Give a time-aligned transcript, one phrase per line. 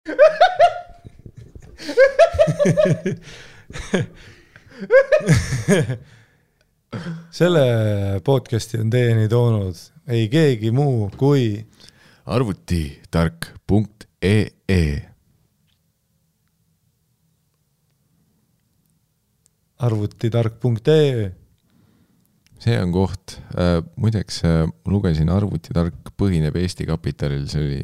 [7.30, 9.76] selle podcast'i on teieni toonud
[10.10, 11.66] ei keegi muu kui
[12.26, 14.90] arvutitark.ee
[19.80, 21.32] arvutitark.ee
[22.60, 23.38] see on koht.
[23.56, 27.80] Äh,, muideks äh, lugesin Arvutitark põhineb Eesti Kapitalil, see oli,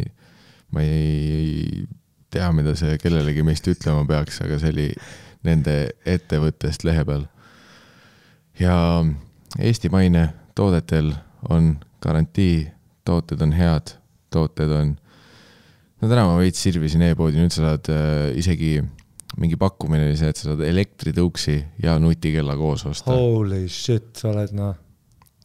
[0.77, 1.87] ma ei
[2.35, 4.89] tea, mida see kellelegi meist ütlema peaks, aga see oli
[5.47, 5.77] nende
[6.09, 7.27] ettevõttest lehe peal.
[8.59, 8.77] ja
[9.61, 11.13] eestimaine toodetel
[11.53, 12.67] on garantii,
[13.05, 13.97] tooted on head,
[14.33, 14.95] tooted on,
[16.01, 18.79] no täna ma veits sirvisin e-poodi, nüüd sa saad äh, isegi
[19.41, 23.13] mingi pakkumine oli see, et sa saad elektritõuksi ja nutikella koos osta.
[23.13, 24.77] Holy shit, sa oled noh.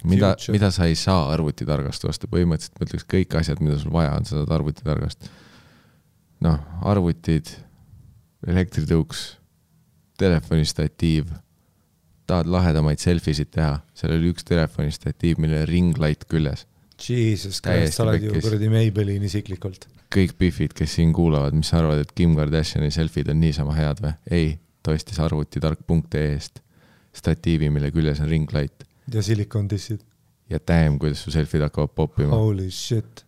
[0.07, 4.15] mida, mida sa ei saa arvutitargast osta, põhimõtteliselt ma ütleks kõik asjad, mida sul vaja
[4.17, 5.31] on, sa saad arvutitargast.
[6.45, 7.51] Noh, arvutid,
[8.47, 9.23] elektritõuks,
[10.21, 11.31] telefonistatiiv,
[12.29, 16.67] tahad lahedamaid selfie sid teha, seal oli üks telefonistatiiv, millel ring light küljes.
[17.01, 19.87] Jesus Christ, sa oled ju kuradi Maybellini isiklikult.
[20.13, 24.03] kõik Biffid, kes siin kuulavad, mis sa arvad, et Kim Kardashini selfid on niisama head
[24.03, 24.13] või?
[24.29, 26.61] ei, ta ostis arvutitark.ee-st
[27.15, 29.99] statiivi, mille küljes on ring light ja silikondissid.
[30.49, 32.47] ja damn, kuidas su selfid hakkavad poppima oh.
[32.49, 33.25] Holy shit.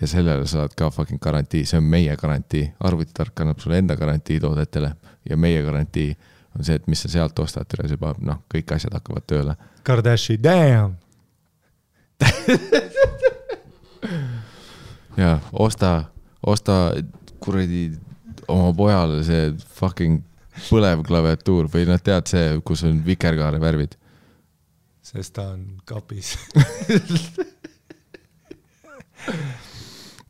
[0.00, 4.40] Ja sellele saad ka fucking garantii, see on meie garantii, arvutitark annab sulle enda garantii
[4.40, 4.92] toodetele
[5.28, 6.16] ja meie garantii
[6.58, 9.54] on see, et mis sa sealt ostad, see paneb, noh, kõik asjad hakkavad tööle.
[9.86, 10.96] Kardashi, damn.
[15.22, 16.04] ja osta,
[16.42, 16.92] osta
[17.40, 17.90] kuradi
[18.50, 20.20] oma pojale see fucking
[20.68, 23.96] põlev klaviatuur või noh, tead see, kus on vikerkaare värvid.
[25.10, 26.36] sest ta on kapis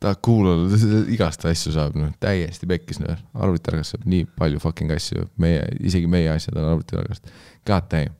[0.01, 0.79] tahad kuulata,
[1.13, 6.09] igast asju saab, noh, täiesti pekkis, noh, arvutitargast saab nii palju fucking asju, meie, isegi
[6.09, 7.29] meie asjad on arvutitargast.
[7.67, 8.17] God damn.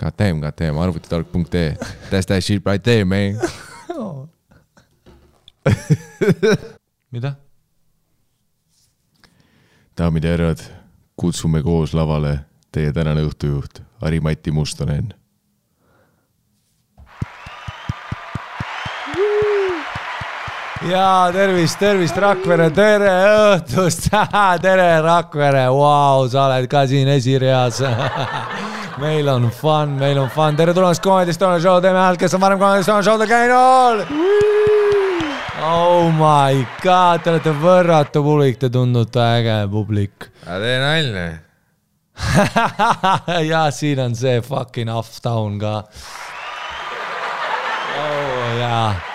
[0.00, 1.76] God damn, god damn, arvutitark.ee,
[2.10, 3.38] that's that shit right there, man.
[7.12, 7.34] mida?
[9.98, 10.58] daamid ja härrad,
[11.16, 12.38] kutsume koos lavale
[12.72, 15.12] teie tänane õhtujuht, Harimati Mustonen.
[20.90, 23.10] Ja tervist, tervist, Rakvere, tere
[23.52, 24.08] õhtust,
[24.64, 27.82] tere Rakvere, vau, sa oled ka siin esireas.
[29.02, 32.42] Meil on fun, meil on fun, tere tulemast Comedy Estonia show, teeme häält, kes on
[32.44, 34.02] varem Comedy Estonia show'del käinud.
[35.64, 40.28] Oh my god, te olete võrratu publik, te tundute äge publik.
[40.44, 41.30] Tee nalja.
[43.52, 45.78] ja siin on see fucking off town ka.
[48.02, 49.11] oh jaa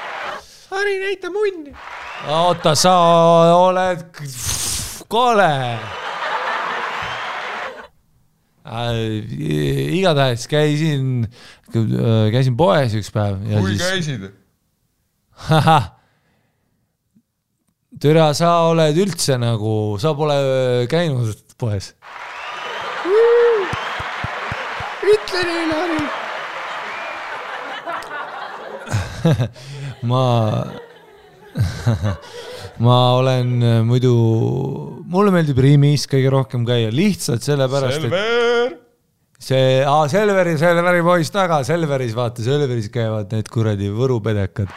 [0.77, 1.71] Hari, näita munni.
[2.29, 2.91] oota, sa
[3.57, 4.03] oled
[5.09, 5.53] kole
[8.61, 8.99] äh,.
[9.97, 11.25] igatahes käisin,
[11.73, 14.27] käisin poes üks päev kui siis, käisid?
[18.03, 20.38] türa, sa oled üldse nagu, sa pole
[20.91, 21.95] käinud poes.
[25.07, 25.99] ütle neile, Hari.
[30.05, 30.23] ma,
[32.85, 33.55] ma olen
[33.87, 34.13] muidu,
[35.09, 38.13] mulle meeldib Rimis kõige rohkem käia lihtsalt sellepärast, et
[39.39, 39.81] see,
[40.13, 44.69] Selveri, Selveri poiss taga, Selveris vaata, Selveris käivad need kuradi Võru pedekad.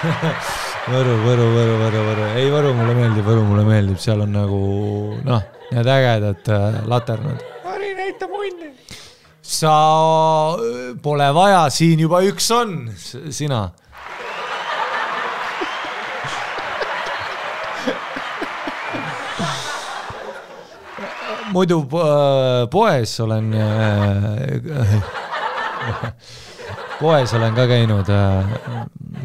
[0.90, 4.60] Võru, Võru, Võru, Võru, Võru, ei Võru mulle meeldib, Võru mulle meeldib, seal on nagu
[5.26, 5.42] noh,
[5.74, 7.44] need ägedad äh, laternad.
[7.66, 8.70] Hari, näita munni.
[9.42, 9.74] sa,
[11.02, 12.74] pole vaja, siin juba üks on,
[13.30, 13.70] sina.
[21.52, 22.04] muidu po-
[22.70, 23.50] poes olen,
[27.00, 28.10] poes olen ka käinud,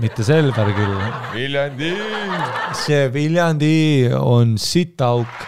[0.02, 0.96] mitte Selver küll,
[1.36, 1.92] Viljandi.
[2.86, 3.76] see Viljandi
[4.20, 5.46] on sitauk.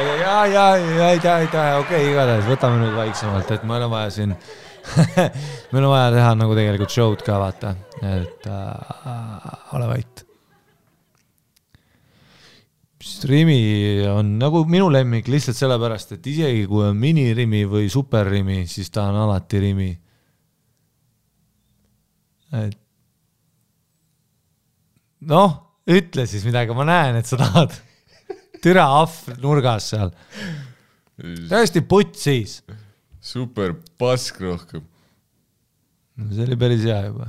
[0.00, 4.34] ja, ja, ja, ja okei okay,, igatahes võtame nüüd vaiksemalt, et meil on vaja siin,
[5.72, 10.26] meil on vaja teha nagu tegelikult show'd ka vaata, et äh, ole vait.
[13.30, 13.60] Rimi
[14.08, 19.08] on nagu minu lemmik lihtsalt sellepärast, et isegi kui on minirimi või superrimi, siis ta
[19.10, 19.90] on alati Rimi.
[22.60, 22.76] et
[25.28, 25.54] noh,
[25.90, 27.76] ütle siis midagi, ma näen, et sa tahad.
[28.62, 30.12] Türa ahv nurgas seal,
[31.50, 32.60] täiesti putsis.
[33.20, 34.84] super pask rohkem.
[36.30, 37.28] see oli päris hea juba.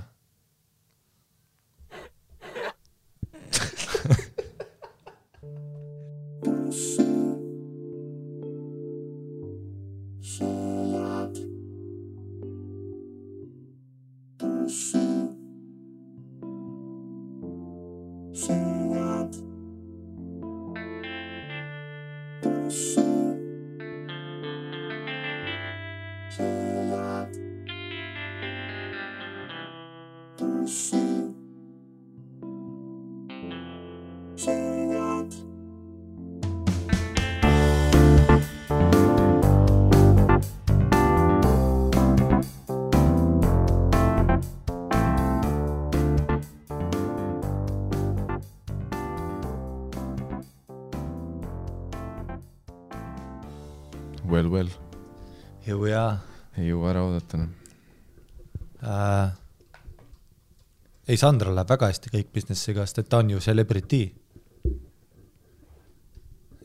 [61.11, 64.03] ei, Sandral läheb väga hästi kõik business'iga, sest et ta on ju celebrity.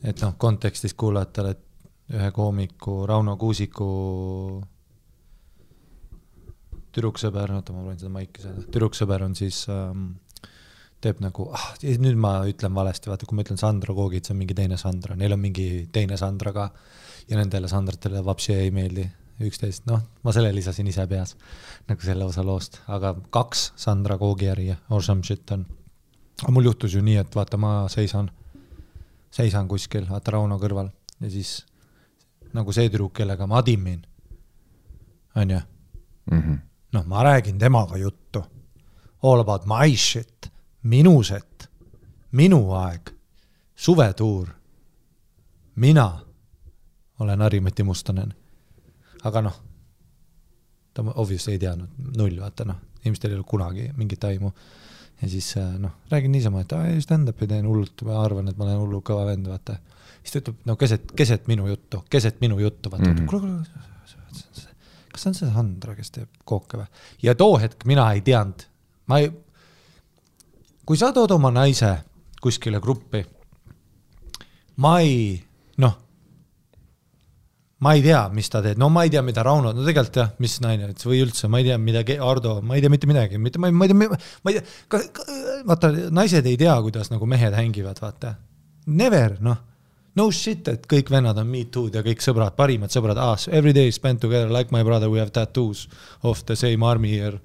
[0.07, 3.87] et noh, kontekstis kuulajatele, et ühe koomiku Rauno Kuusiku
[6.95, 10.05] tüdruksõber, oota, ma proovin seda maiki saada, tüdruksõber on siis ähm,
[11.03, 14.41] teeb nagu ah,, nüüd ma ütlen valesti, vaata, kui ma ütlen Sandra Koogid, see on
[14.41, 16.69] mingi teine Sandra, neil on mingi teine Sandra ka.
[17.27, 19.03] Ja nendele Sandratele vapsi ei meeldi
[19.39, 21.35] üksteist, noh, ma selle lisasin ise peas
[21.87, 25.65] nagu selle osa loost, aga kaks Sandra Koogi äri or some shit on.
[26.43, 28.31] aga mul juhtus ju nii, et vaata, ma seisan,
[29.31, 30.89] seisan kuskil, vaata Rauno kõrval
[31.21, 31.65] ja siis
[32.53, 34.01] nagu see tüdruk, kellega ma admin,
[35.35, 35.61] onju
[36.31, 36.53] Mhm.
[36.93, 38.43] noh, ma räägin temaga juttu.
[39.23, 40.51] All about my shit,
[40.83, 41.69] minu set,
[42.31, 43.09] minu aeg,
[43.75, 44.47] suvetuur.
[45.75, 46.19] mina
[47.19, 48.33] olen Harimati Mustonen.
[49.27, 49.57] Aga noh,
[50.97, 54.51] ta obviously ei teadnud, null, vaata noh, ilmselt ei olnud kunagi mingit aimu.
[55.21, 58.67] ja siis äh, noh, räägin niisama, et aa, stand-up'i teen hullult, ma arvan, et ma
[58.67, 59.77] olen hullu kõva vend, vaata.
[60.21, 63.29] siis ta ütleb, no keset, keset minu juttu, keset minu juttu, vaata mm, -hmm.
[63.29, 64.67] kuule, kuule,
[65.11, 66.87] kas see on see Sandra, kes teeb kooke või?
[67.23, 68.67] ja too hetk mina ei teadnud,
[69.07, 69.31] ma ei,
[70.85, 71.95] kui sa tood oma naise
[72.41, 73.23] kuskile gruppi,
[74.77, 75.41] ma ei,
[75.81, 75.97] noh,
[77.85, 80.33] ma ei tea, mis ta teeb, no ma ei tea, mida Rauno, no tegelikult jah,
[80.41, 83.37] mis naine ütles või üldse, ma ei tea, mida Ardo, ma ei tea mitte midagi,
[83.41, 85.07] mitte, ma ei, ma ei tea, ma ei tea,
[85.67, 88.35] vaata, naised ei tea, kuidas nagu mehed hängivad, vaata.
[88.87, 89.63] Never, noh
[90.17, 93.73] no shit, et kõik vennad on me too'd ja kõik sõbrad, parimad sõbrad ah,, every
[93.75, 95.85] day spent together like my brother, we have tattoos
[96.25, 97.41] of the same army here.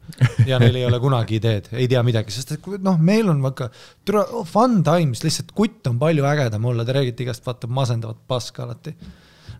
[0.48, 3.68] ja neil ei ole kunagi ideed, ei tea midagi, sest et noh, meil on väga
[4.08, 8.24] türa- oh, fun times, lihtsalt kutt on palju ägedam olla, te räägite igast vaata masendavat
[8.28, 8.94] paska alati.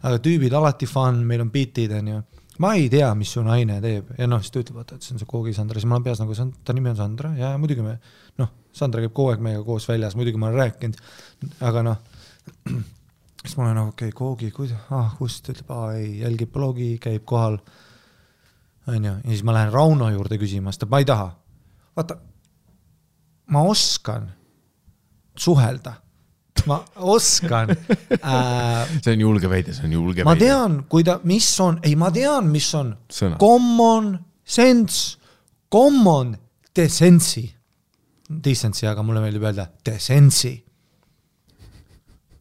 [0.02, 2.22] Aga tüübid alati fun, meil on beat'id onju.
[2.62, 4.12] ma ei tea, mis su naine teeb.
[4.19, 6.04] Ja noh, siis ta ütleb, vaata, et see on see Koogi Sandra, siis mul on
[6.06, 7.32] peas nagu, on, ta nimi on Sandra.
[7.38, 7.96] Ja muidugi me
[8.38, 11.00] noh, Sandra käib kogu aeg meiega koos väljas, muidugi ma olen rääkinud,
[11.69, 12.02] aga noh
[13.43, 16.52] siis ma olen nagu okei okay,, Koogi, kuida-, ah kust, ta ütleb, aa ei, jälgib
[16.55, 17.58] blogi, käib kohal.
[18.87, 21.31] onju, ja siis ma lähen Rauno juurde küsima, sest ma ei taha.
[21.96, 22.16] vaata,
[23.52, 24.31] ma oskan
[25.38, 25.94] suhelda,
[26.66, 27.70] ma oskan
[28.22, 28.87] äh,.
[29.02, 30.46] see on julge väide, see on julge ma väide.
[30.46, 33.38] tean, kui ta, mis on, ei, ma tean, mis on Sõna.
[33.40, 34.12] common
[34.44, 35.16] sense,
[35.72, 36.37] common
[36.76, 37.46] decency,
[38.28, 40.55] decency, aga mulle meeldib öelda decency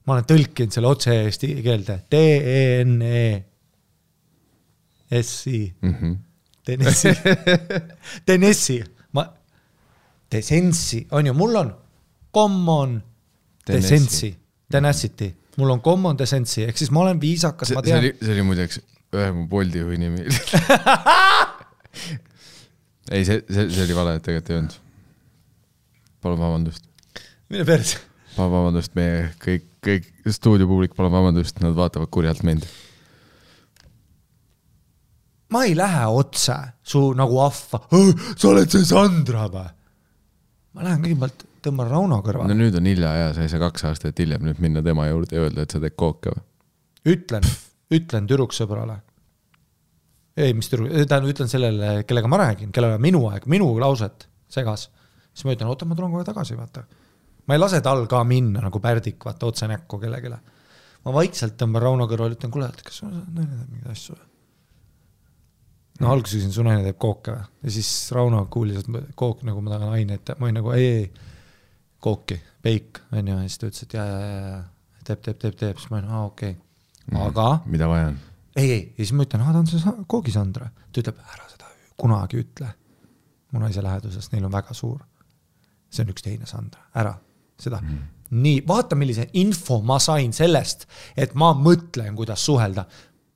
[0.05, 3.24] ma olen tõlkinud selle otse eesti keelde, E D-E-N-E
[5.21, 6.13] S-I, Mhm.
[6.65, 7.15] Tennessee,
[8.25, 8.83] Tennessee,
[9.17, 9.25] ma,
[10.31, 11.71] decency on ju, mul on
[12.33, 13.00] common
[13.71, 14.33] Decency,
[14.71, 18.81] tenacity, mul on common decency ehk siis ma olen viisakas, ma tean see oli muideks
[19.15, 20.23] ühe mu Bolti juhi nimi.
[23.11, 24.77] ei, see, see, see oli vale, tegelikult ei olnud.
[26.23, 26.87] palun vabandust.
[27.51, 27.99] mine perse.
[28.37, 32.67] palun vabandust, meie kõik, kõik stuudiopublik, palun vabandust, nad vaatavad kurjalt mind.
[35.51, 37.83] ma ei lähe otse su nagu ahva,
[38.37, 39.67] sa oled see Sandra või?
[40.71, 43.85] ma lähen kõigepealt tõmban Rauno no kõrvale, nüüd on hilja ja sa ei saa kaks
[43.89, 46.43] aastat hiljem nüüd minna tema juurde ja öelda, et sa teed kooke või?
[47.15, 47.45] ütlen,
[47.93, 48.97] ütlen tüdruksõbrale.
[50.37, 54.27] ei, mis tüdruk, tähendab, ütlen sellele, kellega ma räägin, kellel on minu aeg, minu lauset
[54.51, 54.89] segas.
[55.33, 56.85] siis ma ütlen, oota, ma tulen kohe tagasi, vaata.
[57.47, 60.33] ma ei lase tal ka minna nagu pärdik, vaata otse näkku kellelegi.
[61.05, 64.27] ma vaikselt tõmban Rauno kõrvale, ütlen, kuule, et kas su naine teeb mingeid asju või?
[66.01, 67.49] no alguses küsisin, su naine teeb kooke või?
[67.65, 71.30] ja siis Rauno kuulis, et kook nagu ma tahan aineid, ma olin nagu ei, ei,
[72.01, 75.58] kooki, peik, onju, ja siis ta ütles, et ja, ja, ja, ja teeb, teeb, teeb,
[75.60, 77.24] teeb, siis ma olin, aa okei okay..
[77.27, 78.20] aga mida vaja on?
[78.55, 80.70] ei, ei, ja siis ma ütlen, aa ta on see Sa- koogisandra.
[80.91, 81.70] ta ütleb, ära seda
[82.01, 82.72] kunagi ütle
[83.51, 85.00] mu naise läheduses, neil on väga suur.
[85.91, 87.13] see on üks teine Sandra, ära
[87.60, 88.03] seda mm..
[88.41, 90.88] nii, vaata, millise info ma sain sellest,
[91.20, 92.86] et ma mõtlen, kuidas suhelda.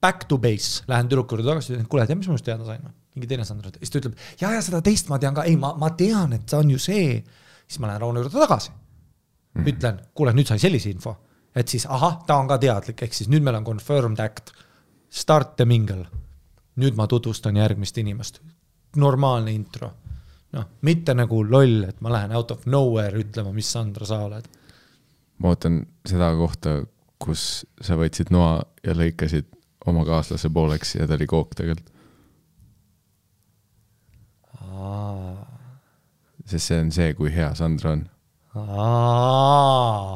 [0.01, 2.85] Back to base, lähen tüdruku juurde tagasi, ütlen, kuule, tead, mis ma just teada sain?
[3.15, 5.69] mingi teine Sandra, siis ta ütleb, ja, ja seda teist ma tean ka, ei, ma,
[5.79, 7.19] ma tean, et see on ju see.
[7.67, 8.71] Siis ma lähen Rauno juurde tagasi
[9.55, 9.67] mm..
[9.71, 11.15] ütlen, kuule, nüüd sai sellise info,
[11.55, 14.53] et siis ahah, ta on ka teadlik, ehk siis nüüd meil on confirmed act.
[15.09, 16.05] Start the mingle.
[16.75, 18.41] nüüd ma tutvustan järgmist inimest.
[18.95, 19.91] normaalne intro.
[20.51, 24.47] noh, mitte nagu loll, et ma lähen out of nowhere ütlema, mis Sandra sa oled.
[25.37, 26.81] ma ootan seda kohta,
[27.19, 29.47] kus sa võtsid noa ja lõikasid
[29.85, 31.91] oma kaaslase pooleks ja ta oli kook tegelikult,
[36.45, 38.03] sest see on see, kui hea Sandra on.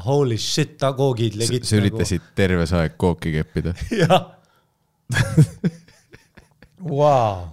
[0.06, 1.66] Holy shit, ta koogid legit.
[1.68, 3.74] sa üritasid terve see aeg kooki keppida.
[4.02, 4.30] jah,
[6.80, 7.48] Vau.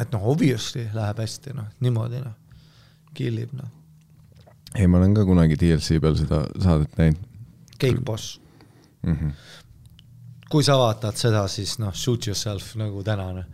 [0.00, 2.34] et noh, obviously läheb hästi, noh, niimoodi noh,
[3.16, 3.70] kill ib noh.
[4.74, 7.22] ei, ma olen ka kunagi DLC peal seda saadet näinud
[7.80, 8.40] Cake Boss
[9.06, 9.14] mm.
[9.14, 9.30] -hmm.
[10.50, 13.44] kui sa vaatad seda, siis noh, shoot yourself nagu tänane.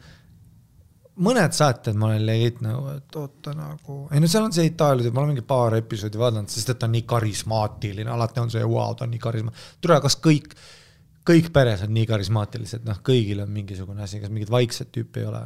[1.21, 5.13] Mõned saated ma olen legit nagu, et oota nagu, ei no seal on see Itaalia,
[5.13, 8.63] ma olen mingi paar episoodi vaadanud, sest et ta on nii karismaatiline, alati on see,
[8.69, 10.57] vau, ta on nii karisma-, tule, kas kõik,
[11.29, 15.29] kõik peres on nii karismaatilised, noh, kõigil on mingisugune asi, kas mingit vaikset tüüpi ei
[15.29, 15.45] ole?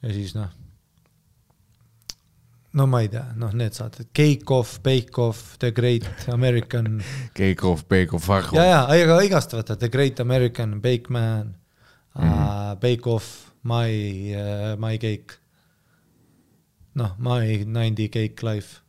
[0.00, 0.48] ja siis noh,
[2.80, 7.02] no ma ei tea, noh, need saated, Cake Off, Bake Off, The Great American
[7.38, 11.52] Cake off, bake off, fuck ja, ja, aga igast vaata The Great American Bake Man
[12.16, 12.72] mm, -hmm.
[12.72, 13.90] uh, Bake Off, My
[14.34, 15.36] uh,, My Cake.
[16.94, 18.80] noh, My ninety Cake Life.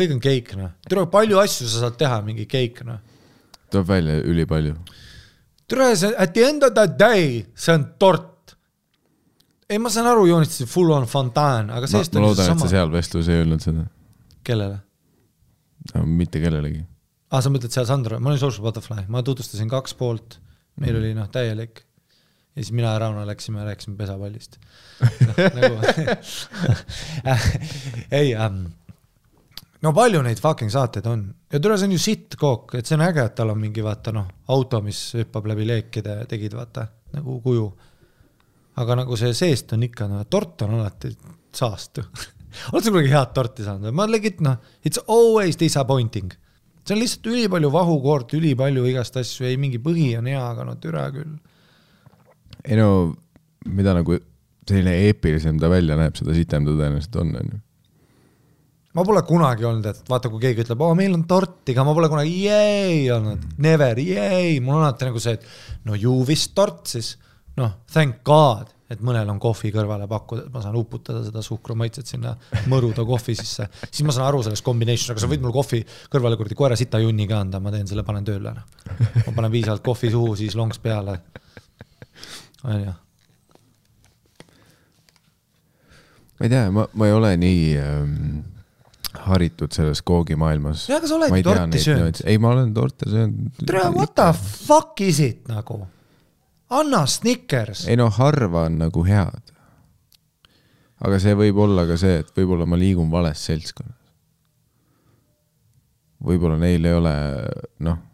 [0.00, 3.00] kõik on cake noh, tule palju asju sa saad teha, mingi cake noh.
[3.70, 4.74] tuleb välja ülipalju.
[5.68, 8.54] tule see at the end of the day, see on tort.
[9.68, 12.54] ei, ma saan aru, joonistasid full on fontaan, aga ma, seest ma on loodan, et
[12.54, 12.70] sa sama.
[12.72, 13.86] seal vestluses ei öelnud seda
[14.46, 14.78] kellele?
[15.94, 16.06] no,.
[16.06, 16.82] mitte kellelegi.
[17.30, 20.40] aa, sa mõtled seal Sandro, ma olin Social Butterfly, ma tutvustasin kaks poolt,
[20.80, 21.84] meil oli noh, täielik.
[22.56, 24.58] Ja siis mina ja Rauno läksime, rääkisime pesapallist
[25.26, 25.34] no,.
[25.56, 25.80] Nagu...
[28.20, 28.64] ei ähm,,
[29.82, 33.06] no palju neid fucking saateid on ja tule, see on ju sittkook, et see on
[33.06, 37.38] äge, et tal on mingi vaata noh, auto, mis hüppab läbi leekide, tegid vaata nagu
[37.44, 37.70] kuju.
[38.80, 41.14] aga nagu see seest on ikka noh, tort on alati
[41.54, 42.02] saast
[42.72, 43.94] oled sa kunagi head torti saanud?
[43.94, 46.32] ma legit noh, it's always disappointing.
[46.84, 50.74] see on lihtsalt ülipalju vahukoort, ülipalju igast asju, ei mingi põhi on hea, aga no
[50.82, 51.36] türa küll.
[52.64, 52.90] Ei no,
[53.70, 54.18] mida nagu
[54.70, 57.60] selline eepilisem ta välja näeb, seda sitem ta tõenäoliselt on, onju.
[58.98, 61.94] ma pole kunagi olnud, et vaata, kui keegi ütleb, oo, meil on torti, aga ma
[61.96, 66.54] pole kunagi jee olnud, never, jee, mul on alati nagu see, et no ju vist
[66.58, 67.16] tort siis.
[67.60, 72.08] noh, thank god, et mõnel on kohvi kõrvale pakkuda, et ma saan uputada seda suhkrumaitset
[72.10, 72.32] sinna
[72.70, 73.68] mõruda kohvi sisse.
[73.86, 76.98] siis ma saan aru sellest combination, aga sa võid mul kohvi kõrvale kuradi koera sita
[77.02, 78.54] junni ka anda, ma teen selle, panen tööle.
[79.26, 81.20] ma panen piisavalt kohvi suhu, siis lonks peale.
[82.64, 82.96] Onju
[86.40, 88.40] ma ei tea, ma, ma ei ole nii ähm,
[89.26, 90.88] haritud selles koogimaailmas.
[90.88, 92.20] Ja, aga sa oledki torti söönud.
[92.24, 93.62] ei, ma olen torte söönud.
[93.66, 94.32] tere, what the
[94.66, 95.82] fuck is it nagu?
[96.70, 97.86] anna Snickers.
[97.88, 99.52] ei no harva on nagu head.
[101.04, 103.98] aga see võib olla ka see, et võib-olla ma liigun vales seltskonnas.
[106.24, 107.16] võib-olla neil ei ole,
[107.84, 108.06] noh,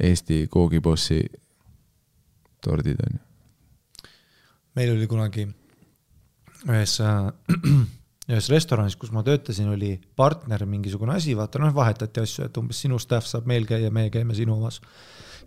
[0.00, 1.18] Eesti koogibossi
[2.64, 4.10] tordid on ju.
[4.78, 5.46] meil oli kunagi
[6.68, 7.30] ühes äh,
[8.30, 12.82] ühes restoranis, kus ma töötasin, oli partner mingisugune asi, vaata noh, vahetati asju, et umbes
[12.84, 14.80] sinu staff saab meil käia, meie käime sinu omas.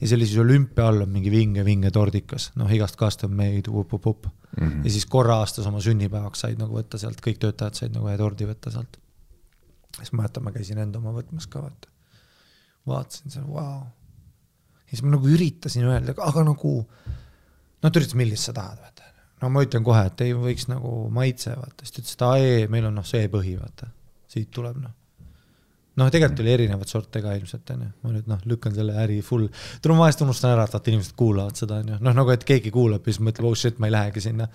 [0.01, 4.27] ja see oli siis olümpia all on mingi vinge-vinge tordikas, noh igast custom made, up-up-up.
[4.57, 8.17] ja siis korra aastas oma sünnipäevaks said nagu võtta sealt, kõik töötajad said nagu ühe
[8.19, 8.99] tordi võtta sealt.
[9.99, 11.91] siis ma mäletan, ma käisin enda oma võtmas ka vaata.
[12.89, 13.85] vaatasin seal, vau.
[14.89, 16.75] ja siis ma nagu üritasin öelda, aga nagu,
[17.83, 19.11] no ta ütles, millist sa tahad, vaata.
[19.43, 22.41] no ma ütlen kohe, et ei võiks nagu maitse, vaata, siis ta ütles, et aa
[22.41, 23.89] ei, meil on noh, see põhi, vaata,
[24.31, 24.95] siit tuleb noh.
[25.99, 29.49] noh, tegelikult oli erinevat sorte ka ilmselt onju, ma nüüd noh, lükkan selle äri full,
[29.83, 32.73] tule ma vahest unustan ära, et vaata inimesed kuulavad seda onju, noh nagu, et keegi
[32.73, 34.49] kuulab ja siis mõtleb, oh shit, ma ei lähegi sinna.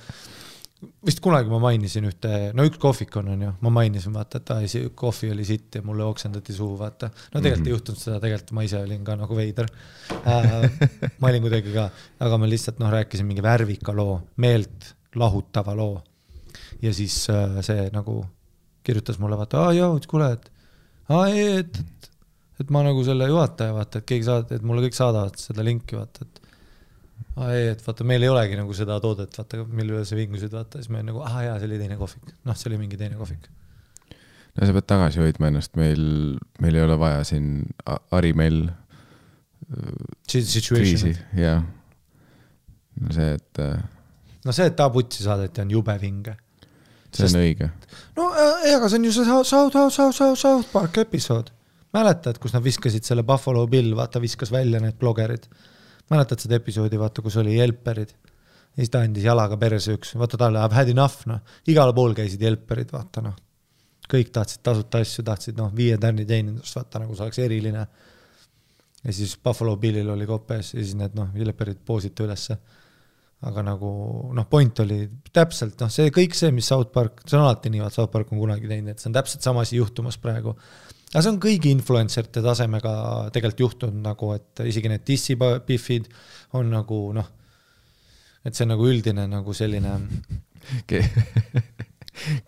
[0.79, 4.63] Vist kunagi ma mainisin ühte, no üks kohvik on onju, ma mainisin vaata, et aa
[4.63, 7.09] ei, see kohvi oli sitt ja mulle oksendati suhu, vaata.
[7.09, 7.67] no tegelikult mm -hmm.
[7.67, 9.67] ei juhtunud seda, tegelikult ma ise olin ka nagu veider
[10.15, 10.71] äh,.
[11.21, 11.89] ma olin kuidagi ka,
[12.21, 16.03] aga ma lihtsalt noh, rääkisin mingi värvika loo, meelt lahutava loo.
[16.83, 18.25] ja siis äh, see nagu
[18.83, 20.51] kirjutas mulle vaata, aa et kuule, et
[21.09, 22.11] aa ei, et, et,
[22.61, 25.99] et ma nagu selle juhataja vaata, et keegi saad, et mulle kõik saadavad seda linki
[25.99, 26.48] vaata, et
[27.39, 30.53] aa ei, et vaata, meil ei olegi nagu seda toodet, vaata, mille üle sa vingusid,
[30.55, 33.19] vaata, siis me nagu, ah jaa, see oli teine kohvik, noh, see oli mingi teine
[33.21, 33.47] kohvik.
[34.57, 36.03] no sa pead tagasi hoidma ennast, meil,
[36.63, 37.63] meil ei ole vaja siin
[38.11, 38.67] Harimell
[39.69, 41.63] kriisi jah.
[43.13, 43.79] see, et äh,
[44.45, 46.35] no see, et ta putsi saadeti, on jube vinge.
[47.13, 47.71] see on Sest- õige.
[48.17, 51.53] no äh, ei, aga see on ju see South, South, South, South, South Park episood.
[51.95, 55.47] mäletad, kus nad viskasid selle Buffalo Bill, vaata, viskas välja need blogerid.
[56.13, 58.15] Mäletad seda episoodi, vaata, kus oli Jelperid.
[58.15, 61.41] ja siis ta andis jalaga perse üks, vaata talle I have had enough, noh.
[61.67, 63.37] igal pool käisid Jelperid, vaata noh.
[64.09, 67.87] kõik tahtsid tasuta asju, tahtsid noh, viie tärni teenindust, vaata nagu see oleks eriline.
[69.05, 72.59] ja siis Buffalo Billil oli kopes ja siis need noh, Jelperid poosid ta ülesse
[73.47, 73.91] aga nagu
[74.35, 77.83] noh, point oli täpselt noh, see kõik see, mis South Park, see on alati nii,
[77.85, 80.57] vaata South Park on kunagi teinud, et see on täpselt sama asi juhtumas praegu.
[81.13, 82.93] Aga see on kõigi influencer ite tasemega
[83.35, 86.09] tegelikult juhtunud nagu, et isegi need dissipihvid
[86.59, 87.31] on nagu noh,
[88.45, 89.97] et see on nagu üldine nagu selline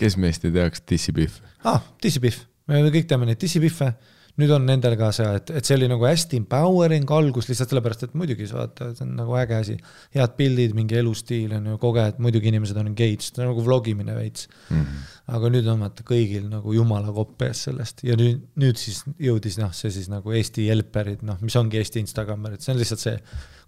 [0.01, 1.41] kes meist ei teaks dissipihv?
[1.65, 3.95] aa ah,, dissipihv, me kõik teame neid dissipihve
[4.41, 8.07] nüüd on nendel ka see, et, et see oli nagu hästi empowering algus lihtsalt sellepärast,
[8.07, 9.77] et muidugi sa vaata, see on nagu äge asi.
[10.17, 14.17] head pildid, mingi elustiil on ju, koged, muidugi inimesed on engaged, see on nagu vlogimine
[14.17, 14.77] veits mm.
[14.77, 15.07] -hmm.
[15.37, 19.59] aga nüüd on vaata kõigil nagu jumala kopp ees sellest ja nüüd, nüüd siis jõudis
[19.63, 23.17] noh, see siis nagu Eesti helperid, noh, mis ongi Eesti Instagramerid, see on lihtsalt see,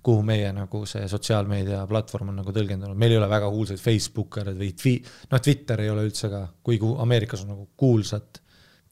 [0.02, 4.58] kuhu meie nagu see sotsiaalmeedia platvorm on nagu tõlgendanud, meil ei ole väga kuulsaid Facebookereid
[4.58, 5.00] või twi-,
[5.30, 8.40] noh, Twitter ei ole üldse ka, kuigi Ameerikas on nagu kuulsad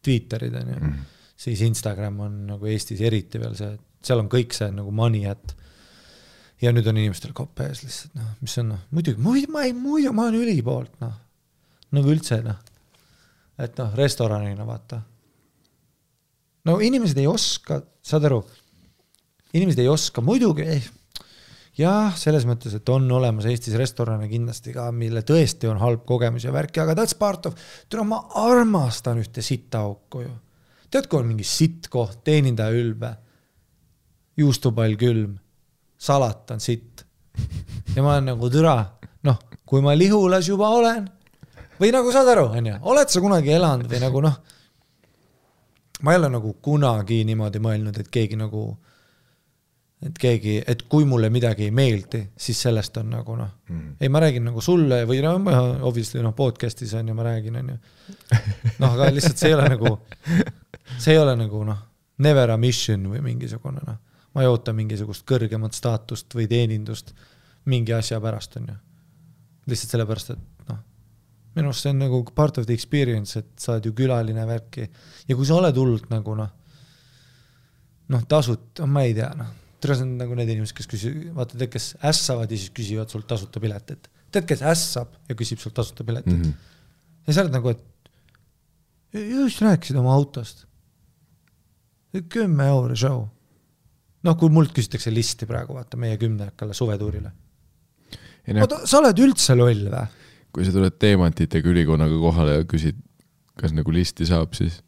[0.01, 0.93] Twitterid on ju mm.
[0.93, 4.93] -hmm siis Instagram on nagu Eestis eriti veel see, et seal on kõik see nagu
[4.95, 5.57] money at.
[6.61, 9.73] ja nüüd on inimestel kopp ees lihtsalt noh, mis on noh, muidugi, muidu ma ei,
[9.77, 11.15] muidu ma olen ülipoolt noh,
[11.97, 12.61] nagu üldse noh.
[13.61, 15.01] et noh, restoranina vaata.
[16.69, 18.43] no inimesed ei oska, saad aru,
[19.57, 20.85] inimesed ei oska, muidugi ei
[21.81, 26.45] jah, selles mõttes, et on olemas Eestis restorane kindlasti ka, mille tõesti on halb kogemus
[26.45, 27.57] ja värki, aga that's part of,
[27.89, 30.37] tule ma armastan ühte sitaauku ju
[30.91, 33.13] tead, kui on mingi sitt koht, teenindaja ülbe,
[34.41, 35.37] juustupall külm,
[36.01, 37.05] salat on sitt.
[37.95, 38.77] ja ma olen nagu türa,
[39.27, 41.09] noh, kui ma Lihulas juba olen
[41.81, 44.39] või nagu saad aru, onju, oled sa kunagi elanud või nagu noh,
[46.05, 48.65] ma ei ole nagu kunagi niimoodi mõelnud, et keegi nagu,
[50.05, 54.13] et keegi, et kui mulle midagi ei meeldi, siis sellest on nagu noh mm., ei,
[54.13, 55.37] ma räägin nagu sulle või no
[55.89, 57.79] obviously noh, podcast'is on ju, ma räägin, on ju.
[58.83, 59.95] noh, aga lihtsalt see ei ole nagu
[60.99, 61.81] see ei ole nagu noh,
[62.21, 63.99] never a mission või mingisugune noh,
[64.35, 67.15] ma ei oota mingisugust kõrgemat staatust või teenindust
[67.71, 68.77] mingi asja pärast, on ju.
[69.71, 70.79] lihtsalt sellepärast, et noh,
[71.57, 74.87] minu arust see on nagu part of the experience, et sa oled ju külaline värki
[74.87, 76.53] ja kui sa oled hullult nagu noh,
[78.15, 81.59] noh, tasut-, ma ei tea, noh, tere, see on nagu need inimesed, kes küsi-, vaata,
[81.59, 84.11] tead, kes ässavad ja siis küsivad sult tasuta piletit.
[84.31, 86.43] tead, kes ässab ja küsib sult tasuta piletit mm.
[86.43, 87.23] -hmm.
[87.27, 87.87] ja sa oled nagu, et
[89.13, 90.67] just rääkisid oma autost
[92.19, 93.23] kümme euri show.
[94.27, 97.33] noh, kui mult küsitakse listi praegu, vaata meie kümnekale suvetuurile.
[98.61, 100.07] oota, sa oled üldse loll või?
[100.51, 102.99] kui sa tuled teemantitega ülikonnaga kohale ja küsid,
[103.61, 104.81] kas nagu listi saab, siis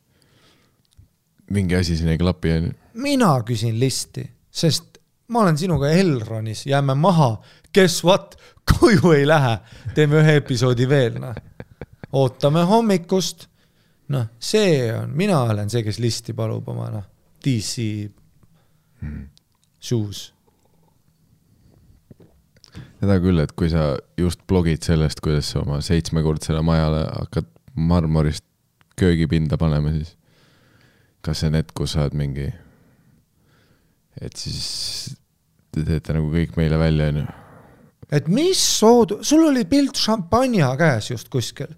[1.53, 2.73] mingi asi siin ei klapi, onju.
[3.05, 4.99] mina küsin listi, sest
[5.33, 7.37] ma olen sinuga Elronis, jääme maha,
[7.75, 8.35] guess what,
[8.69, 9.55] koju ei lähe,
[9.95, 11.39] teeme ühe episoodi veel, noh.
[12.19, 13.47] ootame hommikust,
[14.13, 17.12] noh, see on, mina olen see, kes listi palub oma, noh
[17.45, 17.85] DC
[19.03, 19.27] hmm.
[19.83, 20.31] shoes.
[23.03, 28.45] seda küll, et kui sa just blogid sellest, kuidas sa oma seitsmekordsele majale hakkad marmorist
[28.99, 30.15] köögipinda panema, siis
[31.25, 32.47] kas see on hetk, kus sa oled mingi,
[34.23, 35.17] et siis
[35.73, 37.27] te teete nagu kõik meile välja, onju.
[38.13, 41.75] et mis soodu-, sul oli pilt šampanja käes just kuskil,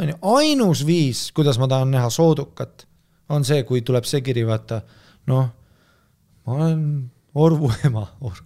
[0.00, 2.86] onju, ainus viis, kuidas ma tahan näha soodukat
[3.28, 4.80] on see, kui tuleb see kiri, vaata,
[5.30, 5.48] noh,
[6.46, 6.82] ma olen
[7.36, 8.38] Orvu ema Or,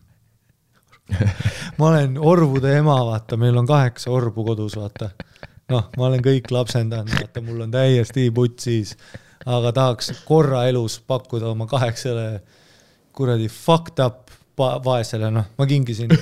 [1.78, 5.10] ma olen orvude ema, vaata, meil on kaheksa orbu kodus, vaata.
[5.70, 8.96] noh, ma olen kõik lapsendanud, vaata, mul on täiesti putsis,
[9.46, 12.26] aga tahaks korra elus pakkuda oma kaheksale
[13.14, 16.10] kuradi fucked up vaesele, noh, ma kingisin.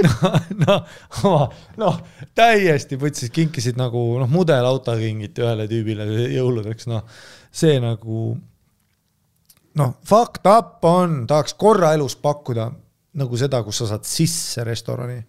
[0.00, 0.86] Noh,
[1.20, 1.42] noh,
[1.76, 1.96] noh,
[2.32, 7.02] täiesti putsis, kinkisid nagu noh, mudelauto kingiti ühele tüübile jõuludeks, noh
[7.50, 8.36] see nagu
[9.74, 12.70] noh, fucked up on, tahaks korra elus pakkuda
[13.20, 15.22] nagu seda, kus sa saad sisse restorani.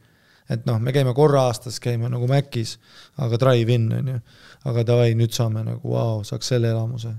[0.51, 2.75] et noh, me käime korra aastas, käime nagu Macis,
[3.17, 4.19] aga drive-in on ju.
[4.65, 7.13] aga davai, nüüd saame nagu vau wow,, saaks selle elamuse.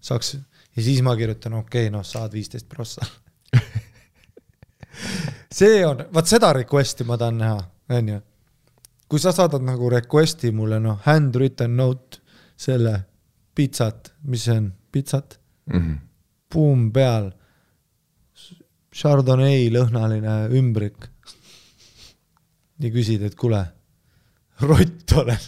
[0.00, 3.06] saaks ja siis ma kirjutan, okei okay,, noh, saad viisteist prossa
[5.58, 7.60] see on, vaat seda request'i ma tahan näha,
[7.90, 8.20] on ju.
[9.08, 12.22] kui sa saadad nagu request'i mulle, noh, handwritten note
[12.56, 13.09] selle
[13.54, 15.78] pitsat, mis see on, pitsat mm?
[15.78, 15.98] -hmm.
[16.50, 17.30] Buum peal.
[18.90, 21.08] Chardonnay lõhnaline ümbrik.
[22.80, 23.60] ja küsid, et kuule,
[24.60, 25.38] rott olen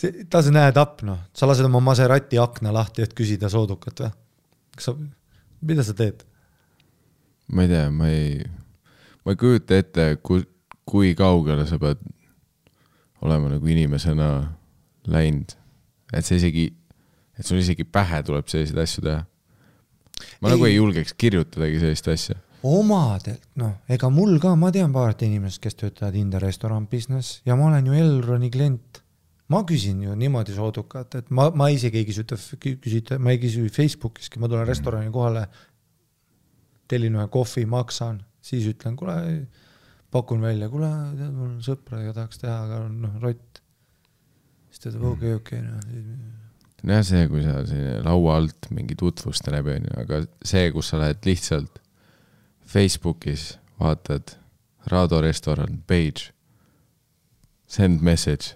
[0.00, 4.10] see, doesn't add up noh, sa lased oma Maserati akna lahti, et küsida soodukat või?
[4.76, 4.94] kas sa,
[5.60, 6.24] mida sa teed?
[7.52, 8.40] ma ei tea, ma ei,
[9.24, 10.44] ma ei kujuta ette, kui,
[10.88, 12.00] kui kaugele sa pead
[13.20, 14.30] olema nagu inimesena
[15.10, 15.59] läinud
[16.12, 16.68] et see isegi,
[17.38, 19.24] et sul isegi pähe tuleb selliseid asju teha.
[20.40, 20.54] ma ei.
[20.54, 22.38] nagu ei julgeks kirjutadagi sellist asja.
[22.66, 27.56] omadelt, noh, ega mul ka, ma tean paari inimest, kes töötavad India restoran business ja
[27.56, 29.02] ma olen ju Elroni klient.
[29.50, 33.64] ma küsin ju niimoodi soodukat, et ma, ma isegi ei küsita, küsita, ma ei küsi
[33.72, 35.48] Facebookiski, ma tulen restorani kohale,
[36.90, 39.16] tellin ühe kohvi, maksan, siis ütlen, kuule,
[40.10, 43.59] pakun välja, kuule, tead, mul on sõpradega tahaks teha, aga noh, rott.
[44.80, 46.38] Siis ta ütleb okei, okei, noh
[46.86, 51.00] nojah, see, kui sa siin laua alt mingi tutvuste läbi onju, aga see, kus sa
[51.02, 51.80] lähed lihtsalt
[52.70, 54.36] Facebookis, vaatad
[54.90, 56.30] Rado restoran, page,
[57.68, 58.54] send message,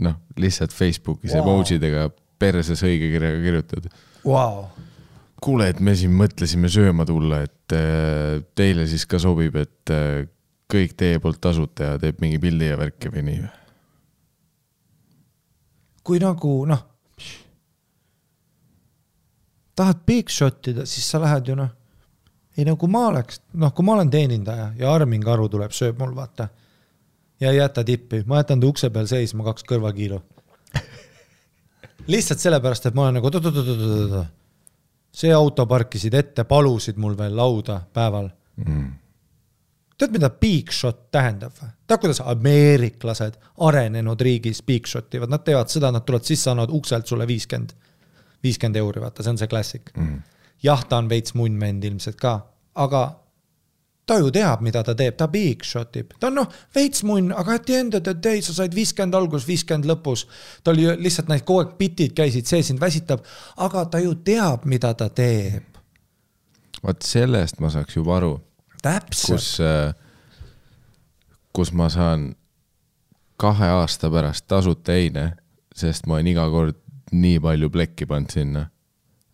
[0.00, 1.42] noh, lihtsalt Facebookis wow.
[1.42, 2.08] emotsidega
[2.40, 3.88] perses õigekirjaga kirjutad
[4.24, 4.64] wow..
[5.42, 10.24] kuule, et me siin mõtlesime sööma tulla, et äh, teile siis ka sobib, et äh,
[10.70, 13.54] kõik teie poolt tasuta ja teeb mingi pildi ja värki või nii või?
[16.08, 16.84] Kui nagu noh
[19.78, 21.68] tahad big shot ida, siis sa lähed ju noh,
[22.58, 26.00] ei no kui ma oleks, noh, kui ma olen teenindaja ja Armin Karu tuleb, sööb
[26.00, 26.48] mul, vaata.
[27.40, 30.18] ja ei jäta tippi, ma jätan ta ukse peal seisma kaks kõrvakiilu.
[32.12, 34.34] lihtsalt sellepärast, et ma olen nagu oot-oot-oot-oot-oot.
[35.14, 38.96] see auto parkisid ette, palusid mul veel lauda päeval mm
[39.98, 41.70] tead, mida big shot tähendab või?
[41.86, 46.74] tead, kuidas ameeriklased arenenud riigis big shot ivad, nad teevad seda, nad tulevad sisse, annavad
[46.74, 47.74] ukselt sulle viiskümmend
[48.42, 50.20] viiskümmend euri, vaata, see on see klassik mm..
[50.62, 52.38] jah, ta on veits munnvend ilmselt ka,
[52.78, 53.02] aga
[54.08, 57.32] ta ju teab, mida ta teeb, ta big shot ib, ta on noh, veits munn,
[57.36, 60.24] aga at the end of the day sa said viiskümmend alguses, viiskümmend lõpus.
[60.64, 63.24] ta oli lihtsalt need kogu aeg bitid käisid, see sind väsitab,
[63.66, 65.76] aga ta ju teab, mida ta teeb.
[66.82, 68.36] vot sellest ma saaks juba aru.
[69.26, 69.94] Kus, äh,
[71.52, 72.34] kus ma saan
[73.38, 75.32] kahe aasta pärast tasuta eine,
[75.74, 76.78] sest ma olen iga kord
[77.12, 78.64] nii palju plekki pannud sinna,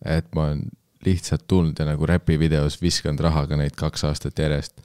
[0.05, 0.65] et ma olen
[1.05, 4.81] lihtsalt tulnud ja nagu räpivideos viskanud rahaga neid kaks aastat järjest.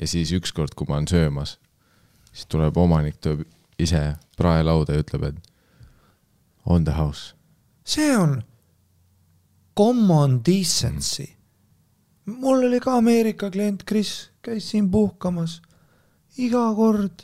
[0.00, 1.58] ja siis ükskord, kui ma olen söömas,
[2.32, 3.46] siis tuleb omanik, tuleb
[3.78, 5.52] ise praelauda ja ütleb, et
[6.66, 7.34] on the house.
[7.84, 8.42] see on
[9.76, 11.35] common decency.
[12.26, 15.62] Mul oli ka Ameerika klient, Kris, käis siin puhkamas.
[16.38, 17.22] iga kord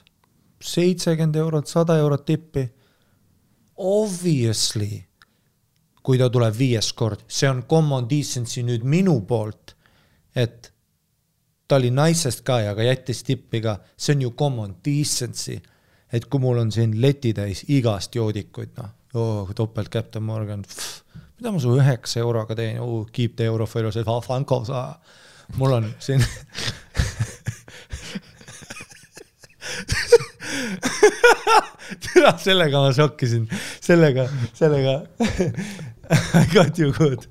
[0.62, 2.68] seitsekümmend eurot, sada eurot tippi
[3.76, 5.02] obviously,
[6.02, 9.74] kui ta tuleb viies kord, see on common decency nüüd minu poolt,
[10.34, 10.70] et
[11.68, 15.60] ta oli naisest ka ja ka jättis tippi ka, see on ju common decency.
[16.12, 20.64] et kui mul on siin letitäis igast joodikuid, noh oh,, topelt Captain Morgan,
[21.42, 22.78] mida ma su üheksa euroga teen?
[22.78, 24.94] Oh,, keep the euro for yourself, Franco sa,
[25.58, 26.22] mul on siin
[32.04, 33.48] tere, sellega ma šokkisin,
[33.82, 35.02] sellega, sellega
[36.38, 37.26] I got you good.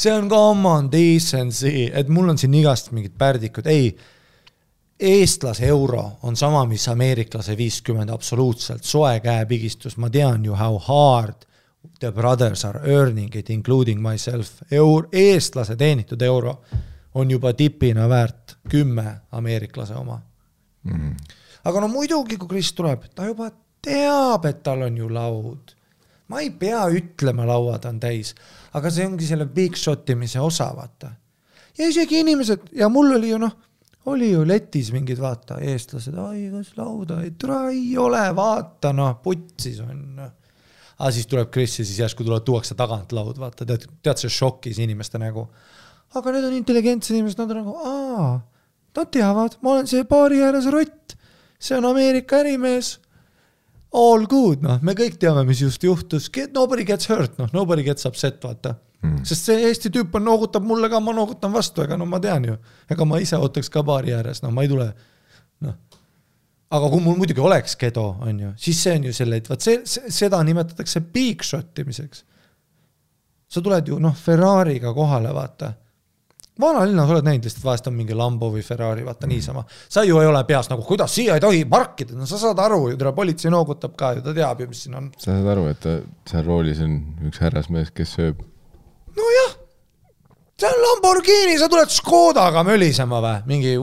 [0.00, 3.92] See on common decency, et mul on siin igast mingid pärdikud, ei.
[5.00, 11.46] Eestlase euro on sama, mis ameeriklase viiskümmend, absoluutselt, soe käepigistus, ma tean ju how hard
[12.00, 14.62] the brothers are earning it, including myself.
[14.70, 16.60] Eur-, eestlase teenitud euro
[17.14, 20.20] on juba tipina väärt kümme ameeriklase oma
[20.82, 21.16] mm.
[21.64, 23.50] aga no muidugi, kui Kris tuleb, ta juba
[23.82, 25.74] teab, et tal on ju laud.
[26.30, 28.34] ma ei pea ütlema, lauad on täis,
[28.78, 31.12] aga see ongi selle big shot imise osa, vaata.
[31.78, 33.56] ja isegi inimesed ja mul oli ju noh,
[34.10, 39.16] oli ju letis mingid vaata eestlased, ai kas lauda ei tule, ei ole, vaata noh,
[39.24, 40.36] putsis on noh.
[41.00, 44.32] Aga siis tuleb Kris ja siis järsku tuleb, tuuakse tagant laud, vaata, tead, tead see
[44.34, 45.46] šokis inimeste nägu.
[46.18, 48.26] Aga need on intelligentsed inimesed, nad on nagu, aa,
[48.98, 51.16] nad teavad, ma olen see baari ääres rott,
[51.56, 52.98] see on Ameerika ärimees.
[53.96, 58.06] All good, noh, me kõik teame, mis just juhtus, nobody gets hurt, noh, nobody gets
[58.06, 59.22] upset, vaata mm..
[59.28, 62.48] sest see Eesti tüüp on, noogutab mulle ka, ma noogutan vastu, ega no ma tean
[62.48, 62.56] ju,
[62.90, 64.90] ega ma ise ootaks ka baari ääres, no ma ei tule,
[65.66, 65.78] noh
[66.70, 69.64] aga kui mul muidugi oleks Gedo, on ju, siis see on ju selle, et vot
[69.64, 72.24] see, seda nimetatakse big shot imiseks.
[73.50, 75.72] sa tuled ju noh, Ferrari'ga kohale, vaata
[76.60, 79.32] vanalinnas oled näinud lihtsalt vahest on mingi Lambo või Ferrari, vaata mm.
[79.32, 79.64] niisama.
[79.88, 82.90] sa ju ei ole peas nagu, kuidas siia ei tohi parkida, no sa saad aru
[82.92, 85.10] ju, tere, politsei noogutab ka ju, ta teab ju, mis siin on.
[85.16, 85.96] sa saad aru, et ta,
[86.30, 86.96] seal roolis on
[87.30, 88.44] üks härrasmees, kes sööb.
[89.20, 89.54] Nojah,
[90.60, 93.76] see on Lamborghini, sa tuled Škodaga mölisema või, mingi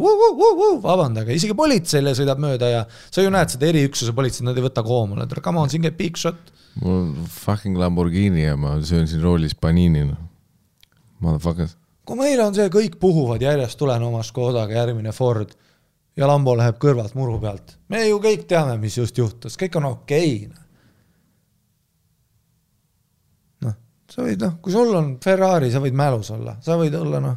[0.84, 4.86] vabandage, isegi politseile sõidab mööda ja sa ju näed seda eriüksuse politseid, nad ei võta
[4.86, 6.54] koomale, come on, siin käib big shot.
[6.82, 10.26] mul on fucking Lamborghini ja ma söön siin roolis Panini, noh.
[11.20, 11.78] Motherfuckers.
[12.08, 15.50] Kui meil on see, kõik puhuvad järjest, tulen oma Škodaga, järgmine Ford
[16.18, 17.76] ja Lambo läheb kõrvalt muru pealt.
[17.90, 20.64] me ju kõik teame, mis just juhtus, kõik on okei okay..
[23.66, 23.76] noh,
[24.18, 27.36] sa võid noh, kui sul on Ferrari, sa võid mälus olla, sa võid olla noh,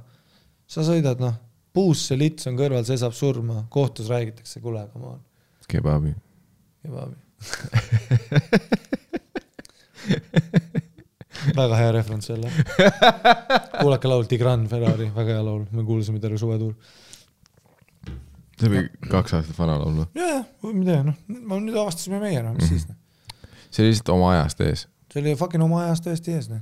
[0.71, 1.35] sa sõidad noh,
[1.77, 5.21] puusse lits on kõrval, see saab surma, kohtus räägitakse, kuule, come on.
[5.69, 6.15] kebabi.
[6.83, 7.17] kebabi.
[11.57, 12.51] väga hea referents jälle.
[13.81, 16.75] kuulake laul Tigran Ferrari, väga hea laul, me kuulasime terve suvetuur.
[18.61, 20.07] see oli kaks aastat vana laul või?
[20.21, 22.75] ja, ja, mida noh, nüüd avastasime meie noh, mis Mhm.
[22.75, 22.97] siis noh.
[23.71, 24.81] see oli lihtsalt oma ajast ees.
[25.13, 26.61] see oli fucking oma ajast tõesti ees noh.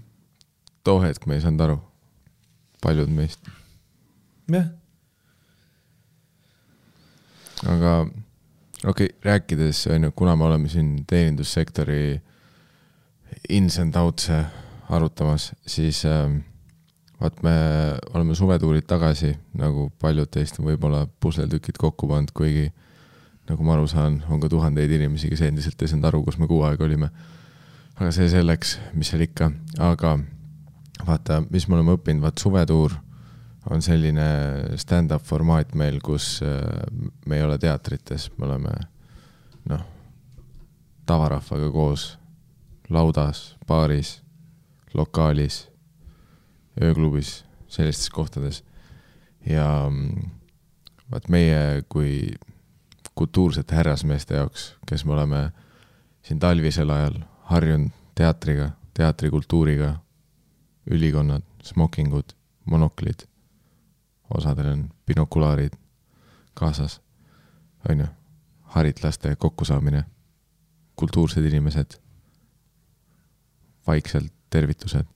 [0.85, 1.79] Too hetk me ei saanud aru.
[2.83, 3.49] paljud meist.
[4.53, 4.69] jah,
[7.67, 7.93] aga
[8.87, 12.21] okei okay,, rääkides on ju, kuna me oleme siin teenindussektori
[13.49, 14.45] ins and outs'e
[14.89, 16.41] arutamas, siis ähm,
[17.21, 17.55] vaat me
[18.15, 22.71] oleme suvetuurid tagasi, nagu paljud teist on võib-olla pusletükid kokku pannud, kuigi
[23.49, 26.49] nagu ma aru saan, on ka tuhandeid inimesi, kes endiselt ei saanud aru, kus me
[26.49, 27.11] kuu aega olime.
[27.99, 29.51] aga see selleks, mis seal ikka,
[29.83, 30.19] aga
[31.07, 32.95] vaata, mis me oleme õppinud, vaat suvetuur
[33.71, 34.29] on selline
[34.81, 36.63] stand-up formaat meil, kus äh,
[37.27, 38.73] me ei ole teatrites, me oleme
[39.69, 39.85] noh,
[41.09, 42.11] tavarahvaga koos
[42.89, 44.19] laudas, baaris,
[44.97, 45.67] lokaalis,
[46.81, 48.65] ööklubis, sellistes kohtades.
[49.47, 50.31] ja mm,
[51.13, 52.35] vaat meie kui
[53.15, 55.51] kultuursete härrasmeeste jaoks, kes me oleme
[56.23, 59.95] siin talvisel ajal harjunud teatriga, teatrikultuuriga,
[60.91, 63.27] ülikonnad, smokingud, monoklid,
[64.35, 65.73] osadel on binokulaarid
[66.55, 67.01] kaasas,
[67.89, 68.07] on ju,
[68.75, 70.05] haritlaste kokkusaamine,
[70.97, 71.99] kultuursed inimesed,
[73.87, 75.07] vaikselt tervitused,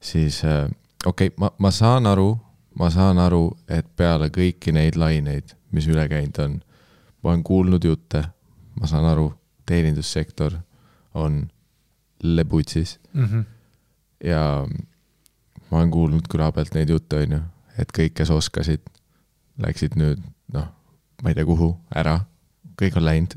[0.00, 0.70] siis äh,
[1.06, 2.38] okei okay,, ma, ma saan aru,
[2.78, 6.56] ma saan aru, et peale kõiki neid laineid, mis üle käinud on,
[7.22, 8.22] ma olen kuulnud jutte,
[8.80, 9.32] ma saan aru,
[9.66, 10.56] teenindussektor
[11.14, 11.42] on
[12.22, 13.40] lebutsis Mhm.
[14.24, 14.66] ja
[15.70, 17.40] ma olen kuulnud küla pealt neid jutte, on ju,
[17.78, 18.84] et kõik, kes oskasid,
[19.62, 20.22] läksid nüüd
[20.54, 20.68] noh,
[21.22, 22.20] ma ei tea kuhu, ära,
[22.78, 23.36] kõik on läinud,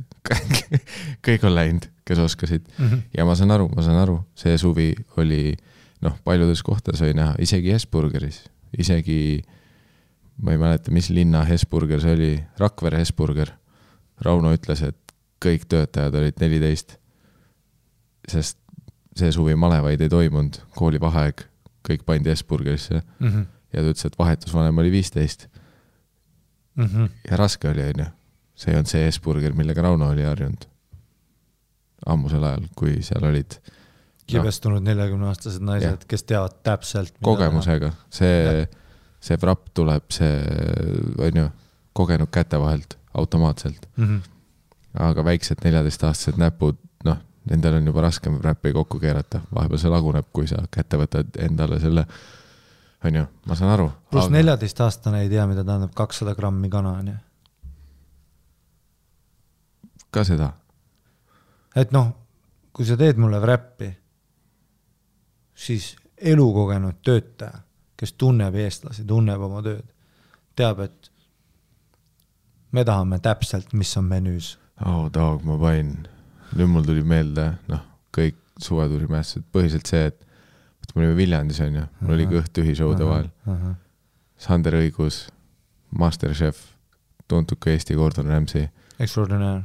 [1.26, 2.68] kõik on läinud, kes oskasid.
[2.78, 3.06] Mhm.
[3.18, 4.92] ja ma saan aru, ma saan aru, see suvi
[5.22, 5.56] oli
[6.02, 8.44] noh, paljudes kohtades oli näha, isegi Hesburgeris,
[8.78, 9.42] isegi
[10.42, 13.54] ma ei mäleta, mis linna Hesburger see oli, Rakvere Hesburger.
[14.22, 16.98] Rauno ütles, et kõik töötajad olid neliteist,
[18.30, 18.60] sest
[19.18, 21.46] see suvi malevaid ei toimunud, koolivaheaeg,
[21.88, 23.42] kõik pandi Hesburgerisse Mhm.
[23.74, 25.48] ja ta ütles, et vahetusvanem oli viisteist
[26.78, 27.06] Mhm.
[27.30, 28.06] ja raske oli, onju.
[28.56, 30.66] see ei olnud see Hesburger, millega Rauno oli harjunud.
[32.06, 33.58] ammusel ajal, kui seal olid
[34.32, 37.14] kibestunud neljakümneaastased naised, kes teavad täpselt.
[37.24, 38.68] kogemusega, see,
[39.22, 40.32] see vrapp tuleb, see
[41.20, 41.50] on ju,
[41.94, 44.18] kogenud käte vahelt automaatselt, Mhm.
[44.94, 46.91] aga väiksed neljateistaastased näpud, noh,
[47.50, 51.80] nendel on juba raskem räppi kokku keerata, vahepeal see laguneb, kui sa kätte võtad endale
[51.82, 52.06] selle,
[53.06, 53.90] on ju, ma saan aru.
[54.12, 57.16] pluss neljateistaastane ei tea, mida tähendab kakssada grammi kana, onju.
[60.12, 60.52] ka seda,
[61.76, 62.12] et noh,
[62.74, 63.90] kui sa teed mulle räppi,
[65.56, 67.64] siis elukogenud töötaja,
[67.98, 69.86] kes tunneb eestlasi, tunneb oma tööd,
[70.58, 71.12] teab, et
[72.72, 74.58] me tahame täpselt, mis on menüüs.
[74.86, 76.08] oh dog, ma panin,
[76.58, 77.84] nüüd mul tuli meelde, noh,
[78.16, 82.76] kõik suvetuurimälestused, põhiliselt see, et vaata, me olime Viljandis, on ju, mul oli kõht tühi
[82.78, 83.30] show'de vahel.
[84.42, 85.24] Sander Õigus,
[85.98, 86.60] Masterchef,
[87.30, 88.68] tuntud kui Eesti Gordon Ramsay
[89.00, 89.64] Extraordinaire.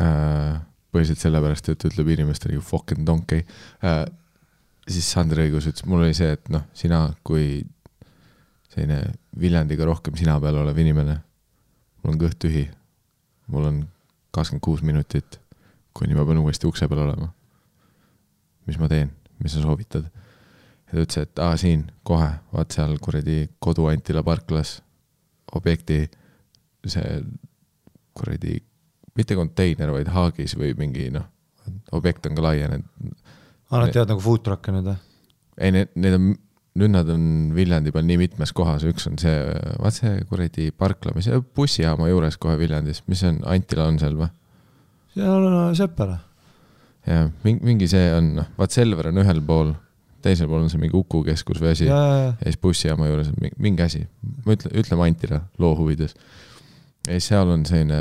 [0.00, 0.60] äh,.
[0.92, 3.44] põhiliselt sellepärast, et ütleb inimestele you fucking donkey
[3.84, 4.04] äh,.
[4.88, 7.62] siis Sander Õigus ütles, mul oli see, et noh, sina kui
[8.72, 9.02] selline
[9.40, 11.18] Viljandiga rohkem sina peal olev inimene,
[12.02, 12.66] mul on kõht tühi.
[13.52, 13.80] mul on
[14.32, 15.41] kakskümmend kuus minutit,
[15.96, 17.28] kuni ma pean uuesti ukse peal olema.
[18.66, 19.10] mis ma teen,
[19.42, 20.06] mis sa soovitad?
[20.06, 24.80] ja ta ütles, et aa siin kohe, vaat seal kuradi kodu Antila parklas
[25.56, 26.04] objekti
[26.88, 27.22] see
[28.16, 28.58] kuradi,
[29.16, 31.26] mitte konteiner, vaid haagis või mingi noh,
[31.96, 33.12] objekt on ka laienenud.
[33.70, 34.98] aa, nad teevad nagu food truck'e nüüd või?
[35.58, 36.28] ei, need, need on,
[36.82, 37.24] nüüd nad on
[37.56, 39.34] Viljandi peal nii mitmes kohas, üks on see,
[39.80, 44.18] vaat see kuradi parkla, mis bussijaama juures kohe Viljandis, mis see on, Antila on seal
[44.20, 44.32] või?
[45.14, 46.18] Seal on Seppele.
[47.06, 49.72] jah, mingi, mingi see on, noh, vaat Selver on ühel pool,
[50.22, 53.32] teisel pool on see mingi Uku keskus või asi ja, ja ja, siis bussijaama juures
[53.32, 54.04] on mingi, mingi asi,
[54.46, 56.14] ma ütlen, ütleme Antila loo huvides.
[57.08, 57.98] ja siis seal on selline,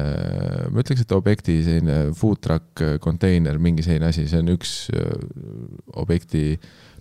[0.70, 5.18] ma ütleks, et objekti selline food truck konteiner, mingi selline asi, see on üks öö,
[6.04, 6.60] objekti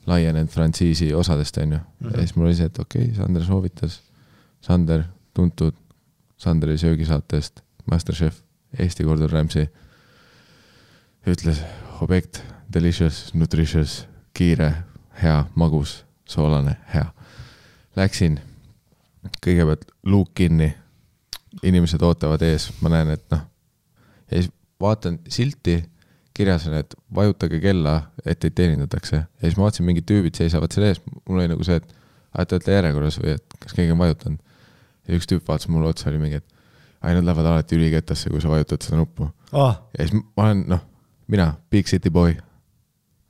[0.09, 1.79] laienenud frantsiisi osadest, on ju.
[2.01, 2.14] Mhm.
[2.14, 4.01] ja siis mul oli see, et okei okay,, Sander soovitas,
[4.64, 5.05] Sander,
[5.37, 5.77] tuntud
[6.40, 8.40] Sanderi söögisaatest Masterchef,
[8.79, 9.66] Eesti Gordon Ramsay,
[11.27, 11.61] ütles
[12.01, 14.73] objekt, delicious, nutritious, kiire,
[15.23, 17.07] hea, magus, soolane, hea.
[17.97, 18.39] Läksin,
[19.45, 20.71] kõigepealt luuk kinni,
[21.67, 23.43] inimesed ootavad ees, ma näen, et noh,
[24.31, 25.81] ja siis vaatan silti,
[26.37, 29.17] kirjas on, et vajutage kella, et teid teenindatakse.
[29.17, 31.91] ja siis ma vaatasin, mingid tüübid seisavad seal ees, mul oli nagu see, et
[32.33, 34.41] aa, te olete järjekorras või et kas keegi on vajutanud.
[35.09, 36.47] ja üks tüüp vaatas mulle otsa, oli mingi, et
[37.03, 39.29] ai, nad lähevad alati ülikettasse, kui sa vajutad seda nuppu.
[39.53, 39.83] ah,.
[39.99, 40.87] ja siis ma olen, noh,
[41.31, 42.35] mina, big city boy,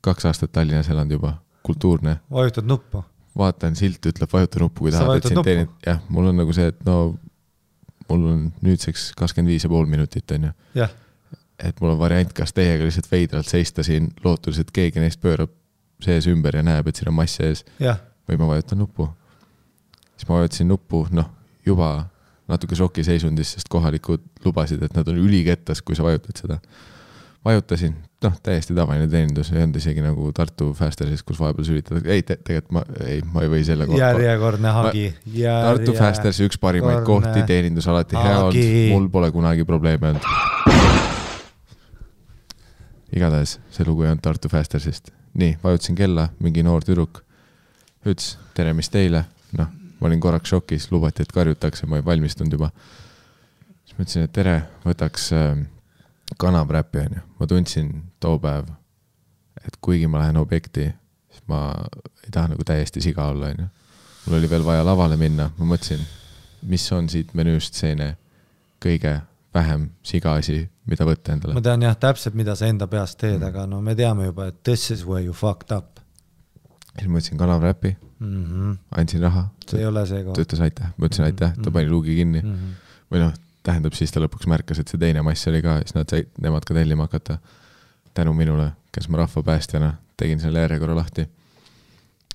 [0.04, 1.34] kaks aastat Tallinnas elanud juba,
[1.66, 3.04] kultuurne, vajutad nuppu.
[3.38, 6.70] vaatan, silt ütleb vajuta nuppu, kui tahad, et sind teenid, jah, mul on nagu see,
[6.72, 6.96] et no
[8.10, 10.88] mul on nüüdseks kakskümmend viis ja pool minutit, on ju.
[11.60, 15.52] et mul on variant, kas teiega lihtsalt veidralt seista siin lootuses, et keegi neist pöörab
[16.00, 19.10] sees ümber ja näeb, et siin on mass sees või ma vajutan nuppu.
[20.16, 21.28] siis ma vajutasin nuppu, noh,
[21.66, 22.08] juba
[22.50, 26.58] natuke šokiseisundis, sest kohalikud lubasid, et nad on ülikettas, kui sa vajutad seda.
[27.44, 32.22] vajutasin, noh, täiesti tavaline teenindus, ei olnud isegi nagu Tartu Fastersis, kus vahepeal sülitatakse, ei
[32.22, 35.06] te,, tegelikult ma, ei, ma ei või selle järjekordne hagi.
[35.40, 40.12] Tartu Fastersi üks parimaid Korne- kohti, teenindus alati hea olnud Hagi., mul pole kunagi probleeme
[40.12, 40.28] olnud.
[43.16, 45.10] igatahes see lugu ei olnud Tartu Fastersist.
[45.34, 47.22] nii, vajutasin kella, mingi noor tüdruk
[48.04, 49.24] ütles tere, mis teile,
[49.56, 49.68] noh,
[50.00, 52.70] ma olin korraks šokis, lubati, et karjutakse, ma ei valmistunud juba.
[53.84, 55.60] siis ma ütlesin, et tere, võtaks äh,
[56.38, 57.20] kanapräppi, onju.
[57.40, 58.70] ma tundsin too päev,
[59.66, 60.90] et kuigi ma lähen objekti,
[61.30, 61.74] siis ma
[62.24, 63.68] ei taha nagu täiesti siga olla, onju
[64.26, 66.02] mul oli veel vaja lavale minna, ma mõtlesin,
[66.68, 68.14] mis on siit menüüst selline
[68.82, 69.16] kõige
[69.54, 71.62] vähem siga asi, mida võtta ma endale.
[71.64, 74.90] tean jah täpselt, mida sa enda peas teed, aga no me teame juba, et this
[74.94, 76.00] is where you fucked up
[76.98, 78.44] siis ma võtsin kanapräpi, mm.
[78.44, 78.78] -hmm.
[79.00, 81.88] andsin raha, see ei ole see ta koht ütles aitäh, ma ütlesin aitäh, ta pani
[81.90, 82.54] luugi kinni mm.
[82.54, 82.74] -hmm.
[83.14, 83.34] või noh,
[83.66, 86.64] tähendab siis ta lõpuks märkas, et see teine mass oli ka siis nad said nemad
[86.64, 87.38] ka tellima hakata.
[88.14, 91.28] tänu minule, kes ma rahvapäästjana tegin selle järjekorra lahti.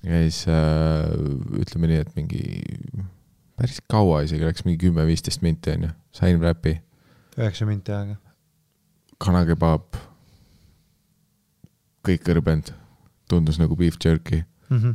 [0.02, 1.10] ja siis äh,
[1.60, 2.42] ütleme nii, et mingi
[3.56, 6.80] päris kaua isegi läks, mingi kümme-viisteist minti onju, sain räpi
[7.36, 8.16] üheksa minti aega.
[9.22, 9.96] kanakebaab,
[12.06, 12.72] kõik kõrbenud,
[13.28, 14.42] tundus nagu beef jerky.
[14.68, 14.94] Mm -hmm.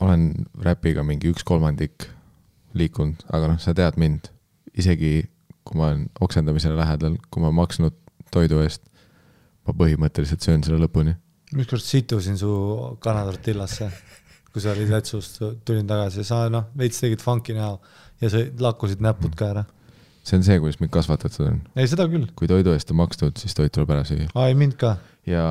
[0.00, 2.10] olen räpiga mingi üks kolmandik
[2.74, 4.30] liikunud, aga noh, sa tead mind,
[4.78, 5.14] isegi
[5.64, 7.96] kui ma olen oksendamisele lähedal, kui ma olen maksnud
[8.34, 8.84] toidu eest,
[9.64, 11.16] ma põhimõtteliselt söön selle lõpuni.
[11.54, 12.50] ükskord situsin su
[13.04, 13.88] kanatortillasse,
[14.52, 17.78] kui sa olid Letsust, tulin tagasi, sa noh, veits tegid funky näo
[18.20, 19.64] ja sa lakkusid näpud ka ära.
[20.24, 21.62] see on see, kuidas mind kasvatatud on.
[21.76, 24.58] ei, seda küll, kui toidu eest on makstud, siis toit tuleb ära süüa aa ei
[24.58, 24.96] mind ka.
[25.28, 25.46] ja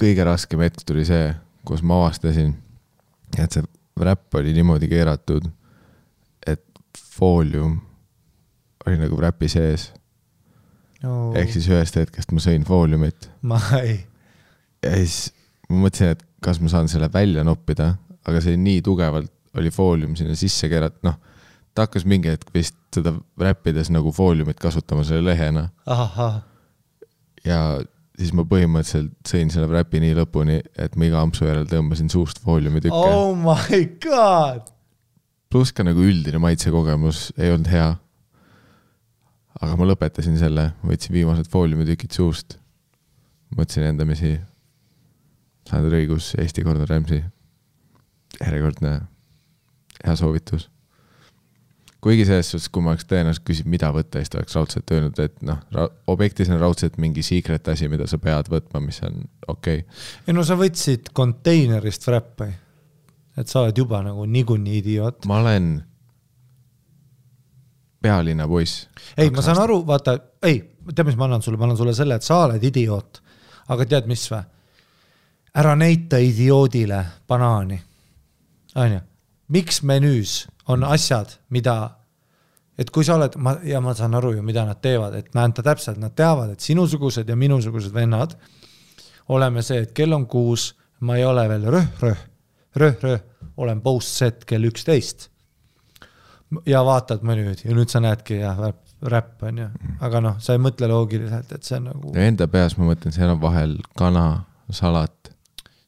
[0.00, 1.32] kõige raskem hetk tuli see,
[1.68, 2.52] kus ma avastasin,
[3.38, 3.64] et see
[4.02, 5.46] räpp oli niimoodi keeratud,
[7.12, 7.80] et foolium
[8.86, 9.90] oli nagu räpi sees
[11.02, 13.98] no, ehk siis ühest hetkest ma sõin fooliumit ma ei,
[14.82, 15.32] ja siis
[15.68, 17.94] ma mõtlesin, et kas ma saan selle välja noppida,
[18.26, 21.18] aga see nii tugevalt oli foolium sinna sisse keeratud, noh,
[21.74, 25.68] ta hakkas mingi hetk vist seda räppides nagu fooliumit kasutama selle lehena
[27.44, 27.60] ja
[28.18, 32.42] siis ma põhimõtteliselt sõin selle räpi nii lõpuni, et ma iga ampsu järel tõmbasin suust
[32.44, 33.32] fooliumi tükke oh..
[33.32, 34.71] oh my god.
[35.52, 37.90] Pluss ka nagu üldine maitsekogemus ei olnud hea.
[39.62, 42.56] aga ma lõpetasin selle, võtsin viimased fooliumitükid suust.
[43.52, 44.38] mõtlesin endamisi,
[45.68, 47.22] sa oled õigus, Eesti Gordon Ramsay.
[48.40, 49.00] järjekordne
[50.06, 50.70] hea soovitus.
[52.02, 55.20] kuigi selles suhtes, kui ma oleks tõenäoliselt küsinud, mida võtta, siis ta oleks raudselt öelnud,
[55.22, 55.60] et noh,
[56.10, 60.02] objektis on raudselt mingi secret asi, mida sa pead võtma, mis on okei okay..
[60.26, 62.50] ei no sa võtsid konteinerist räppi.
[63.36, 65.26] Et sa oled juba nagu niikuinii idioot.
[65.26, 65.82] ma olen
[68.02, 68.88] pealinna poiss.
[69.16, 70.58] ei, ma saan aru, vaata, ei,
[70.94, 73.22] tead, mis ma annan sulle, ma annan sulle selle, et sa oled idioot.
[73.72, 74.42] aga tead, mis või?
[75.62, 77.80] ära näita idioodile banaani.
[78.74, 79.00] onju,
[79.52, 80.36] miks menüüs
[80.72, 81.76] on asjad, mida,
[82.78, 85.60] et kui sa oled, ma ja ma saan aru ju, mida nad teevad, et näed
[85.60, 88.36] täpselt, nad teavad, et sinusugused ja minusugused vennad
[89.32, 90.72] oleme see, et kell on kuus,
[91.06, 92.22] ma ei ole veel röh,
[92.76, 93.20] röh, röh, röh,
[93.56, 95.28] olen post set kell üksteist
[96.66, 98.58] ja vaatad menüüd ja nüüd sa näedki jah,
[99.02, 99.68] räpp on ju,
[100.00, 103.34] aga noh, sa ei mõtle loogiliselt, et see on nagu enda peas ma mõtlen, seal
[103.34, 104.26] on vahel kana,
[104.70, 105.32] salat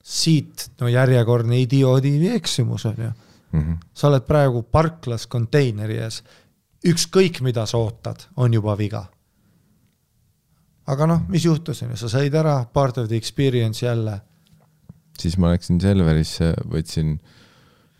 [0.04, 3.10] siit no järjekordne idioodi eksimus on ju.
[3.52, 3.60] mm.
[3.60, 3.76] -hmm.
[3.94, 6.22] sa oled praegu parklas konteineri ees,
[6.86, 9.06] ükskõik mida sa ootad, on juba viga.
[10.86, 14.20] aga noh, mis juhtus, on ju, sa said ära, part of the experience jälle.
[15.20, 17.18] Siis ma läksin Selverisse, võtsin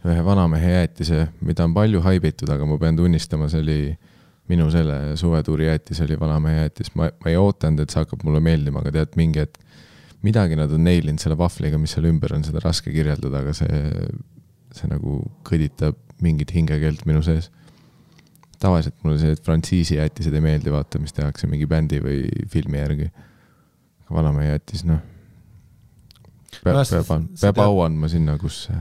[0.05, 3.79] ühe vanamehe jäätise, mida on palju haibitud, aga ma pean tunnistama, see oli
[4.53, 8.43] minu selle suvetuuri jäätis oli vanamehe jäätis, ma, ma ei ootanud, et see hakkab mulle
[8.45, 9.63] meeldima, aga tead, mingi hetk
[10.25, 13.81] midagi nad on neilinud selle vahvliga, mis seal ümber on, seda raske kirjeldada, aga see,
[14.75, 17.51] see nagu kõditab mingit hingekeelt minu sees.
[18.63, 23.11] tavaliselt mulle sellised frantsiisi jätised ei meeldi vaata, mis tehakse mingi bändi või filmi järgi.
[24.11, 25.03] vanamehe jätis, noh.
[26.65, 28.77] Peab Nojah,, peab, peab au andma sinna, kus äh,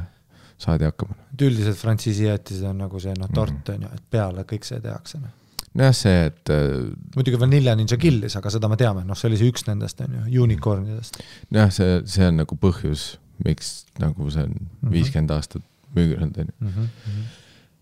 [0.57, 1.15] saadi hakkama.
[1.33, 3.33] et üldiselt frantsiisi jäätised on nagu see noh, Mhm.
[3.33, 5.29] tort on ju, et peale kõik see tehakse noh.
[5.75, 9.37] nojah, see, et äh, muidugi Vanilla Ninja killis, aga seda me teame, noh, see oli
[9.37, 11.17] see üks nendest on ju, unicornidest.
[11.51, 14.91] jah, see, see on nagu põhjus, miks nagu see on Mhm.
[14.91, 15.61] viiskümmend aastat
[15.95, 16.53] müügil olnud, onju.
[16.59, 16.87] Mm -hmm.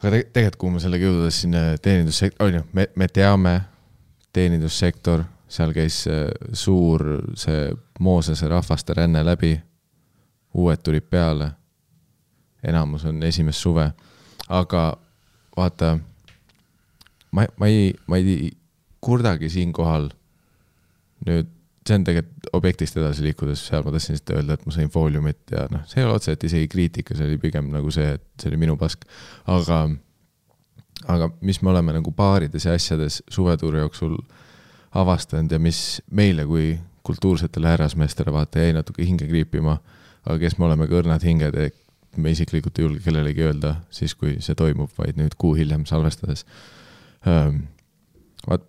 [0.02, 3.62] aga te- tegelikult, kuhu ma sellega jõuda tahtsin, teenindussektor, on ju, me, me teame,
[4.34, 7.04] teenindussektor, seal käis äh, suur
[7.36, 9.62] see Moosese rahvaste ränne läbi.
[10.54, 11.52] Uued tulid peale.
[12.64, 13.92] enamus on esimest suve,
[14.50, 14.98] aga
[15.58, 15.96] vaata,
[17.32, 18.52] ma, ma ei, ma ei
[19.02, 20.12] kurdagi siinkohal
[21.26, 21.50] nüüd,
[21.88, 25.56] see on tegelikult objektist edasi liikudes, seal ma tahtsin lihtsalt öelda, et ma sõin fooliumit
[25.56, 28.52] ja noh, see ei ole otseselt isegi kriitika, see oli pigem nagu see, et see
[28.52, 29.08] oli minu pask.
[29.50, 29.82] aga,
[31.10, 34.20] aga mis me oleme nagu baarides ja asjades suvetuuri jooksul
[35.02, 39.80] avastanud ja mis meile kui kultuursetele härrasmeestele vaata jäi natuke hinge kriipima,
[40.26, 41.58] aga kes me oleme ka õrnad hinged,
[42.18, 46.46] me isiklikult ei julge kellelegi öelda siis, kui see toimub, vaid nüüd kuu hiljem salvestades.
[48.48, 48.64] vaat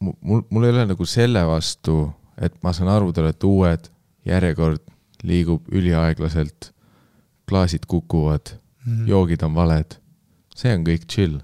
[0.00, 3.88] mul, mul ei ole nagu selle vastu, et ma saan aru, te olete uued,
[4.28, 4.82] järjekord
[5.26, 6.72] liigub üliaeglaselt,
[7.48, 9.06] klaasid kukuvad, Mhm.
[9.06, 9.94] joogid on valed,
[10.56, 11.40] see on kõik chill.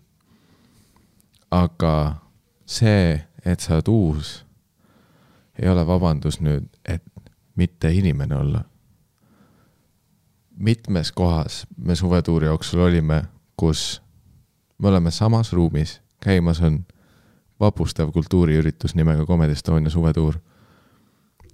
[1.50, 2.20] aga
[2.66, 4.44] see, et sa oled uus,
[5.58, 7.02] ei ole vabandus nüüd, et
[7.58, 8.64] mitte inimene olla.
[10.58, 13.24] mitmes kohas me suvetuuri jooksul olime,
[13.56, 14.02] kus
[14.78, 16.86] me oleme samas ruumis, käimas on
[17.60, 20.34] vapustav kultuuriüritus nimega Comedy Estonia suvetuur.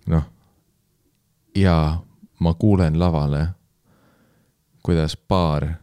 [0.06, 0.24] noh,
[1.54, 2.02] ja
[2.40, 3.48] ma kuulen lavale,
[4.82, 5.74] kuidas paar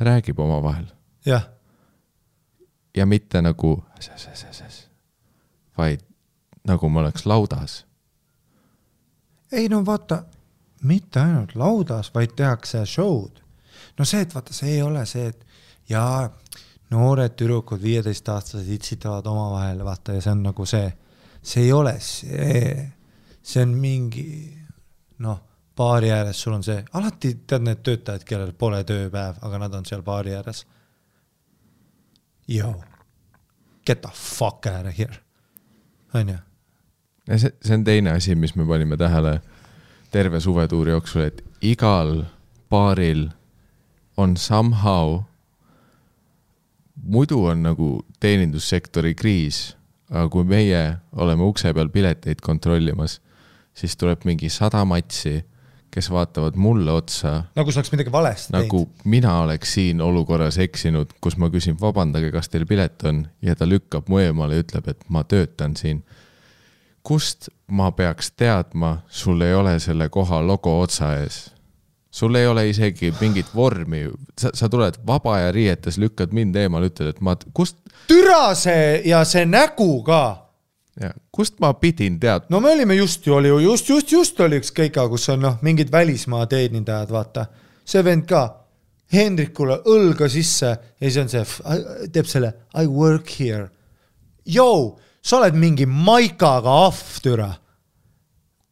[0.00, 0.86] räägib omavahel
[1.26, 1.48] jah,
[2.96, 3.84] ja mitte nagu,
[5.78, 6.00] vaid
[6.66, 7.87] nagu ma oleks laudas.
[9.52, 10.22] Ei no vaata,
[10.82, 13.42] mitte ainult laudas, vaid tehakse show'd.
[13.98, 15.46] no see, et vaata, see ei ole see, et
[15.90, 16.28] jaa,
[16.90, 20.88] noored tüdrukud, viieteistaastased itsitavad omavahel, vaata ja see on nagu see,
[21.42, 22.88] see ei ole see,
[23.42, 24.26] see on mingi
[25.24, 25.40] noh,
[25.76, 29.86] baari ääres sul on see, alati tead need töötajad, kellel pole tööpäev, aga nad on
[29.88, 30.64] seal baari ääres.
[32.48, 32.72] Yo,
[33.84, 35.20] get the fuck out of here,
[36.16, 36.38] onju
[37.36, 39.40] see, see on teine asi, mis me panime tähele
[40.12, 42.24] terve suvetuuri jooksul, et igal
[42.70, 43.28] baaril
[44.16, 45.20] on somehow,
[47.02, 49.76] muidu on nagu teenindussektori kriis,
[50.10, 50.82] aga kui meie
[51.16, 53.18] oleme ukse peal pileteid kontrollimas,
[53.76, 55.38] siis tuleb mingi sada matsi,
[55.90, 57.44] kes vaatavad mulle otsa.
[57.56, 62.30] Nagu sa oleks midagi valesti nagu mina oleks siin olukorras eksinud, kus ma küsin, vabandage,
[62.34, 63.22] kas teil pilet on?
[63.42, 66.02] Ja ta lükkab mu eemale ja ütleb, et ma töötan siin.
[67.08, 71.46] Kust ma peaks teadma, sul ei ole selle koha logo otsa ees?
[72.10, 74.06] sul ei ole isegi mingit vormi,
[74.40, 77.76] sa, sa tuled vaba aja riietes, lükkad mind eemale, ütled, et ma, kust,
[78.08, 80.22] türa see ja see nägu ka.
[81.30, 84.58] kust ma pidin teadma, no me olime just ju oli ju just, just, just oli
[84.58, 87.46] üks keika, kus on noh, mingid välismaa teenindajad, vaata.
[87.84, 88.42] see vend ka,
[89.12, 91.44] Hendrikule õlga sisse ja siis on see,
[92.12, 93.70] teeb selle I work here.
[94.44, 94.98] Jou,
[95.28, 97.50] sa oled mingi maikaga ahv, türa.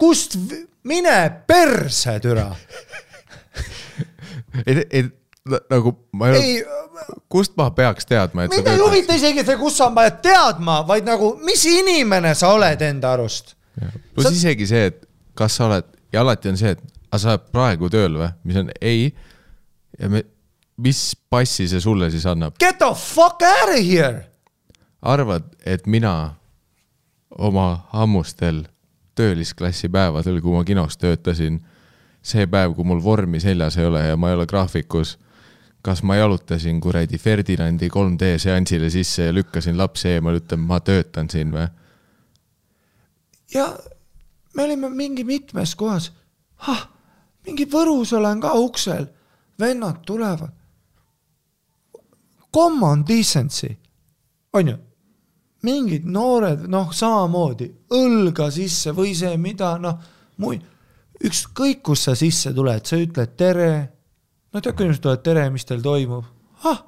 [0.01, 0.39] kust,
[0.85, 2.49] mine perse, türa.
[4.67, 5.05] ei, ei
[5.71, 6.65] nagu ma ei, ei
[7.31, 11.07] kust ma peaks teadma, et mind ei huvita isegi see, kus sa pead teadma, vaid
[11.07, 13.55] nagu, mis inimene sa oled enda arust.
[14.15, 15.03] pluss Sa- isegi see, et
[15.39, 16.81] kas sa oled ja alati on see, et
[17.11, 19.11] aga sa oled praegu tööl või, mis on ei.
[20.01, 20.25] ja me,
[20.83, 24.27] mis passi see sulle siis annab, Get the fuck out of here.
[25.03, 26.35] arvad, et mina
[27.39, 28.65] oma ammustel
[29.17, 31.61] töölisklassi päevadel, kui ma kinos töötasin,
[32.23, 35.17] see päev, kui mul vormi seljas ei ole ja ma ei ole graafikus,
[35.83, 41.31] kas ma jalutasin kuradi Ferdinandi 3D seansile sisse ja lükkasin lapsi eemale, ütlen, ma töötan
[41.31, 41.69] siin või?
[43.55, 43.71] ja
[44.57, 46.13] me olime mingi mitmes kohas.
[46.67, 46.89] ah,
[47.47, 49.07] mingi Võrus olen ka uksel,
[49.61, 50.51] vennad tulevad.
[52.55, 53.77] Common decency,
[54.53, 54.77] on ju,
[55.67, 59.99] mingid noored, noh, samamoodi õlga sisse või see, mida noh,
[60.43, 60.63] mui-,
[61.27, 63.71] ükskõik, kus sa sisse tuled, sa ütled tere.
[64.53, 66.29] no tead, kui inimesed tulevad, tere, mis teil toimub?
[66.67, 66.85] ah,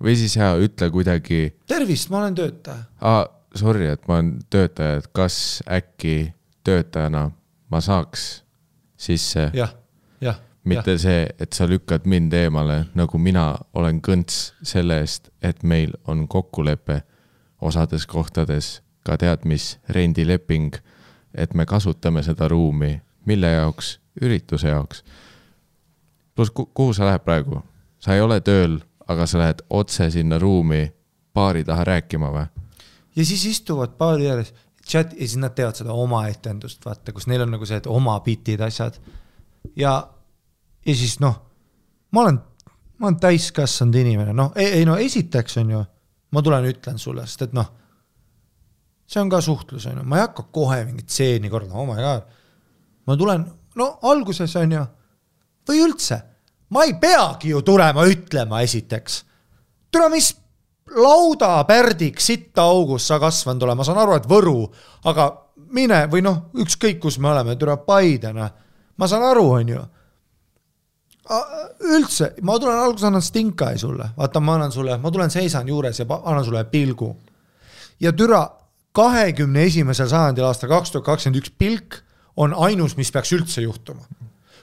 [0.00, 2.84] või siis ja ütle kuidagi tervist, ma olen töötaja.
[3.04, 3.24] aa,
[3.58, 6.32] sorry, et ma olen töötaja, et kas äkki
[6.66, 7.28] töötajana
[7.70, 8.30] ma saaks
[9.00, 9.50] sisse?
[9.56, 9.74] jah,
[10.24, 15.62] jah, mitte see, et sa lükkad mind eemale, nagu mina olen kõnts selle eest, et
[15.62, 17.02] meil on kokkulepe
[17.60, 20.76] osades kohtades, ka tead mis, rendileping,
[21.34, 25.04] et me kasutame seda ruumi, mille jaoks, ürituse jaoks.
[26.34, 27.62] pluss kuhu sa lähed praegu?
[27.98, 30.92] sa ei ole tööl, aga sa lähed otse sinna ruumi
[31.34, 32.46] baari taha rääkima või?
[33.16, 34.54] ja siis istuvad baari ääres,
[34.86, 37.86] chat ja siis nad teevad seda oma etendust, vaata, kus neil on nagu see, et
[37.86, 39.00] oma bitid, asjad.
[39.76, 40.10] ja,
[40.86, 41.36] ja siis noh,
[42.12, 42.40] ma olen,
[42.98, 45.82] ma olen täiskasvanud inimene, noh, ei, no esiteks on ju,
[46.30, 47.68] ma tulen ütlen sulle, sest et noh,
[49.10, 51.98] see on ka suhtlus, on ju, ma ei hakka kohe mingit stseeni kordama, oh my
[52.00, 52.28] god.
[53.06, 54.84] ma tulen, no alguses on ju,
[55.68, 56.20] või üldse,
[56.74, 59.24] ma ei peagi ju tulema ütlema esiteks.
[59.90, 60.32] tule, mis
[60.90, 64.64] laudapärdik sitta augus sa kasvanud olema, ma saan aru, et Võru,
[65.06, 65.28] aga
[65.74, 68.50] mine või noh, ükskõik kus me oleme, tule Paide, noh.
[68.96, 69.82] ma saan aru, on ju.
[71.96, 76.00] Üldse, ma tulen alguses annan stinkai sulle, vaata, ma annan sulle, ma tulen seisan juures
[76.00, 77.16] ja annan sulle pilgu.
[78.00, 78.48] ja türa,
[78.92, 82.00] kahekümne esimesel sajandil, aastal kaks tuhat kakskümmend üks pilk
[82.36, 84.06] on ainus, mis peaks üldse juhtuma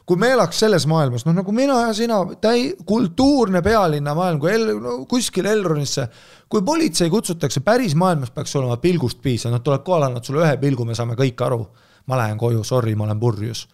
[0.07, 4.53] kui me elaks selles maailmas, noh nagu mina ja sina, täi-, kultuurne pealinna maailm, kui
[4.53, 6.07] el-, no kuskil Elronisse,
[6.47, 10.53] kui politsei kutsutakse, päris maailmas peaks olema pilgust piisav, nad tulevad kohale, annavad sulle ühe
[10.61, 11.67] pilgu, me saame kõik aru.
[12.07, 13.67] ma lähen koju, sorry, ma olen purjus.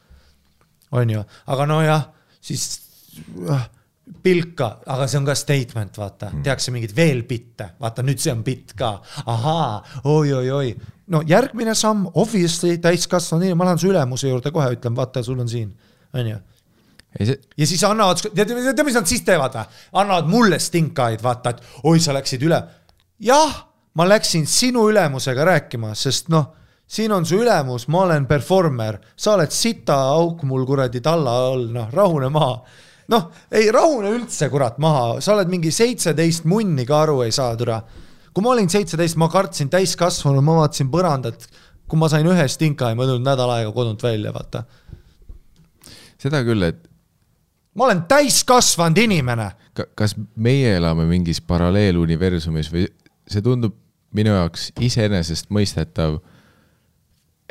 [0.92, 2.08] on ju, aga nojah,
[2.44, 2.66] siis
[3.50, 3.70] äh,
[4.24, 8.34] pilka, aga see on ka statement, vaata mm., tehakse mingeid veel bitte, vaata nüüd see
[8.34, 9.70] on bitt ka, ahaa
[10.04, 10.74] oi, oi-oi-oi.
[11.14, 15.40] no järgmine samm, obviously täiskasvanud inimene, ma lähen su ülemuse juurde kohe, ütlen, vaata, sul
[15.40, 15.72] on siin
[16.14, 16.40] on ju.
[17.14, 17.38] See...
[17.58, 19.68] ja siis annavad, tead, mis nad siis teevad või?
[20.02, 22.60] annavad mulle stinkaid, vaata, et oi, sa läksid üle.
[23.22, 23.60] jah,
[23.94, 26.50] ma läksin sinu ülemusega rääkima, sest noh,
[26.94, 31.68] siin on su ülemus, ma olen performer, sa oled sita auk mul kuradi talla all,
[31.74, 32.56] noh, rahune maha.
[33.14, 37.58] noh, ei rahune üldse, kurat, maha, sa oled mingi seitseteist munni ka aru ei saa,
[37.58, 37.82] türa.
[38.34, 41.50] kui ma olin seitseteist, ma kartsin täiskasvanu, ma vaatasin põrandat,
[41.90, 44.64] kui ma sain ühe stinka ja ma tulnud nädal aega kodunt välja, vaata
[46.24, 46.80] seda küll, et
[47.76, 49.52] ma olen täiskasvanud inimene.
[49.98, 52.86] kas meie elame mingis paralleeluniversumis või
[53.30, 53.76] see tundub
[54.14, 56.20] minu jaoks iseenesestmõistetav,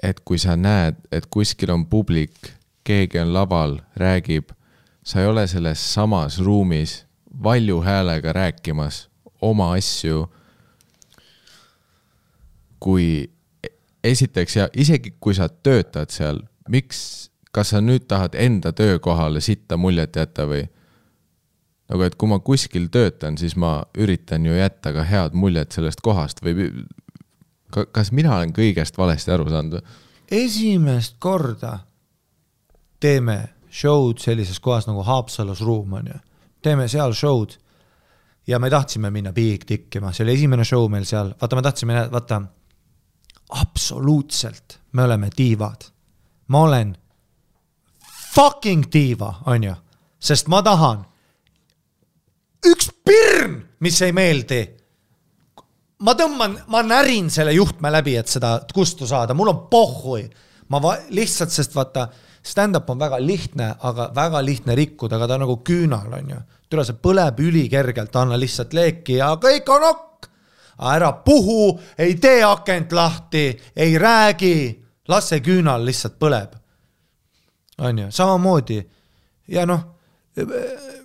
[0.03, 2.53] et kui sa näed, et kuskil on publik,
[2.85, 4.51] keegi on laval, räägib,
[5.05, 7.05] sa ei ole selles samas ruumis
[7.43, 9.09] valju häälega rääkimas
[9.43, 10.27] oma asju,
[12.83, 13.31] kui
[14.05, 19.77] esiteks ja isegi kui sa töötad seal, miks kas sa nüüd tahad enda töökohale sitta
[19.77, 20.65] muljet jätta või?
[21.93, 26.01] nagu, et kui ma kuskil töötan, siis ma üritan ju jätta ka head muljet sellest
[26.01, 26.71] kohast või
[27.93, 29.99] kas mina olen kõigest valesti aru saanud või?
[30.33, 31.79] esimest korda
[33.01, 33.39] teeme
[33.73, 36.19] show'd sellises kohas nagu Haapsalus Ruum on ju,
[36.63, 37.57] teeme seal show'd
[38.47, 42.03] ja me tahtsime minna Big tikkima, see oli esimene show meil seal, vaata, me tahtsime,
[42.13, 42.43] vaata,
[43.63, 45.89] absoluutselt, me oleme diivad.
[46.49, 46.97] ma olen
[48.35, 49.75] fucking diiva, on ju,
[50.21, 51.05] sest ma tahan
[52.67, 54.63] üks pirn, mis ei meeldi.
[56.03, 60.29] Ma tõmban, ma närin selle juhtme läbi, et seda kustu saada, mul on pohhui.
[60.69, 62.07] ma va-, lihtsalt, sest vaata,
[62.43, 66.41] stand-up on väga lihtne, aga väga lihtne rikkuda, aga ta on nagu küünal, on ju.
[66.71, 70.31] tule, see põleb ülikergelt, anna lihtsalt leeki ja kõik on okk.
[70.93, 73.45] ära puhu, ei tee akent lahti,
[73.77, 74.57] ei räägi,
[75.09, 76.63] las see küünal lihtsalt põleb
[77.83, 78.83] on ju, samamoodi.
[79.49, 79.81] ja noh,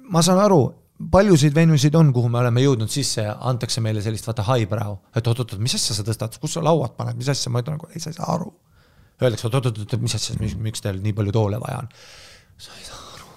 [0.10, 0.62] ma saan aru,
[0.98, 5.28] paljusid venusid on, kuhu me oleme jõudnud sisse ja antakse meile sellist vaata highbrow, et
[5.28, 8.02] oot-oot-oot, mis asja sa tõstad, kus sa lauad paned, mis asja, ma ütlen nagu, ei
[8.02, 8.50] sa ei saa aru.
[9.22, 11.92] Öeldakse, oot-oot-oot, mis asja, miks teil nii palju toole vaja on?
[12.58, 13.28] sa ei saa aru.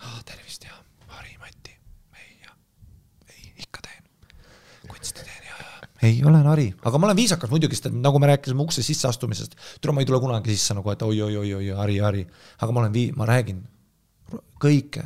[0.00, 0.20] Ah,.
[0.24, 0.72] tervist ja
[1.12, 1.74] Harri-Mati,
[2.22, 2.54] ei ja,
[3.28, 4.06] ei ikka teen,
[4.88, 8.32] kunsti teen ja, ja ei ole nari, aga ma olen viisakas muidugi, sest nagu me
[8.32, 12.24] rääkisime ukse sisseastumisest, tule ma ei tule kunagi sisse nagu, et oi-oi-oi-oi, Harri, Harri,
[12.64, 13.60] aga ma olen vii-, ma räägin
[14.64, 15.04] kõike,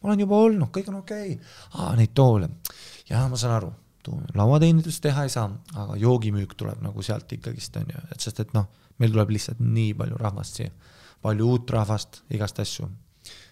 [0.00, 1.34] ma olen juba olnud, kõik on okei.
[1.36, 2.48] Okay., aa, neid toole,
[3.10, 3.70] jaa, ma saan aru,
[4.34, 8.56] lauateenindust teha ei saa, aga joogimüük tuleb nagu sealt ikkagist, on ju, et sest et
[8.56, 8.70] noh,
[9.00, 10.72] meil tuleb lihtsalt nii palju rahvast siia,
[11.22, 12.88] palju uut rahvast, igast asju.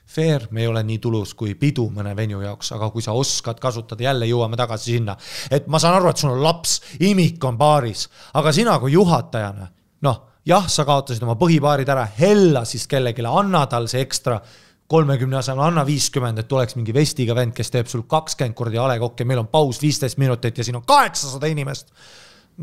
[0.08, 3.58] Fair, me ei ole nii tulus kui pidu mõne venue jaoks, aga kui sa oskad
[3.60, 5.18] kasutada, jälle jõuame tagasi sinna,
[5.52, 8.06] et ma saan aru, et sul on laps, imik on baaris,
[8.40, 9.68] aga sina kui juhatajana,
[10.08, 14.40] noh, jah, sa kaotasid oma põhipaarid ära, hella siis kellelegi, anna tal see ekstra
[14.88, 18.86] kolmekümne asemel anna viiskümmend, et tuleks mingi vestiga vend, kes teeb sul kakskümmend kordi A
[18.88, 21.92] Le Coq'i, meil on paus viisteist minutit ja siin on kaheksasada inimest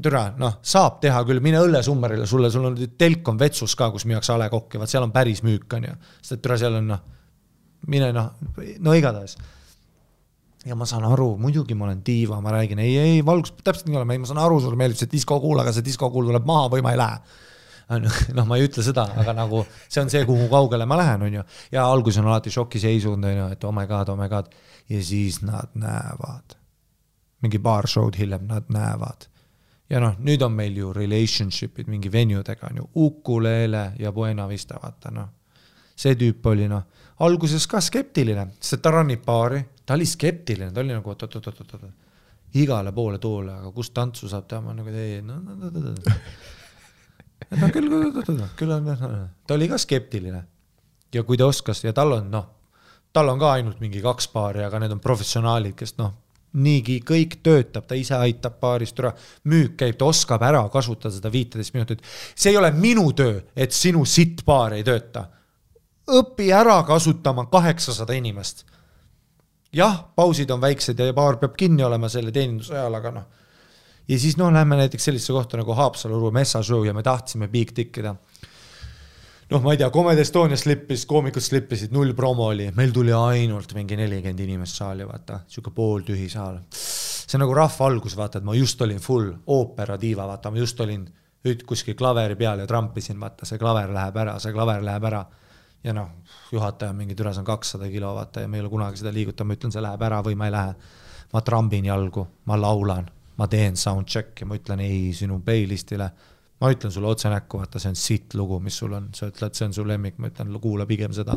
[0.01, 4.03] türa, noh, saab teha küll, mine õllesummerile, sulle, sul on telk on vetsus ka, kus
[4.09, 5.93] müüakse A Le Coq'i, vaat seal on päris müük, on ju.
[6.19, 7.05] sest et türa, seal on noh
[7.91, 8.31] mine noh,
[8.81, 9.35] no igatahes
[10.65, 13.99] ja ma saan aru, muidugi ma olen diiva, ma räägin, ei, ei, valgus täpselt nii
[13.99, 16.85] olema, ei, ma saan aru, sulle meeldib see diskokuul, aga see diskokuul tuleb maha või
[16.85, 17.19] ma ei lähe.
[18.37, 21.37] noh, ma ei ütle seda, aga nagu see on see, kuhu kaugele ma lähen, on
[21.37, 21.43] ju.
[21.75, 24.49] ja alguses on alati šokiseisund, on ju, et oh my god, oh my god.
[24.89, 26.57] ja siis nad näevad.
[27.41, 29.27] mingi paar show'd hiljem nad näevad.
[29.89, 34.79] ja noh, nüüd on meil ju relationship'id mingi venue-dega on ju, Ukulele ja Buena Vista,
[34.81, 35.29] vaata noh.
[35.95, 40.81] see tüüp oli noh, alguses ka skeptiline, sest ta runnib baari, ta oli skeptiline, ta
[40.81, 41.85] oli nagu oot-oot-oot-oot-oot
[42.55, 45.91] igale poole toole, aga kus tantsu saab teha, ma nagu ei, no, no, no, no,
[45.91, 46.19] no
[47.53, 48.91] no küll, küll, küll on,
[49.47, 50.43] ta oli ka skeptiline.
[51.13, 52.45] ja kui ta oskas ja tal on noh,
[53.13, 56.13] tal on ka ainult mingi kaks paari, aga need on professionaalid, kes noh,
[56.55, 59.11] niigi kõik töötab, ta ise aitab paarist ära,
[59.51, 62.03] müük käib, ta oskab ära kasutada seda viiteist minutit.
[62.35, 65.27] see ei ole minu töö, et sinu sitt paar ei tööta.
[66.07, 68.65] õpi ära kasutama kaheksasada inimest.
[69.73, 73.25] jah, pausid on väiksed ja baar peab kinni olema selle teeninduse ajal, aga noh
[74.07, 77.71] ja siis noh, lähme näiteks sellisesse kohta nagu Haapsalu Messa Show ja me tahtsime big
[77.73, 78.15] tikkida.
[79.49, 83.73] noh, ma ei tea, Comedy Estonia slippis, koomikud slippisid, null promo oli, meil tuli ainult
[83.77, 86.59] mingi nelikümmend inimest saali, vaata, sihuke pooltühi saal.
[86.71, 90.61] see on nagu rahva algus, vaata, et ma just olin full oopera diiva, vaata, ma
[90.61, 91.05] just olin
[91.65, 95.25] kuskil klaveri peal ja trampisin, vaata, see klaver läheb ära, see klaver läheb ära.
[95.85, 96.07] ja noh,
[96.51, 99.51] juhataja mingi türa, see on kakssada kilo, vaata, ja ma ei ole kunagi seda liigutanud,
[99.51, 100.75] ma ütlen, see läheb ära või ma ei lähe.
[101.33, 106.09] ma trambin jalgu, ma laulan ma teen soundcheck'i, ma ütlen ei sinu playlist'ile,
[106.61, 109.55] ma ütlen sulle otse näkku, vaata, see on sitt lugu, mis sul on, sa ütled,
[109.57, 111.35] see on su lemmik, ma ütlen, kuula pigem seda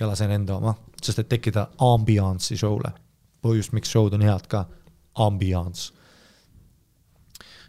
[0.00, 2.92] ja lasen enda oma, sest et tekkida ambiance'i show'le.
[3.46, 4.64] põhjus, miks show'd on head ka,
[5.22, 5.92] ambiance.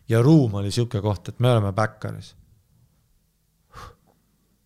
[0.10, 2.36] ja ruum oli sihuke koht, et me oleme backeris.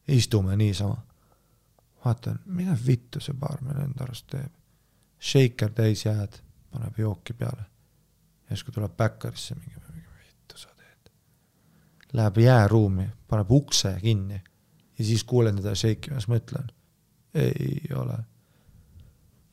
[0.08, 0.98] istume niisama.
[2.06, 4.52] vaatan, mida vittu see baarmen enda arust teeb.
[5.22, 6.40] Shaker täis jääd,
[6.72, 7.71] paneb jooki peale
[8.52, 9.80] järsku tuleb backerisse mingi,
[10.20, 11.12] vittu sa teed.
[12.14, 14.42] Läheb jääruumi, paneb ukse kinni
[14.98, 16.70] ja siis kuulen teda shake imas, mõtlen,
[17.34, 18.18] ei ole.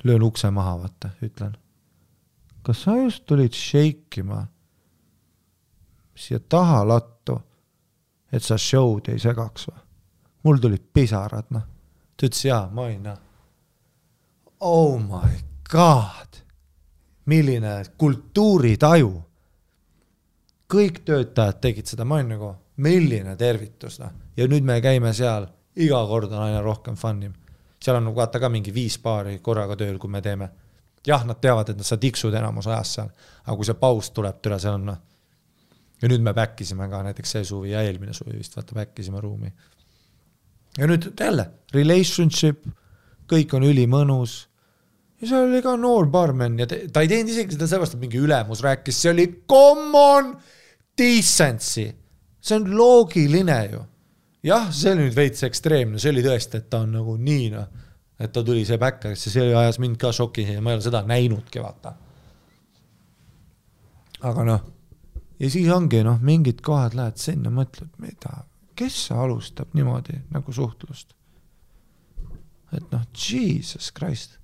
[0.04, 1.56] löön ukse maha, vaata, ütlen.
[2.62, 4.46] kas sa just tulid shake ima
[6.14, 7.40] siia taha lattu,
[8.32, 9.78] et sa show'd ei segaks või?
[10.44, 11.62] mul tulid pisarad, noh.
[12.16, 13.18] ta ütles jaa, ma olin noh.
[14.60, 15.38] Oh my
[15.70, 16.42] god
[17.28, 19.10] milline kultuuritaju.
[20.68, 22.50] kõik töötajad tegid seda, ma olin nagu,
[22.84, 24.12] milline tervitus, noh.
[24.36, 25.46] ja nüüd me käime seal,
[25.80, 27.34] iga kord on aina rohkem fun im.
[27.80, 30.50] seal on nagu vaata ka mingi viis paari korraga tööl, kui me teeme.
[31.06, 33.10] jah, nad teavad, et sa tiksud enamus ajast seal,
[33.44, 35.00] aga kui see paus tuleb, türa, seal on noh.
[36.02, 38.98] ja nüüd me back isime ka näiteks see suvi ja eelmine suvi vist, vaata back
[38.98, 39.52] isime ruumi.
[40.78, 42.68] ja nüüd jälle, relationship,
[43.28, 44.48] kõik on ülimõnus
[45.20, 48.02] ja seal oli ka noor barmen ja te, ta ei teinud isegi seda sellepärast, et
[48.02, 50.34] mingi ülemus rääkis, see oli common
[50.98, 51.88] decency.
[52.40, 53.82] see on loogiline ju.
[54.46, 57.68] jah, see oli nüüd veits ekstreemne, see oli tõesti, et ta on nagu nii noh,
[58.18, 61.02] et ta tuli see backerisse, see ajas mind ka šoki ja ma ei ole seda
[61.06, 61.94] näinudki, vaata.
[64.30, 64.64] aga noh,
[65.38, 68.44] ja siis ongi noh, mingid kohad lähed sinna, mõtled, mida,
[68.78, 71.14] kes alustab niimoodi nagu suhtlust?
[72.68, 74.37] et noh, jesus christ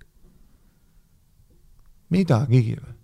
[2.15, 2.95] midagigi või?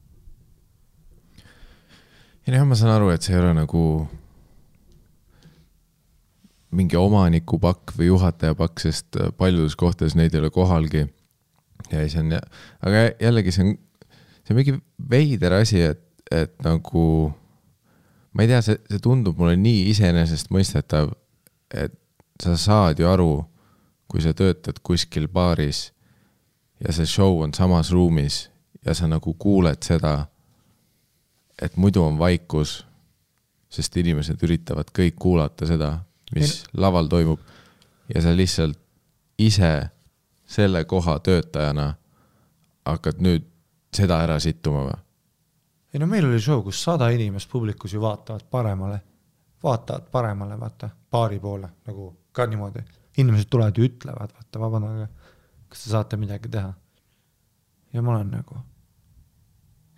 [2.46, 3.84] ja jah, ma saan aru, et see ei ole nagu
[6.74, 11.06] mingi omaniku pakk või juhataja pakk, sest äh, paljudes kohtades neid ei ole kohalgi.
[11.90, 12.36] ja see on,
[12.86, 13.76] aga jällegi see on,
[14.44, 14.76] see on mingi
[15.10, 17.04] veider asi, et, et nagu
[18.32, 21.10] ma ei tea, see, see tundub mulle nii iseenesestmõistetav,
[21.74, 21.96] et
[22.40, 23.32] sa saad ju aru,
[24.10, 25.90] kui sa töötad kuskil baaris
[26.80, 28.46] ja see show on samas ruumis
[28.86, 30.26] ja sa nagu kuuled seda,
[31.62, 32.80] et muidu on vaikus,
[33.70, 35.98] sest inimesed üritavad kõik kuulata seda,
[36.34, 36.80] mis ja.
[36.86, 37.40] laval toimub
[38.14, 38.78] ja sa lihtsalt
[39.38, 39.90] ise
[40.50, 41.92] selle koha töötajana
[42.86, 43.46] hakkad nüüd
[43.94, 44.98] seda ära sittuma või?
[45.94, 49.00] ei no meil oli show, kus sada inimest publikus ju vaatavad paremale,
[49.62, 52.82] vaatavad paremale, vaata, baari poole nagu ka niimoodi.
[53.18, 55.08] inimesed tulevad ja ütlevad, vaata, vabandage,
[55.68, 56.72] kas te saate midagi teha?
[57.92, 58.60] Ja ma olen nagu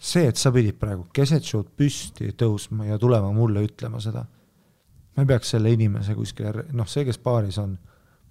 [0.02, 4.24] see, et sa pidid praegu keset show'd püsti tõusma ja tulema mulle ütlema seda,
[5.16, 7.76] me peaks selle inimese kuskile, noh, see, kes baaris on,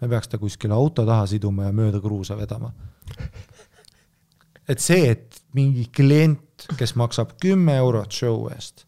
[0.02, 2.74] me peaks ta kuskile auto taha siduma ja mööda kruusa vedama.
[4.72, 8.86] et see, et mingi klient, kes maksab kümme eurot show eest,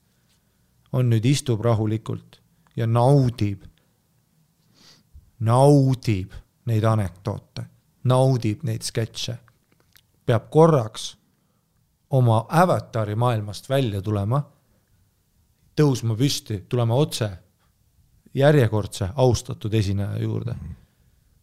[0.94, 2.42] on nüüd, istub rahulikult
[2.78, 3.64] ja naudib,
[5.40, 6.36] naudib
[6.70, 7.66] neid anekdoote,
[8.10, 9.38] naudib neid sketše,
[10.26, 11.18] peab korraks
[12.10, 14.44] oma avatari maailmast välja tulema,
[15.76, 17.30] tõusma püsti, tulema otse
[18.34, 20.56] järjekordse austatud esineja juurde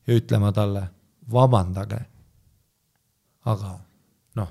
[0.07, 0.83] ja ütlema talle,
[1.33, 2.01] vabandage,
[3.47, 3.77] aga
[4.39, 4.49] noh,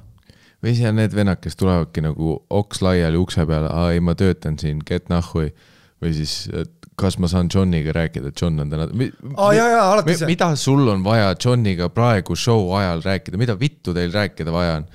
[0.64, 4.16] või siis on need vennad, kes tulevadki nagu oks laiali ukse peale, aa ei, ma
[4.16, 5.54] töötan siin, get nahhui.
[6.00, 8.88] Või siis, et kas ma saan Johniga rääkida, John on täna.
[9.36, 13.56] Aa, jaa, jaa, alati see- mida sul on vaja Johniga praegu show ajal rääkida, mida
[13.60, 14.90] vittu teil rääkida vaja on?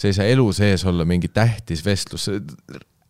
[0.00, 2.22] see ei saa elu sees olla mingi tähtis vestlus,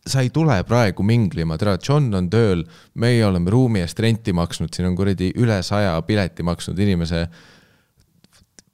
[0.07, 2.65] sa ei tule praegu minglima, tere, John on tööl,
[2.99, 7.27] meie oleme ruumi eest renti maksnud, siin on kuradi üle saja pileti maksnud inimese.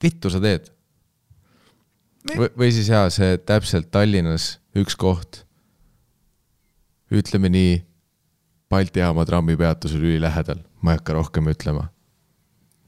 [0.03, 0.71] vittu sa teed?
[2.35, 5.43] või, või siis jaa, see täpselt Tallinnas üks koht,
[7.13, 7.77] ütleme nii,
[8.69, 11.87] Balti jaama trammipeatus oli ülilähedal, ma ei hakka rohkem ütlema.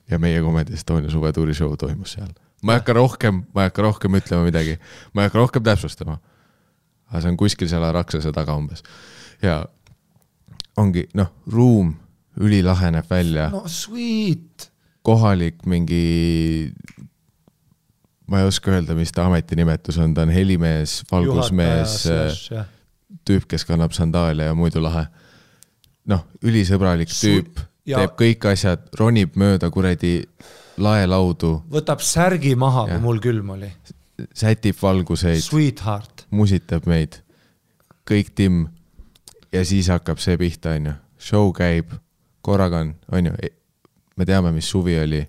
[0.09, 2.31] ja meie Comedy Estonia suvetuuri show toimus seal.
[2.63, 4.79] ma ei hakka rohkem, ma ei hakka rohkem ütlema midagi,
[5.13, 6.19] ma ei hakka rohkem täpsustama.
[7.09, 8.83] aga see on kuskil seal Araksase taga umbes
[9.41, 9.65] ja
[10.77, 11.93] ongi noh, ruum
[12.39, 14.69] ülilahe näeb välja no., sweet,
[15.05, 16.71] kohalik mingi,
[18.29, 22.01] ma ei oska öelda, mis ta ametinimetus on, ta on helimees, valgusmees,
[23.27, 25.07] tüüp, kes kannab sandaale ja muidu lahe.
[26.09, 30.13] noh, ülisõbralik tüüp, teeb kõik asjad, ronib mööda kuradi
[30.79, 33.69] laelaudu, võtab särgi maha, kui mul külm oli,
[34.35, 37.21] sätib valguseid, sweetheart, musitab meid,
[38.09, 38.67] kõik timm.
[39.53, 41.93] ja siis hakkab see pihta, onju, show käib,
[42.45, 43.35] korraga on, onju,
[44.17, 45.25] me teame, mis suvi oli.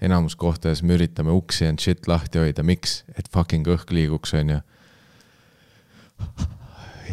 [0.00, 4.60] enamus kohtades me üritame uksi and shit lahti hoida, miks, et fucking õhk liiguks, onju.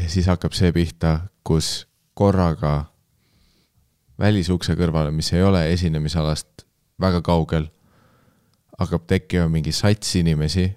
[0.02, 2.86] ja siis hakkab see pihta, kus korraga
[4.20, 6.66] välisukse kõrvale, mis ei ole esinemisalast
[7.02, 7.68] väga kaugel,
[8.80, 10.70] hakkab tekkima mingi sats inimesi,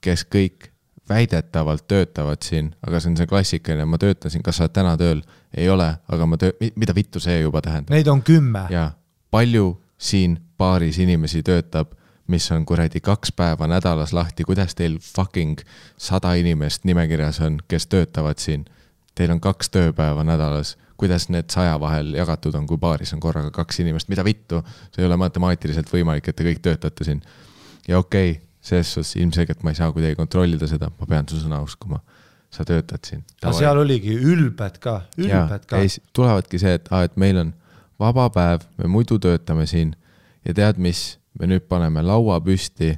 [0.00, 0.70] kes kõik
[1.08, 4.96] väidetavalt töötavad siin, aga see on see klassikaline, ma töötan siin, kas sa oled täna
[5.00, 5.22] tööl?
[5.56, 7.94] ei ole, aga ma töö-, mida vittu see juba tähendab?
[7.94, 8.90] neid on kümme, ja
[9.30, 11.94] palju siin baaris inimesi töötab,
[12.26, 15.62] mis on kuradi kaks päeva nädalas lahti, kuidas teil fucking
[15.96, 18.66] sada inimest nimekirjas on, kes töötavad siin?
[19.16, 23.50] Teil on kaks tööpäeva nädalas, kuidas need saja vahel jagatud on, kui baaris on korraga
[23.54, 24.62] kaks inimest, mida vittu,
[24.92, 27.22] see ei ole matemaatiliselt võimalik, et te kõik töötate siin.
[27.88, 31.40] ja okei okay,, selles suhtes ilmselgelt ma ei saa kuidagi kontrollida seda, ma pean su
[31.40, 32.02] sõna uskuma.
[32.50, 33.24] sa töötad siin.
[33.42, 35.80] aga seal oligi ülbed ka, ülbed ka.
[35.80, 37.54] ei, tulevadki see, et aa, et meil on
[38.00, 39.94] vaba päev, me muidu töötame siin.
[40.46, 42.94] Ja tead mis, me nüüd paneme laua püsti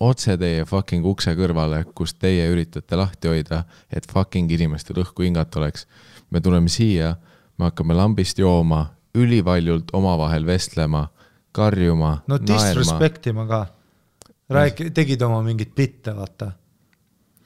[0.00, 5.60] otse teie fucking ukse kõrvale, kus teie üritate lahti hoida, et fucking inimestel õhku hingata
[5.60, 5.86] oleks.
[6.30, 7.16] me tuleme siia,
[7.58, 8.84] me hakkame lambist jooma,
[9.14, 11.08] ülivaljult omavahel vestlema,
[11.52, 13.66] karjuma, no disrespect ima ka.
[14.50, 16.52] räägi, tegid oma mingit bitte, vaata.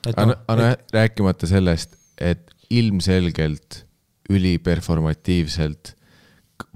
[0.07, 3.85] aga noh, aga rääkimata sellest, et ilmselgelt
[4.31, 5.95] üliperformatiivselt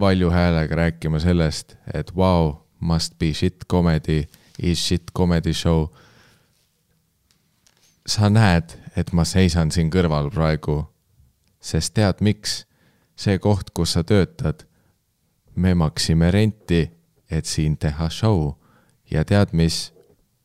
[0.01, 4.25] valju häälega rääkima sellest, et vau wow,, must be shit comedy,
[4.59, 5.93] is shit comedy show.
[8.07, 10.87] sa näed, et ma seisan siin kõrval praegu,
[11.61, 12.65] sest tead miks?
[13.19, 14.63] see koht, kus sa töötad,
[15.59, 16.85] me maksime renti,
[17.31, 18.55] et siin teha show
[19.11, 19.93] ja tead mis?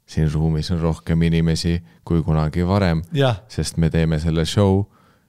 [0.05, 3.01] siin ruumis on rohkem inimesi kui kunagi varem
[3.47, 4.83] sest me teeme selle show,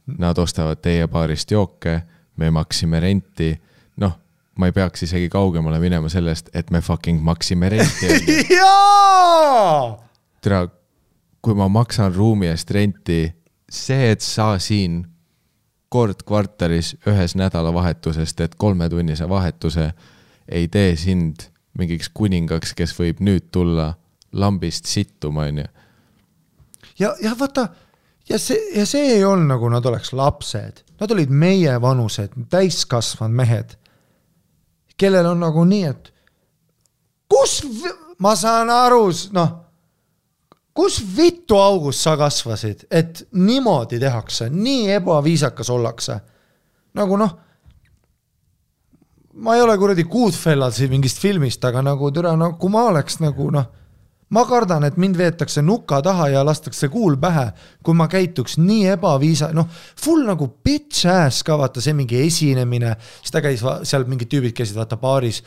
[0.06, 2.02] nad ostavad teie baarist jooke,
[2.36, 3.54] me maksime renti,
[4.58, 8.10] ma ei peaks isegi kaugemale minema sellest, et me fucking maksime renti.
[8.58, 9.96] jaa,
[10.42, 10.60] tere,
[11.42, 13.26] kui ma maksan ruumi eest renti,
[13.70, 15.02] see, et sa siin
[15.94, 19.90] kord kvartalis ühes nädalavahetuses teed kolmetunnise vahetuse,
[20.48, 21.48] ei tee sind
[21.78, 23.92] mingiks kuningaks, kes võib nüüd tulla
[24.34, 25.66] lambist sittuma, onju.
[26.98, 27.68] ja, ja vaata
[28.28, 33.76] ja see, ja see ei olnud nagu nad oleks lapsed, nad olid meievanused, täiskasvanud mehed,
[34.96, 36.10] kellel on nagu nii, et
[37.30, 37.60] kus,
[38.18, 39.54] ma saan aru, noh,
[40.74, 46.18] kus vittu augus sa kasvasid, et niimoodi tehakse, nii ebaviisakas ollakse.
[46.94, 47.30] nagu noh,
[49.34, 53.50] ma ei ole kuradi Goodfellasi mingist filmist, aga nagu türa, no kui ma oleks nagu
[53.50, 53.66] noh,
[54.30, 57.46] ma kardan, et mind veetakse nuka taha ja lastakse kuul pähe,
[57.84, 59.68] kui ma käituks nii ebaviisa, noh,
[60.00, 64.56] full nagu bitch ass ka vaata see mingi esinemine, siis ta käis seal mingid tüübid
[64.56, 65.42] käisid vaata baaris,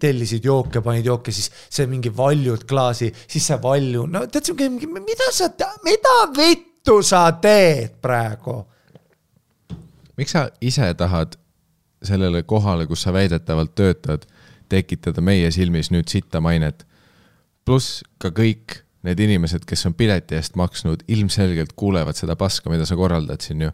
[0.00, 4.70] tellisid jooke, panid jooke, siis see mingi valjud klaasi, siis see valju, no tead siuke
[4.72, 5.50] mida sa,
[5.84, 8.62] mida vittu sa teed praegu?
[10.16, 11.34] miks sa ise tahad
[12.04, 14.26] sellele kohale, kus sa väidetavalt töötad,
[14.68, 16.86] tekitada meie silmis nüüd sitta mainet?
[17.64, 22.86] Pluss ka kõik need inimesed, kes on pileti eest maksnud, ilmselgelt kuulevad seda paska, mida
[22.88, 23.72] sa korraldad siin ju.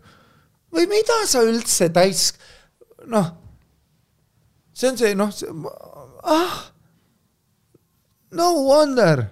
[0.74, 2.32] või mida sa üldse täis,
[3.10, 3.30] noh,
[4.74, 5.30] see on see, noh,
[6.22, 6.56] ah,
[8.38, 9.24] no wonder,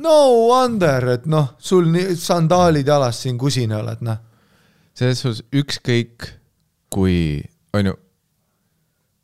[0.00, 0.16] no
[0.50, 4.20] wonder, et noh, sul nii sandaalid jalas siin kusine oled, noh.
[4.96, 6.28] selles suhtes ükskõik,
[6.92, 7.40] kui
[7.76, 7.96] on ju,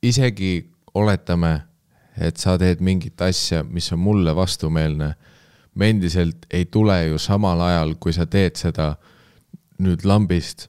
[0.08, 0.54] isegi
[0.96, 1.54] oletame,
[2.16, 5.14] et sa teed mingit asja, mis on mulle vastumeelne
[5.74, 8.96] me endiselt ei tule ju samal ajal, kui sa teed seda
[9.82, 10.68] nüüd lambist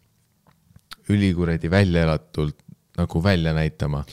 [1.11, 2.55] ülikuradi välja elatult
[2.97, 4.03] nagu välja näitama.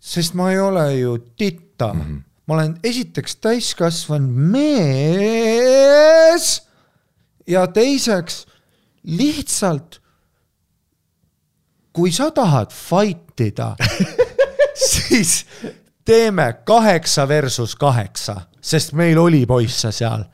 [0.00, 2.20] sest ma ei ole ju titta mm, -hmm.
[2.46, 5.82] ma olen esiteks täiskasvanud mees
[7.46, 8.46] ja teiseks
[9.02, 10.00] lihtsalt
[11.92, 13.76] kui sa tahad fight ida
[14.92, 15.46] siis
[16.10, 20.24] teeme kaheksa versus kaheksa sest meil oli poisse seal.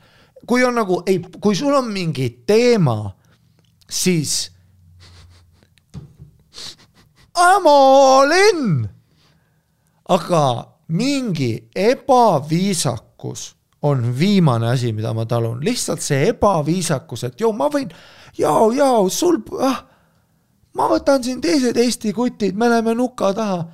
[0.47, 3.11] kui on nagu, ei, kui sul on mingi teema,
[3.89, 4.51] siis
[7.37, 8.89] I m all in.
[10.09, 10.43] aga
[10.87, 17.91] mingi ebaviisakus on viimane asi, mida ma talun, lihtsalt see ebaviisakus, et joo, ma võin,
[18.37, 19.83] jao, jao, sul, ah,
[20.73, 23.65] ma võtan siin teised Eesti kutid, me läheme nuka taha.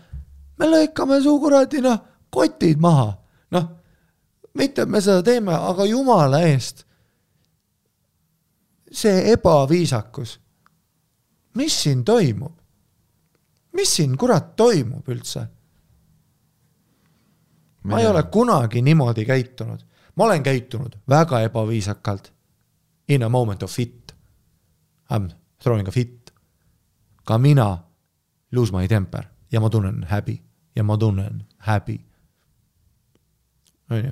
[0.60, 2.00] Me lõikame su kuradi noh,
[2.30, 3.10] kotid maha,
[3.52, 3.70] noh
[4.54, 6.86] mitte, me seda teeme, aga jumala eest.
[8.92, 10.40] see ebaviisakus.
[11.56, 12.54] mis siin toimub?
[13.74, 15.48] mis siin kurat toimub üldse?
[17.84, 19.80] ma ei ole kunagi niimoodi käitunud.
[20.16, 22.34] ma olen käitunud väga ebaviisakalt.
[23.08, 24.16] In a moment of fit.
[25.10, 25.28] I m
[25.60, 26.34] throwing a fit.
[27.26, 27.78] ka mina
[28.52, 30.42] lose my temper ja ma tunnen häbi
[30.76, 32.02] ja ma tunnen häbi.
[33.90, 34.12] onju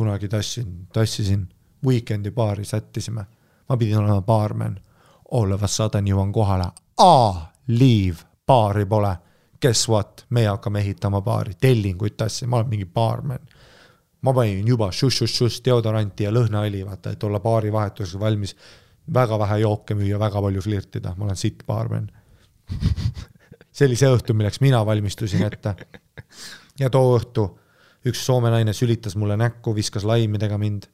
[0.00, 1.48] kunagi tassin, tassisin
[1.86, 3.24] Weekend'i baari, sättisime.
[3.68, 4.80] ma pidin olema baarmen.
[5.32, 6.64] All of a sudden jõuan kohale,
[6.98, 9.16] aa, leave, baari pole.
[9.62, 13.38] Guess what, meie hakkame ehitama baari, tellinguid tassin, ma olen mingi baarmen.
[14.22, 18.56] ma panin juba šuš-šuš-šuš deodoranti ja lõhnaõli, vaata, et olla baari vahetuseks valmis.
[19.14, 22.10] Väga vähe jooke müüa, väga palju flirtida, ma olen sitt baarmen
[23.72, 25.74] see oli see õhtu, milleks mina valmistusin ette.
[26.80, 27.46] ja too õhtu
[28.08, 30.88] üks Soome naine sülitas mulle näkku, viskas laimidega mind.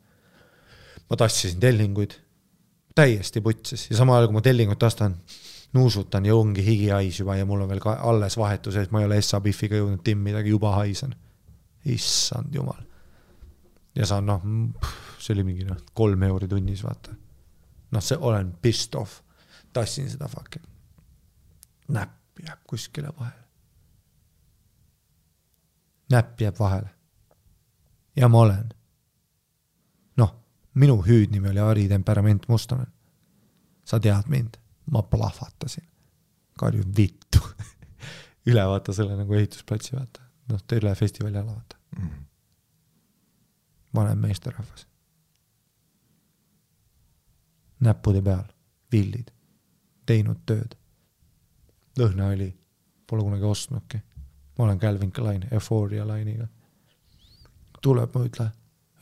[1.11, 2.17] ma tassisin tellinguid,
[2.95, 5.15] täiesti putsis ja samal ajal, kui ma tellingut tastan,
[5.75, 9.07] nuusutan ja ongi higihais juba ja mul on veel ka alles vahetus ees, ma ei
[9.07, 11.15] ole Essa Biffiga jõudnud timmidagi, juba haisen.
[11.85, 12.83] issand jumal.
[13.95, 14.43] ja saan noh,
[15.19, 17.15] see oli mingi noh, kolm euri tunnis, vaata.
[17.91, 19.21] Noh, see olen pissed off,
[19.73, 20.67] tassin seda fucking,
[21.89, 23.47] näpp jääb kuskile vahele.
[26.11, 26.97] näpp jääb vahele
[28.17, 28.69] ja ma olen.
[30.17, 30.35] noh,
[30.75, 32.93] minu hüüdnimi oli Ari Temperament Mustonen.
[33.85, 34.57] sa tead mind,
[34.91, 35.89] ma plahvatasin.
[36.59, 37.39] karjun vittu
[38.51, 42.09] üle vaata selle nagu ehitusplatsi, vaata, noh, üle festivali ala, vaata mm.
[42.09, 42.25] -hmm.
[43.95, 44.87] vanem meesterahvas.
[47.81, 48.45] Näppude peal,
[48.93, 49.31] villid,
[50.07, 50.77] teinud tööd.
[51.99, 52.53] lõhnaõli,
[53.07, 54.03] pole kunagi ostnudki.
[54.59, 56.49] ma olen Calvin Klein Euphoria lainiga
[57.87, 58.47] tuleb, ma ütle,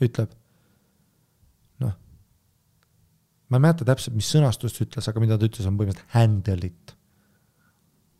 [0.03, 0.35] ütleb.
[1.83, 1.95] noh,
[3.49, 6.95] ma ei mäleta täpselt, mis sõnastust ütles, aga mida ta ütles, on põhimõtteliselt handle it.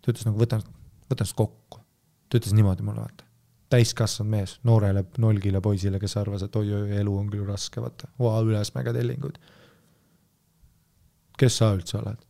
[0.01, 0.61] ta ütles nagu võta,
[1.09, 1.83] võta ennast kokku.
[2.29, 3.27] ta ütles niimoodi mulle, vaata.
[3.73, 8.41] täiskasvanud mees, noorele nolgile poisile, kes arvas, et oi-oi, elu on küll raske, vaata, vau,
[8.47, 9.39] ülesmäge tellingud.
[11.37, 12.21] Kes sa üldse oled?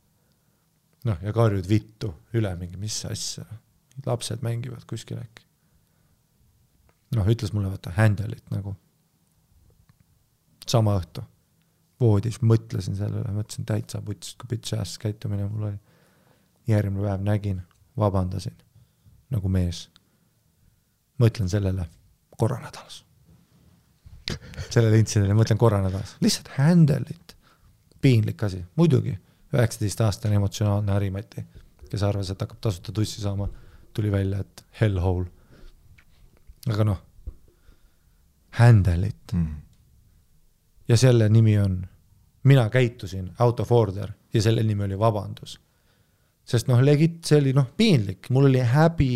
[1.06, 3.46] noh, ja karjud vittu üle mingi, mis asja,
[4.06, 5.46] lapsed mängivad kuskil äkki
[7.16, 8.76] noh, ütles mulle vaata handle it nagu.
[10.68, 11.24] sama õhtu
[12.02, 15.80] voodis mõtlesin selle üle, mõtlesin täitsa puts, kui bitch ass käitumine mul oli.
[16.68, 17.62] järgmine päev nägin,
[17.98, 18.56] vabandasin
[19.32, 19.90] nagu mees.
[21.22, 21.88] mõtlen sellele
[22.38, 23.04] korra nädalas.
[24.70, 27.25] sellele intsidendile mõtlen korra nädalas, lihtsalt handle it.
[28.06, 29.16] Piinlik asi, muidugi,
[29.56, 31.46] üheksateistaastane emotsionaalne Harimati,
[31.90, 33.50] kes arvas, et hakkab tasuta tussi saama,
[33.94, 35.26] tuli välja, et hell hole
[36.72, 37.02] aga noh,
[38.60, 39.54] handle it mm..
[40.90, 41.78] ja selle nimi on,
[42.50, 45.60] mina käitusin out of order ja selle nimi oli vabandus.
[46.46, 49.12] sest noh, legit, see oli noh, piinlik, mul oli häbi.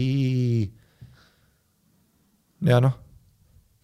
[2.70, 2.96] ja noh,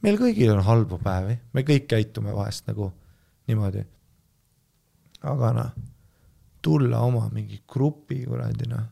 [0.06, 2.92] meil kõigil on halbu päevi, me kõik käitume vahest nagu
[3.48, 3.86] niimoodi.
[5.26, 5.72] Aga noh,
[6.62, 8.92] tulla oma mingi grupi kuradi noh,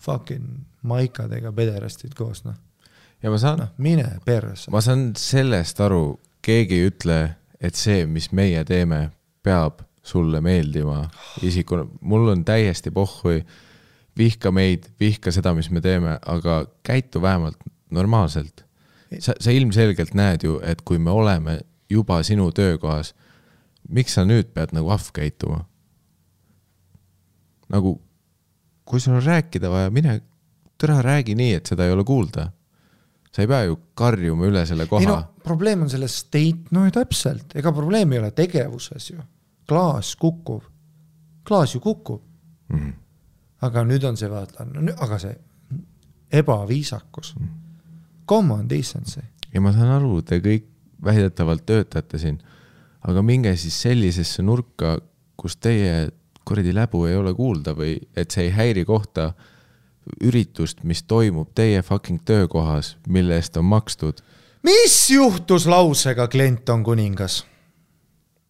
[0.00, 2.58] fucking maikadega pederastid koos noh
[3.22, 4.70] ja ma saan noh, mine perse.
[4.72, 7.20] ma saan sellest aru, keegi ei ütle,
[7.60, 9.08] et see, mis meie teeme,
[9.44, 11.04] peab sulle meeldima
[11.44, 13.42] isikuna, mul on täiesti pohhui,
[14.16, 17.60] vihka meid, vihka seda, mis me teeme, aga käitu vähemalt
[17.90, 18.64] normaalselt.
[19.18, 21.60] sa, sa ilmselgelt näed ju, et kui me oleme
[21.90, 23.14] juba sinu töökohas,
[23.90, 25.64] miks sa nüüd pead nagu ahv käituma?
[27.70, 27.94] nagu,
[28.84, 30.16] kui sul on rääkida vaja, mine,
[30.78, 32.48] türa räägi nii, et seda ei ole kuulda
[33.30, 35.20] sa ei pea ju karjuma üle selle ei no koha.
[35.44, 39.22] probleem on selles state, no täpselt, ega probleem ei ole tegevuses ju.
[39.68, 40.64] klaas kukub,
[41.46, 42.26] klaas ju kukub,
[42.70, 42.92] Mm.
[43.66, 44.62] aga nüüd on see vaata,
[45.02, 45.32] aga see
[46.30, 47.34] ebaviisakus.
[48.28, 49.20] Common decency.
[49.52, 50.68] ja ma saan aru, te kõik
[51.02, 52.38] väidetavalt töötate siin,
[53.08, 54.98] aga minge siis sellisesse nurka,
[55.36, 56.10] kus teie
[56.44, 59.30] kuradi läbu ei ole kuulda või et see ei häiri kohta
[60.24, 64.20] üritust, mis toimub teie fucking töökohas, mille eest on makstud.
[64.62, 67.44] mis juhtus lausega klient on kuningas?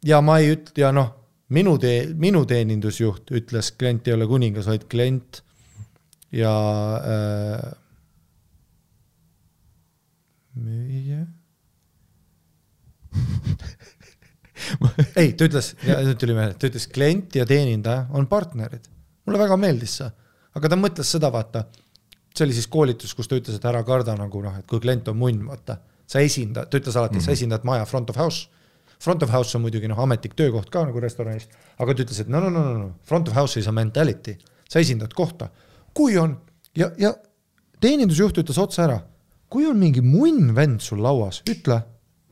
[0.04, 1.12] ja ma ei ütle, ja noh,
[1.48, 5.42] minu tee-, minu teenindusjuht ütles, klient ei ole kuningas, vaid klient
[6.32, 6.54] ja
[7.04, 7.72] äh,
[10.54, 11.26] müüja.
[15.20, 18.88] ei, ta ütles, nüüd tuli meelde, ta ütles klient ja teenindaja on partnerid.
[19.26, 20.08] mulle väga meeldis see,
[20.58, 21.64] aga ta mõtles seda, vaata,
[22.34, 25.08] see oli siis koolitus, kus ta ütles, et ära karda nagu noh, et kui klient
[25.12, 25.78] on munn, vaata,
[26.10, 28.48] sa esindad, ta ütles alati, et sa esindad maja front of house.
[29.00, 31.46] Front of house on muidugi noh, ametlik töökoht ka nagu restoranis,
[31.80, 34.36] aga ta ütles, et no, no, no, no, no, front of house is a mentality,
[34.68, 35.48] sa esindad kohta.
[35.94, 36.36] kui on
[36.76, 37.14] ja, ja
[37.80, 39.00] teenindusjuht ütles otse ära,
[39.50, 41.80] kui on mingi munn vend sul lauas, ütle,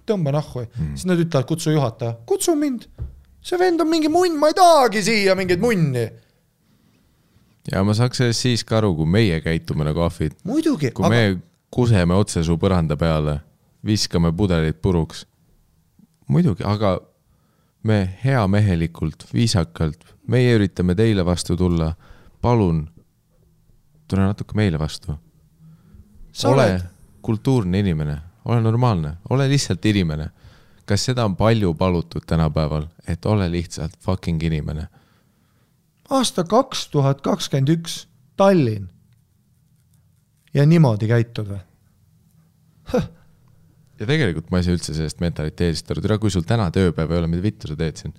[0.09, 2.89] tõmba nahku mm., siis nad ütlevad, kutsu juhataja, kutsu mind.
[3.43, 6.07] see vend on mingi munn, ma ei tahagi siia mingit munni.
[7.73, 11.13] ja ma saaks sellest siis ka aru, kui meie käitume nagu ahvid, kui aga...
[11.13, 11.23] me
[11.71, 13.39] kuseme otse su põranda peale,
[13.85, 15.27] viskame pudelid puruks.
[16.29, 16.99] muidugi, aga
[17.89, 21.95] me heamehelikult, viisakalt, meie üritame teile vastu tulla.
[22.43, 22.85] palun,
[24.09, 25.13] tule natuke meile vastu.
[26.45, 26.83] ole oled,
[27.23, 28.19] kultuurne inimene,
[28.49, 30.31] ole normaalne, ole lihtsalt inimene.
[30.89, 34.89] kas seda on palju palutud tänapäeval, et ole lihtsalt fucking inimene?
[36.11, 38.89] aasta kaks tuhat kakskümmend üks, Tallinn.
[40.55, 41.61] ja niimoodi käitud või?
[44.01, 47.23] ja tegelikult ma ei saa üldse sellest mentaliteedist aru, tere, kui sul täna tööpäev ei
[47.23, 48.15] ole, mida vittu sa teed siin?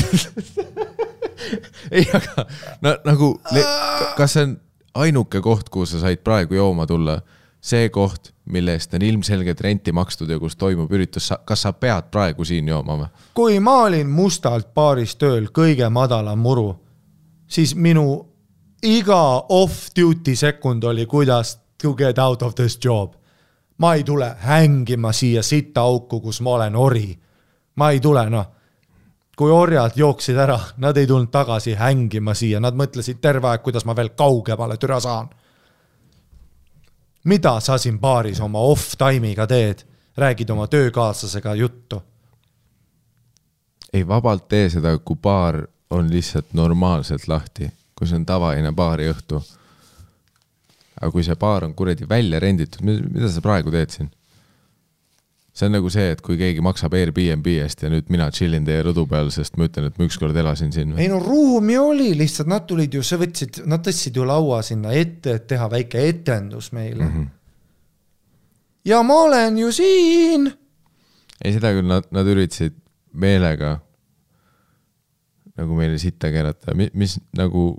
[1.96, 2.46] ei, aga
[2.82, 3.34] no nagu,
[4.18, 4.56] kas see on
[5.06, 7.20] ainuke koht, kuhu sa said praegu jooma tulla?
[7.60, 12.08] See koht, mille eest on ilmselgelt renti makstud ja kus toimub üritus, kas sa pead
[12.10, 13.08] praegu siin jooma või?
[13.34, 16.72] kui ma olin mustalt baaris tööl kõige madalam muru,
[17.46, 18.06] siis minu
[18.82, 23.14] iga off-duty sekund oli, kuidas to get out of this job.
[23.78, 27.18] ma ei tule hängima siia sitta auku, kus ma olen ori.
[27.76, 28.46] ma ei tule, noh.
[29.36, 33.84] kui orjad jooksid ära, nad ei tulnud tagasi hängima siia, nad mõtlesid terve aeg, kuidas
[33.84, 35.28] ma veel kaugemale türa saan.
[37.24, 39.86] Mida sa siin baaris oma off-time'iga teed?
[40.16, 42.02] räägid oma töökaaslasega juttu
[43.92, 49.42] ei, vabalt tee seda, kui baar on lihtsalt normaalselt lahti, kui see on tavaline baariõhtu.
[51.00, 54.10] aga kui see baar on kuradi välja renditud, mida sa praegu teed siin?
[55.60, 58.64] See on nagu see, et kui keegi maksab Airbnb eest ja nüüd mina chill in
[58.64, 60.94] teie rõdu peal, sest ma ütlen, et ma ükskord elasin siin.
[60.98, 64.94] ei no ruumi oli, lihtsalt nad tulid ju, sa võtsid, nad tõstsid ju laua sinna
[64.96, 67.12] ette, et teha väike etendus meile mm.
[67.12, 67.28] -hmm.
[68.88, 70.48] ja ma olen ju siin.
[71.44, 72.78] ei, seda küll, nad, nad üritasid
[73.12, 73.78] meelega
[75.60, 77.74] nagu meile sitta keerata, mis nagu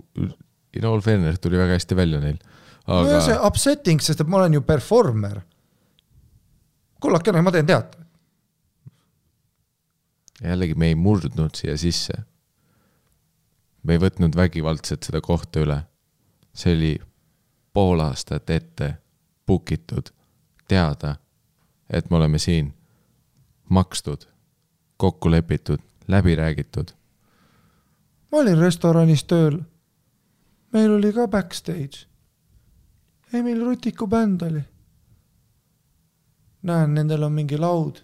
[0.72, 2.38] in all fairness tuli väga hästi välja neil.
[2.86, 5.42] no ja see aga upsetting, sest et ma olen ju performer.
[7.02, 8.06] kullakene, ma teen teatrit.
[10.42, 12.14] jällegi me ei murdnud siia sisse.
[13.82, 15.82] me ei võtnud vägivaldselt seda kohta üle.
[16.54, 16.92] see oli
[17.72, 18.94] pool aastat ette
[19.46, 20.12] book itud,
[20.68, 21.16] teada,
[21.90, 22.72] et me oleme siin,
[23.68, 24.26] makstud,
[24.96, 25.78] kokku lepitud,
[26.08, 26.94] läbi räägitud.
[28.32, 29.60] ma olin restoranis tööl.
[30.72, 32.06] meil oli ka backstage.
[33.32, 34.60] Emil Rutiku bänd oli.
[36.68, 38.02] näen, nendel on mingi laud.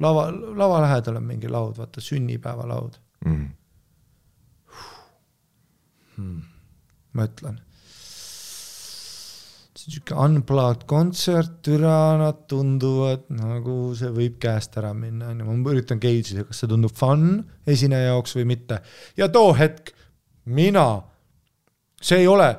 [0.00, 2.94] lava, lava lähedal on mingi laud, vaata sünnipäevalaud.
[3.24, 3.48] Mm.
[7.12, 7.60] ma ütlen.
[9.80, 16.00] sihuke unplugged kontsert, türa, nad tunduvad nagu see võib käest ära minna, onju, ma üritan
[16.02, 18.82] gauge ida, kas see tundub fun esineja jaoks või mitte.
[19.16, 19.94] ja too hetk
[20.44, 20.84] mina,
[21.96, 22.50] see ei ole,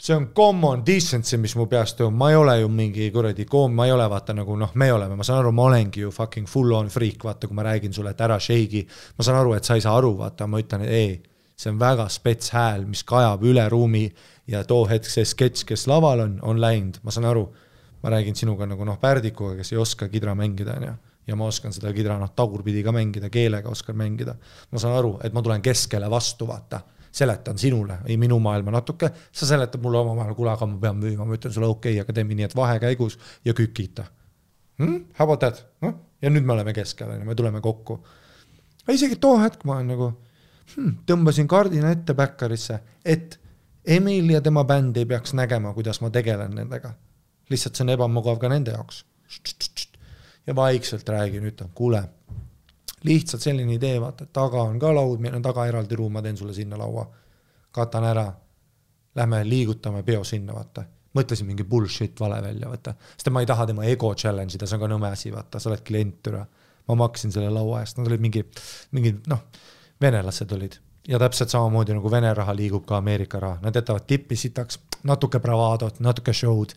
[0.00, 3.74] see on common decency, mis mu peast toimub, ma ei ole ju mingi kuradi koom-,
[3.76, 6.48] ma ei ole vaata nagu noh, me oleme, ma saan aru, ma olengi ju fucking
[6.48, 8.86] full on freak, vaata, kui ma räägin sulle, et ära shake'i.
[9.18, 11.10] ma saan aru, et sa ei saa aru, vaata, ma ütlen, et ei,
[11.52, 14.06] see on väga spets hääl, mis kajab üle ruumi
[14.48, 17.50] ja too hetk see sketš, kes laval on, on läinud, ma saan aru.
[18.00, 20.94] ma räägin sinuga nagu noh, Pärdikuga, kes ei oska kidra mängida, on ju
[21.28, 24.38] ja ma oskan seda kidra noh, tagurpidi ka mängida, keelega oskan mängida.
[24.72, 26.80] ma saan aru, et ma tulen keskele vastu, vaata
[27.12, 31.26] seletan sinule, ei minu maailma natuke, sa seletad mulle omavahel, kuule, aga ma pean müüma,
[31.26, 34.06] ma ütlen sulle okei okay,, aga teeme nii, et vahekäigus ja kükita
[34.78, 35.04] hmm?.
[35.18, 37.98] How about that, noh, ja nüüd me oleme keskel, on ju, me tuleme kokku.
[38.90, 40.10] isegi too hetk ma olen nagu
[40.76, 43.38] hmm,, tõmbasin kardina ette backerisse, et
[43.90, 46.92] Emil ja tema bänd ei peaks nägema, kuidas ma tegelen nendega.
[47.50, 49.04] lihtsalt see on ebamugav ka nende jaoks.
[50.46, 52.04] ja vaikselt räägin, ütlen, kuule
[53.04, 56.22] lihtsalt selline idee, vaata, et taga on ka laud, meil on taga eraldi ruum, ma
[56.22, 57.06] teen sulle sinna laua,
[57.72, 58.26] katan ära.
[59.14, 60.84] Lähme liigutame peo sinna, vaata.
[61.14, 62.94] mõtlesin mingi bullshit vale välja, vaata.
[63.16, 65.70] sest ma ei taha tema ego challenge ida, see on ka nõme asi, vaata, sa
[65.70, 66.44] oled klient, türa.
[66.88, 68.44] ma maksin selle laua eest, nad olid mingi,
[68.94, 69.42] mingid noh,
[70.00, 70.78] venelased olid
[71.08, 75.40] ja täpselt samamoodi nagu Vene raha liigub ka Ameerika raha, nad jätavad tippi sitaks, natuke
[75.40, 76.76] bravadot, natuke show'd,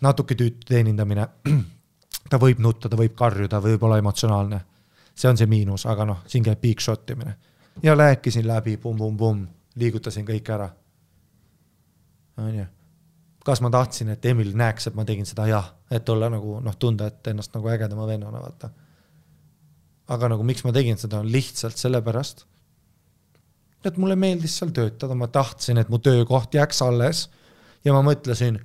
[0.00, 1.28] natuke tüütu teenindamine.
[2.30, 4.60] ta võib nutta, ta võib karjuda, võib olla emotsionaalne
[5.20, 7.36] see on see miinus, aga noh, siin käib big shot imine.
[7.82, 9.46] ja rääkisin läbi pumm-pumm-pumm,
[9.76, 10.70] liigutasin kõik ära.
[12.38, 12.64] onju.
[13.44, 16.76] kas ma tahtsin, et Emil näeks, et ma tegin seda, jah, et olla nagu noh,
[16.76, 18.70] tunda, et ennast nagu ägedama vennana, vaata.
[20.08, 22.46] aga nagu miks ma tegin seda, on lihtsalt sellepärast,
[23.84, 27.28] et mulle meeldis seal töötada, ma tahtsin, et mu töökoht jääks alles
[27.84, 28.60] ja ma mõtlesin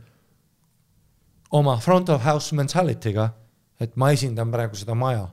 [1.51, 3.29] oma front of house mentality'ga,
[3.79, 5.27] et ma esindan praegu seda maja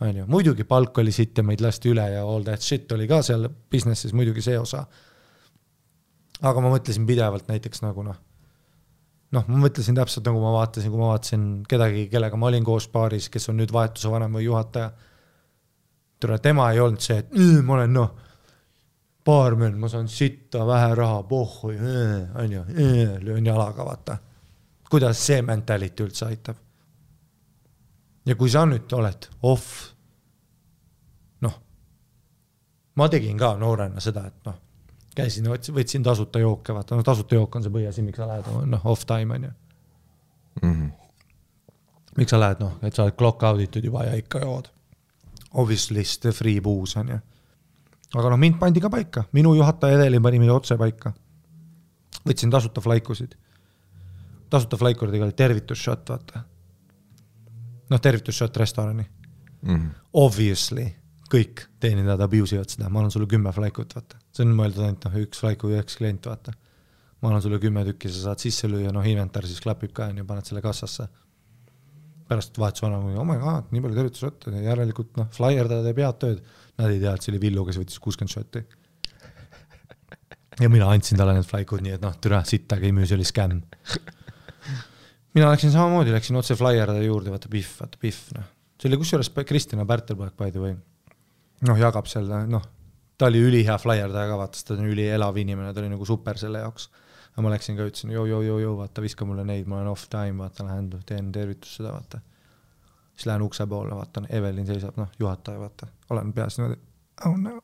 [0.00, 3.08] on ju, muidugi palk oli sitt ja meid lasti üle ja all that shit oli
[3.10, 4.84] ka seal business'is muidugi see osa.
[6.38, 8.18] aga ma mõtlesin pidevalt näiteks nagu noh,
[9.34, 12.86] noh, ma mõtlesin täpselt nagu ma vaatasin, kui ma vaatasin kedagi, kellega ma olin koos
[12.92, 14.92] baaris, kes on nüüd vahetuse vanem või juhataja.
[16.20, 17.34] tule, tema ei olnud see, et
[17.66, 18.14] ma olen noh,
[19.26, 21.76] baarmen, ma saan sitta, vähe raha, pohhui,
[22.38, 22.64] on ju,
[23.26, 24.18] löön jalaga, vaata.
[24.90, 26.67] kuidas see mentality üldse aitab?
[28.28, 29.68] Ja kui sa nüüd oled off,
[31.44, 31.58] noh,
[33.00, 34.58] ma tegin ka noorena seda, et noh,
[35.16, 38.84] käisin, võtsin tasuta jooke, vaata, no tasuta jook on see põhiasi, miks sa lähed, noh,
[38.92, 39.52] off time on ju
[40.62, 40.74] mm.
[40.74, 40.90] -hmm.
[42.16, 44.68] miks sa lähed, noh, et sa oled clock out itud juba ja ikka jood.
[45.54, 47.18] Obviously the free booze on ju.
[48.14, 51.12] aga noh, mind pandi ka paika, minu juhataja Edelin pani mind otse paika.
[52.28, 53.34] võtsin tasuta flaikusid.
[54.50, 56.44] tasuta flaikurdiga oli tervitusshot, vaata
[57.90, 59.74] noh, tervitusshot restorani mm.
[59.74, 59.90] -hmm.
[60.12, 60.88] Obviously
[61.28, 64.18] kõik teenindajad abuse ivad seda, ma annan sulle kümme flaikut, vaata.
[64.32, 66.54] see on mõeldud ainult noh, üks flaiku ja üks klient, vaata.
[67.20, 70.22] ma annan sulle kümme tükki, sa saad sisse lüüa, noh, inventar siis klapib ka, on
[70.22, 71.08] ju, paned selle kassasse.
[72.28, 76.42] pärast vahetuse vanaema, oh my god, nii palju tervitusšotte, järelikult noh, flaierdajad teeb head tööd.
[76.78, 78.64] Nad ei tea, et see oli Villu, kes võttis kuuskümmend šotti.
[80.60, 83.28] ja mina andsin talle need flaikud, nii et noh, türa, sittagi ei müü, see oli
[83.28, 83.62] skämm
[85.38, 88.46] mina läksin samamoodi, läksin otse Flyeride juurde, vaata Pihv, vaata Pihv, noh.
[88.78, 90.74] see oli kusjuures Kristjan Pärtelpoeg, by the way.
[91.68, 92.64] noh, jagab seal, noh,
[93.18, 96.62] ta oli ülihea flyerdaja ka, vaata, ta on ülielav inimene, ta oli nagu super selle
[96.64, 96.88] jaoks.
[97.32, 100.66] aga ma läksin ka, ütlesin joo-joo-joo-joo, vaata, viska mulle neid, ma olen off time, vaata,
[100.66, 102.20] lähen teen tervitust seda, vaata.
[103.14, 106.80] siis lähen ukse poole, vaatan, Evelin seisab, noh, juhataja, vaata, olen peas niimoodi,
[107.26, 107.58] oh no.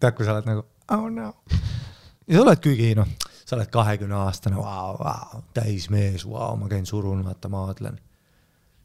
[0.00, 1.32] tead, kui sa oled nagu, oh no.
[2.28, 7.24] ja sa oledki, noh sa oled kahekümne aastane, vau, vau, täismees, vau, ma käin surun,
[7.26, 7.98] vaata, maadlen.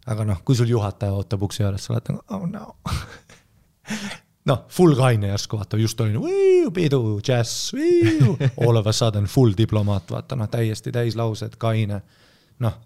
[0.09, 2.75] aga noh, kui sul juhataja ootab ukse juures, sa oled nagu oh no
[4.49, 6.19] noh, full kaine järsku vaata, just olin
[6.73, 7.73] pidu, džäss,
[8.65, 12.01] all of a sudden full diplomaat, vaata noh, täiesti täislaused, kaine.
[12.59, 12.79] noh,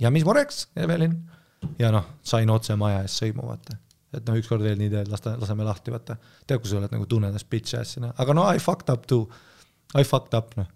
[0.00, 1.16] ja mis mureks, Evelin?
[1.78, 3.78] ja noh, sain otse maja ees sõimu, vaata.
[4.14, 6.16] et noh, ükskord veel nii teed, lasta, laseme lahti, vaata.
[6.46, 9.26] tead, kui sa oled nagu tunned ennast bitch ass'ina, aga no I fucked up too
[9.94, 10.66] I fucked up, noh.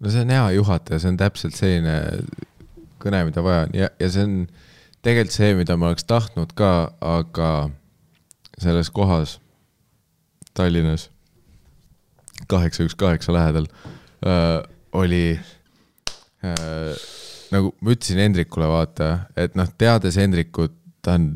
[0.00, 1.94] no see on hea juhataja, see on täpselt selline
[3.00, 4.34] kõne, mida vaja on ja, ja see on
[5.04, 7.52] tegelikult see, mida ma oleks tahtnud ka, aga
[8.60, 9.38] selles kohas
[10.56, 11.08] Tallinnas,
[12.50, 13.68] kaheksa üks kaheksa lähedal
[14.26, 14.58] äh,,
[14.98, 15.38] oli
[16.44, 16.96] äh,
[17.54, 20.74] nagu ma ütlesin Hendrikule, vaata, et noh, teades Hendrikut,
[21.04, 21.32] ta on,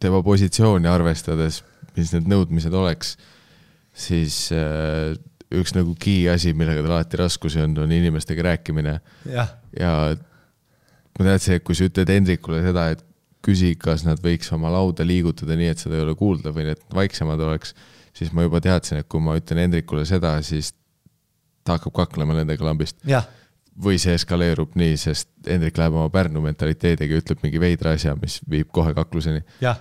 [0.00, 1.60] tema positsiooni arvestades,
[1.96, 3.16] mis need nõudmised oleks
[4.00, 5.12] siis äh,
[5.50, 8.98] üks nagu key asi, millega tal alati raskusi on, on inimestega rääkimine.
[9.78, 9.94] ja
[11.18, 13.02] ma teadsin, et kui sa ütled Hendrikule seda, et
[13.44, 16.82] küsi, kas nad võiks oma lauda liigutada nii, et seda ei ole kuulda või need
[16.94, 17.74] vaiksemad oleks,
[18.16, 20.72] siis ma juba teadsin, et kui ma ütlen Hendrikule seda, siis
[21.64, 22.98] ta hakkab kaklema nendega lambist.
[23.80, 28.12] või see eskaleerub nii, sest Hendrik läheb oma Pärnu mentaliteediga ja ütleb mingi veidra asja,
[28.20, 29.40] mis viib kohe kakluseni.
[29.60, 29.78] jah,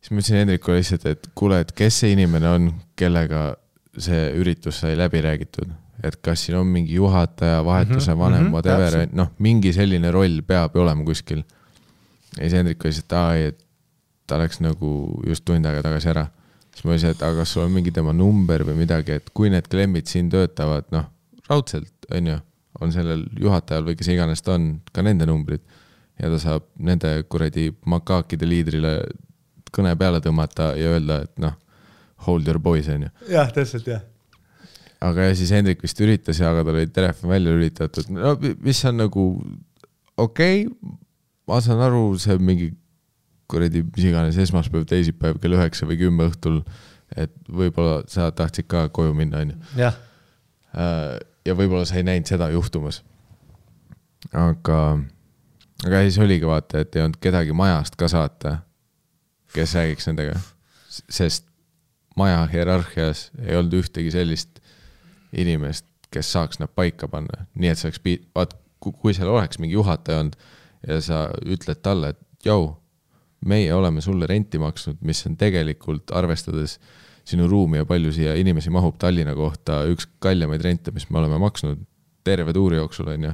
[0.00, 3.54] siis ma ütlesin Hendrikule lihtsalt, et kuule, et kes see inimene on, kellega
[4.00, 5.70] see üritus sai läbi räägitud,
[6.06, 9.12] et kas siin on mingi juhataja, vahetuse Mhm, vanem mhm,, whatever, täpselt.
[9.18, 11.42] noh, mingi selline roll peab ju olema kuskil.
[12.36, 13.58] ja siis Hendrik ütles, et aa ei, et
[14.30, 16.28] ta läks nagu just tund aega tagasi ära.
[16.72, 19.50] siis ma ütlesin, et aga kas sul on mingi tema number või midagi, et kui
[19.50, 21.10] need klemmid siin töötavad, noh,
[21.50, 22.38] raudselt, on ju,
[22.80, 25.60] on sellel juhatajal või kes iganes ta on, ka nende numbrid.
[26.22, 28.92] ja ta saab nende kuradi makaakide liidrile
[29.74, 31.56] kõne peale tõmmata ja öelda, et noh,
[32.26, 33.12] hold your boys, on ju.
[33.32, 34.02] jah, täpselt jah.
[35.00, 38.34] aga ja siis Hendrik vist üritas ja, aga tal oli telefon välja lülitatud, no
[38.64, 39.26] mis on nagu
[40.20, 40.98] okei okay,,
[41.48, 42.70] ma saan aru, see mingi
[43.50, 46.60] kuradi mis iganes esmaspäev, teisipäev kell üheksa või kümme õhtul,
[47.18, 49.58] et võib-olla sa tahtsid ka koju minna, on ju.
[49.80, 49.96] jah,
[51.46, 53.02] ja võib-olla sa ei näinud seda juhtumas.
[54.36, 54.80] aga,
[55.86, 58.60] aga siis oligi vaata, et ei olnud kedagi majast ka saata,
[59.54, 60.38] kes räägiks nendega,
[60.88, 61.46] sest
[62.18, 64.60] maja hierarhias ei olnud ühtegi sellist
[65.32, 69.30] inimest, kes saaks nad paika panna, nii et see oleks pi-, vaat ku- kui seal
[69.30, 70.38] oleks mingi juhataja olnud
[70.88, 72.72] ja sa ütled talle, et jõu,
[73.46, 76.78] meie oleme sulle renti maksnud, mis on tegelikult arvestades
[77.30, 81.38] sinu ruumi ja palju siia inimesi mahub Tallinna kohta, üks kallimaid rente, mis me oleme
[81.40, 81.84] maksnud
[82.26, 83.32] terve tuuri jooksul, on ju.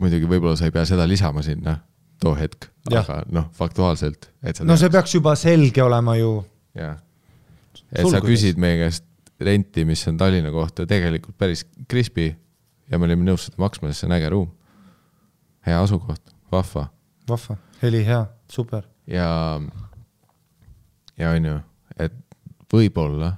[0.00, 1.78] muidugi võib-olla sa ei pea seda lisama sinna
[2.22, 6.32] too hetk, aga noh, faktuaalselt, et sa no see peaks juba selge olema ju.
[6.76, 6.98] jah,
[7.90, 8.28] et sa Sulgudes.
[8.30, 9.06] küsid meie käest
[9.40, 12.30] renti, mis on Tallinna kohta tegelikult päris crispy
[12.90, 14.52] ja me olime nõus seda maksma, sest see on äge ruum.
[15.66, 16.22] hea asukoht,
[16.52, 16.88] vahva
[17.28, 18.86] vahva, heli hea, super.
[19.06, 19.28] ja,
[21.18, 21.56] ja on ju,
[21.98, 22.14] et
[22.72, 23.32] võib-olla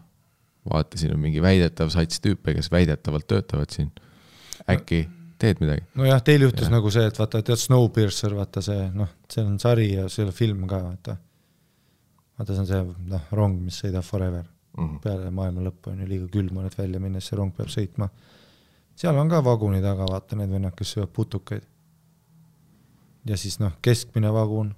[0.69, 3.91] vaata, siin on mingi väidetav sats tüüpe, kes väidetavalt töötavad siin.
[4.69, 5.07] äkki
[5.39, 5.87] teed midagi?
[5.99, 6.75] nojah, teil juhtus ja.
[6.75, 10.35] nagu see, et vaata, tead Snowpiercer, vaata see noh, see on sari ja see on
[10.35, 11.19] film ka, vaata.
[12.39, 12.85] vaata, see on see
[13.15, 14.47] noh, rong, mis sõidab forever
[15.03, 17.71] peale maailma lõppu on ju liiga külm on, et välja minna, siis see rong peab
[17.73, 18.09] sõitma.
[18.99, 21.65] seal on ka vaguni taga, vaata need vennad, kes söövad putukaid.
[23.27, 24.75] ja siis noh, keskmine vagun,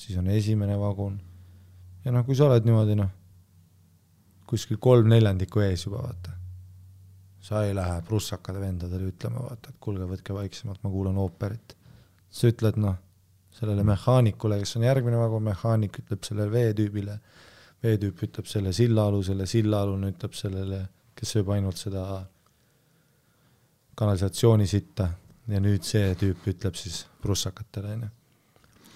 [0.00, 1.20] siis on esimene vagun.
[2.04, 3.12] ja noh, kui sa oled niimoodi noh,
[4.46, 6.35] kuskil kolm neljandikku ees juba vaata.
[7.46, 11.76] Sa ei lähe prussakade vendadele ütlema, vaata, et kuulge, võtke vaiksemalt, ma kuulan ooperit.
[12.30, 12.96] sa ütled noh,
[13.54, 17.20] sellele mehaanikule, kes on järgmine vagun, mehaanik ütleb sellele veetüübile
[17.84, 20.80] veetüüp ütleb selle sillaalusele, sillaalune ütleb sellele,
[21.16, 22.02] kes sööb ainult seda
[23.96, 25.08] kanalisatsioonisitta
[25.52, 28.08] ja nüüd see tüüp ütleb siis prussakatele, onju.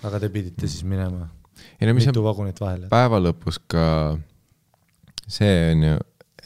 [0.08, 1.28] aga te pidite siis minema
[1.78, 2.16] ei no mis on
[2.90, 3.84] päeva lõpus ka
[5.30, 5.98] see on ju,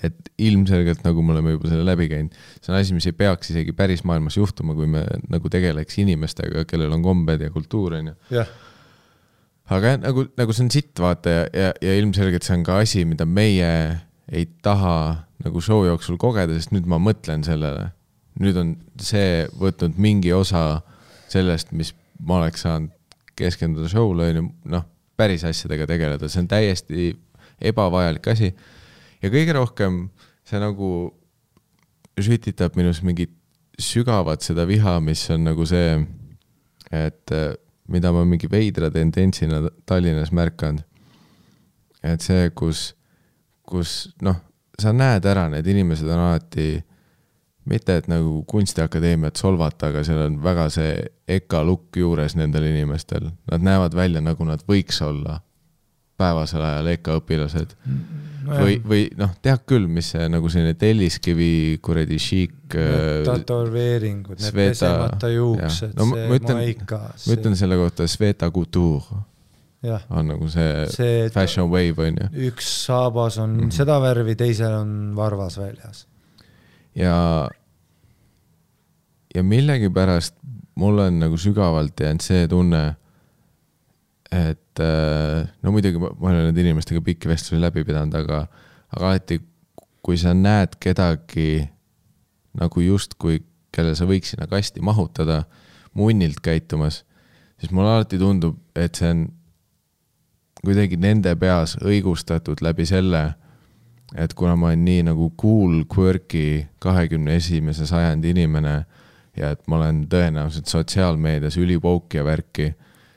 [0.05, 3.53] et ilmselgelt nagu me oleme juba selle läbi käinud, see on asi, mis ei peaks
[3.55, 8.13] isegi päris maailmas juhtuma, kui me nagu tegeleks inimestega, kellel on kombed ja kultuur, on
[8.13, 8.17] ju.
[8.39, 8.51] jah,
[9.75, 12.81] aga jah, nagu, nagu see on sitt, vaata ja, ja, ja ilmselgelt see on ka
[12.85, 13.71] asi, mida meie
[14.33, 14.97] ei taha
[15.45, 17.91] nagu show jooksul kogeda, sest nüüd ma mõtlen sellele.
[18.41, 20.83] nüüd on see võtnud mingi osa
[21.31, 22.91] sellest, mis ma oleks saanud
[23.39, 24.87] keskenduda show'le, on ju, noh,
[25.19, 27.13] päris asjadega tegeleda, see on täiesti
[27.71, 28.51] ebavajalik asi.
[29.25, 30.01] Ja kõige rohkem
[30.45, 30.89] see nagu
[32.21, 33.33] sütitab minus mingit
[33.81, 35.97] sügavat seda viha, mis on nagu see,
[36.95, 37.55] et äh,
[37.91, 40.85] mida ma mingi veidra tendentsina Tallinnas märkanud.
[42.05, 42.91] et see, kus,
[43.65, 44.37] kus noh,
[44.79, 46.83] sa näed ära, need inimesed on alati
[47.65, 50.99] mitte et nagu kunstiakadeemiat solvata, aga seal on väga see
[51.39, 55.39] eka lukk juures nendel inimestel, nad näevad välja, nagu nad võiks olla
[56.21, 57.73] päevasel ajal eka õpilased
[58.45, 64.39] no või, või noh, tead küll, mis see nagu selline telliskivi kuradi šiik äh, tätoveeringud,
[64.39, 69.25] need Sveta- pesemata juuksed no see ütlen- maika, ma ütlen selle kohta Sveta Couture
[69.85, 72.31] jah, on nagu see, see fashion wave on ju.
[72.51, 73.61] üks saabas on mm.
[73.67, 73.77] -hmm.
[73.77, 76.07] seda värvi, teisel on varvas väljas.
[76.95, 77.49] ja,
[79.35, 80.37] ja millegipärast
[80.75, 82.97] mul on nagu sügavalt jäänud see tunne,
[84.35, 88.45] et äh, no muidugi ma, ma olen nende inimestega pikki vestlusi läbi pidanud, aga,
[88.95, 89.39] aga alati,
[90.05, 91.63] kui sa näed kedagi
[92.59, 93.41] nagu justkui,
[93.75, 95.45] kelle sa võiks sinna kasti mahutada,
[95.95, 97.03] munnilt käitumas,
[97.59, 99.25] siis mulle alati tundub, et see on
[100.65, 103.25] kuidagi nende peas õigustatud läbi selle,
[104.15, 108.75] et kuna ma olen nii nagu cool, quirky kahekümne esimese sajandi inimene
[109.37, 112.73] ja et ma olen tõenäoliselt sotsiaalmeedias ülipouk ja värki,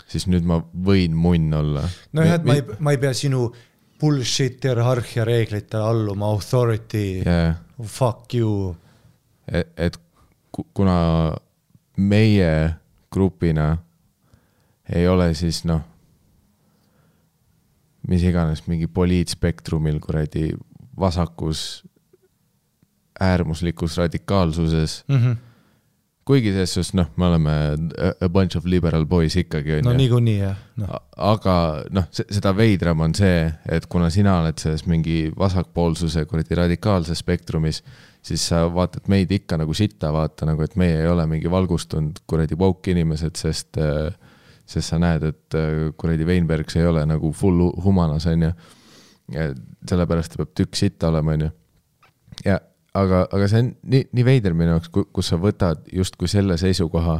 [0.07, 1.83] siis nüüd ma võin munn olla.
[2.13, 3.51] nojah, et ma ei, ma ei pea sinu
[3.99, 8.75] bullshit hierarhia reeglitele alluma, authority ja, fuck you.
[9.47, 9.97] et, et
[10.51, 10.97] ku- kuna
[11.97, 12.73] meie
[13.11, 13.77] grupina
[14.93, 15.81] ei ole siis noh,
[18.07, 20.51] mis iganes mingi poliitspektrumil kuradi
[20.99, 21.83] vasakus
[23.19, 25.35] äärmuslikus radikaalsuses, Mm -hmm.
[26.27, 27.53] Kuigi selles suhtes noh, me oleme
[28.11, 29.97] a, bunch of liberal boys ikkagi no onju.
[30.01, 30.91] niikuinii jah, noh,
[31.29, 31.55] aga
[31.95, 37.81] noh, seda veidram on see, et kuna sina oled selles mingi vasakpoolsuse kuradi radikaalses spektrumis,
[38.27, 42.23] siis sa vaatad meid ikka nagu sitta, vaata nagu, et meie ei ole mingi valgustunud
[42.27, 43.79] kuradi woke inimesed, sest,
[44.67, 48.51] sest sa näed, et äh, kuradi Weinbergs ei ole nagu full hu- humanas, onju.
[49.87, 51.53] sellepärast ta peab tükk sitta olema, onju.
[52.45, 52.59] ja
[52.97, 57.19] aga, aga see on nii, nii veider minu jaoks, kus sa võtad justkui selle seisukoha,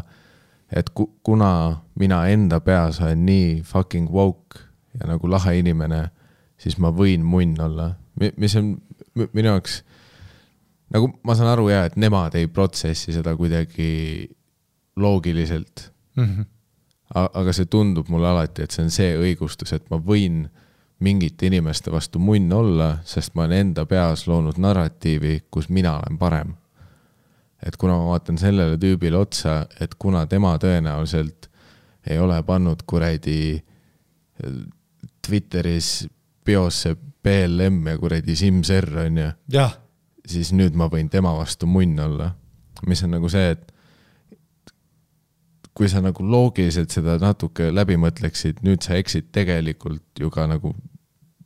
[0.74, 1.52] et ku, kuna
[1.99, 4.64] mina enda peas olen nii fucking woke
[4.98, 6.08] ja nagu lahe inimene,
[6.58, 7.91] siis ma võin munn olla,
[8.38, 8.74] mis on
[9.16, 9.82] mi- minu jaoks
[10.94, 14.30] nagu ma saan aru ja, et nemad ei protsessi seda kuidagi
[14.98, 16.45] loogiliselt, mm -hmm.
[17.14, 20.48] aga see tundub mulle alati, et see on see õigustus, et ma võin
[20.99, 26.18] mingite inimeste vastu munn olla, sest ma olen enda peas loonud narratiivi, kus mina olen
[26.18, 26.56] parem.
[27.65, 31.48] et kuna ma vaatan sellele tüübile otsa, et kuna tema tõenäoliselt
[32.07, 33.64] ei ole pannud kuradi
[35.28, 36.07] Twitteris
[36.45, 39.74] biosse BLM ja kuradi Simser onju, jah,
[40.26, 42.32] siis nüüd ma võin tema vastu munn olla.
[42.86, 43.74] mis on nagu see, et
[45.78, 50.74] kui sa nagu loogiliselt seda natuke läbi mõtleksid, nüüd sa eksid tegelikult ju ka nagu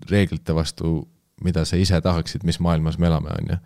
[0.09, 1.01] reeglite vastu,
[1.43, 3.57] mida sa ise tahaksid, mis maailmas me elame, on ju.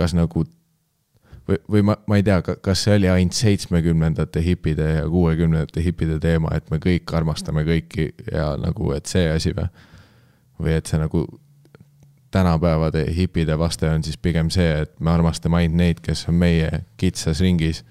[0.00, 0.46] kas nagu
[1.48, 6.16] või, või ma, ma ei tea, kas see oli ainult seitsmekümnendate hipide ja kuuekümnendate hipide
[6.22, 9.68] teema, et me kõik armastame kõiki ja nagu, et see asi või?
[10.60, 11.24] või et see nagu
[12.30, 16.84] tänapäevade hipide vaste on siis pigem see, et me armastame ainult neid, kes on meie
[17.00, 17.84] kitsas ringis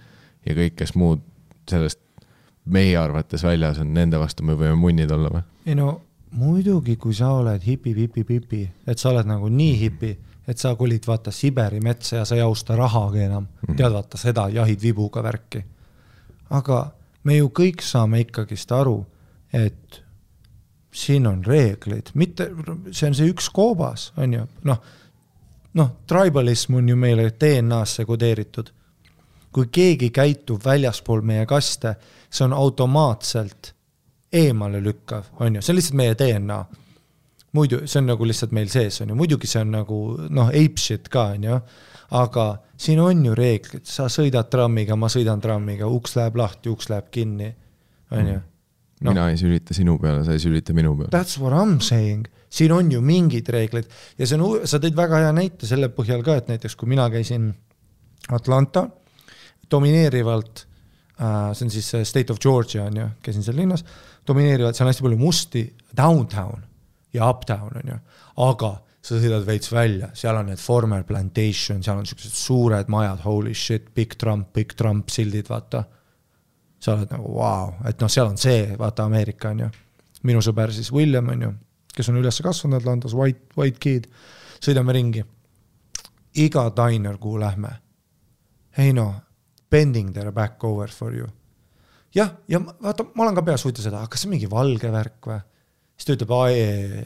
[0.49, 1.23] ja kõik, kes muud
[1.69, 2.01] sellest
[2.69, 5.43] meie arvates väljas on, nende vastu me võime munnid olla või?
[5.65, 5.93] ei no
[6.31, 10.11] muidugi, kui sa oled hipi-pipi-pipi, et sa oled nagu nii hipi,
[10.49, 13.77] et sa kolid vaata Siberi metsa ja sa ei austa rahagi enam mm, -hmm.
[13.77, 15.63] tead vaata seda jahid vibuga värki.
[16.49, 16.91] aga
[17.23, 19.05] me ju kõik saame ikkagist aru,
[19.53, 20.03] et
[20.91, 22.49] siin on reeglid, mitte,
[22.91, 24.81] see on see üks koobas, on ju, noh,
[25.73, 28.71] noh, tribalism on ju meile DNA-sse kodeeritud.
[29.53, 31.95] Kui keegi käitub väljaspool meie kaste,
[32.29, 33.73] see on automaatselt
[34.33, 36.59] eemale lükkav, on ju, see on lihtsalt meie DNA.
[37.57, 39.95] muidu see on nagu lihtsalt meil sees, on ju, muidugi see on nagu
[40.29, 41.61] noh, ape shit ka, on ju,
[42.19, 42.45] aga
[42.77, 47.09] siin on ju reeglid, sa sõidad trammiga, ma sõidan trammiga, uks läheb lahti, uks läheb
[47.13, 47.49] kinni,
[48.13, 49.13] on ju no..
[49.13, 51.09] mina ei sülita sinu peale, sa ei sülita minu peale.
[51.15, 53.89] That's what I m saying, siin on ju mingid reeglid
[54.19, 57.09] ja see on, sa tõid väga hea näite selle põhjal ka, et näiteks kui mina
[57.09, 57.49] käisin
[58.35, 58.85] Atlanta,
[59.71, 60.65] domineerivalt
[61.21, 63.85] äh,, see on siis State of Georgia on ju, käisin seal linnas,
[64.27, 65.65] domineerivalt, seal on hästi palju musti,
[65.97, 66.63] downtown
[67.13, 67.99] ja uptown on ju,
[68.45, 73.23] aga sa sõidad veits välja, seal on need former plantation, seal on siuksed suured majad,
[73.23, 75.85] holy shit, Big Trump, Big Trump sildid, vaata
[76.79, 79.69] sa oled nagu vau wow., et noh, seal on see, vaata Ameerika on ju.
[80.27, 81.53] minu sõber siis William on ju,
[81.95, 84.09] kes on üles kasvanud Atlantas, white, white kid,
[84.59, 85.23] sõidame ringi.
[86.35, 87.71] iga diner, kuhu lähme,
[88.77, 89.15] ei noh,
[89.71, 91.27] bending their back over for you.
[92.15, 95.29] jah, ja vaata, ma olen ka peas huvitav seda, kas see on mingi valge värk
[95.29, 95.39] või?
[95.97, 96.33] siis ta ütleb,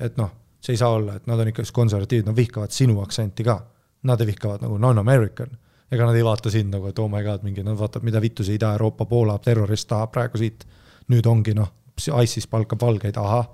[0.07, 0.31] et noh,
[0.63, 3.57] see ei saa olla, et nad on ikka konservatiivid, nad vihkavad sinu aktsenti ka.
[4.03, 5.51] Nad vihkavad nagu non-American
[5.93, 8.45] ega nad ei vaata sind nagu, et oh my god, mingi, nad vaatavad, mida vittu
[8.45, 10.65] see Ida-Euroopa Poola terrorist tahab praegu siit.
[11.11, 11.67] nüüd ongi noh,
[11.99, 13.49] ISIS palkab valgeid, ahah.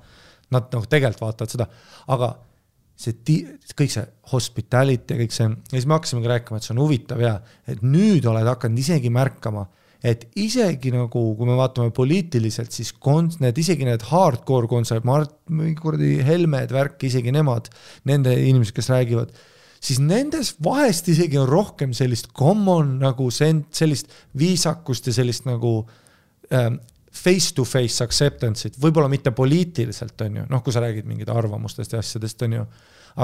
[0.53, 1.65] Nad noh, tegelikult vaatavad seda,
[2.13, 2.27] aga
[2.99, 3.43] see ti-,
[3.79, 7.21] kõik see hospitality ja kõik see, ja siis me hakkasimegi rääkima, et see on huvitav
[7.23, 7.35] ja
[7.69, 9.65] et nüüd oled hakanud isegi märkama,
[10.03, 15.33] et isegi nagu, kui me vaatame poliitiliselt, siis kon-, need isegi need hardcore kontsert, Mart,
[15.51, 17.71] mingi kuradi Helmed, värk, isegi nemad,
[18.07, 19.33] nende inimesed, kes räägivad,
[19.79, 25.81] siis nendes vahest isegi on rohkem sellist common nagu sen-, sellist viisakust ja sellist nagu
[26.51, 32.03] ähm, face-to-face acceptance'it, võib-olla mitte poliitiliselt, on ju, noh, kui sa räägid mingid arvamustest ja
[32.03, 32.65] asjadest, on ju,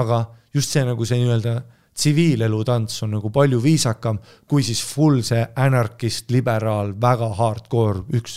[0.02, 0.20] aga
[0.54, 1.56] just see nagu see nii-öelda
[1.96, 4.18] tsiviilelu tants on nagu palju viisakam
[4.48, 8.36] kui siis full see anarchist, liberaal, väga hardcore, üks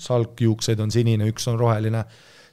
[0.00, 2.04] salk juukseid on sinine, üks on roheline.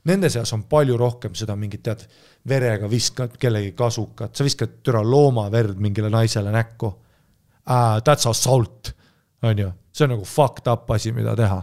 [0.07, 2.05] Nende seas on palju rohkem seda mingit, tead,
[2.47, 6.93] verega viskad kellegi kasukat, sa viskad türa loomaverd mingile naisele näkku.
[7.61, 7.99] Uh,.
[8.05, 8.93] That's assault,
[9.43, 11.61] on ju, see on nagu fucked up asi, mida teha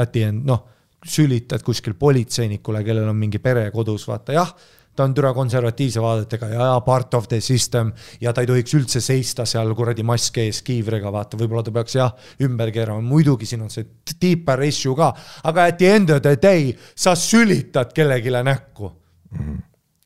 [0.00, 0.66] at the end, noh,
[1.06, 4.52] sülitad kuskil politseinikule, kellel on mingi pere kodus, vaata jah
[4.96, 9.00] ta on türa konservatiivse vaadetega ja part of the system ja ta ei tohiks üldse
[9.00, 12.12] seista seal kuradi mask ees kiivriga, vaata, võib-olla ta peaks jah,
[12.44, 13.86] ümber keerama, muidugi siin on see
[14.20, 15.12] deeper issue ka,
[15.48, 19.38] aga at the end of the day sa sülitad kellelegi näkku mm.
[19.38, 19.58] -hmm.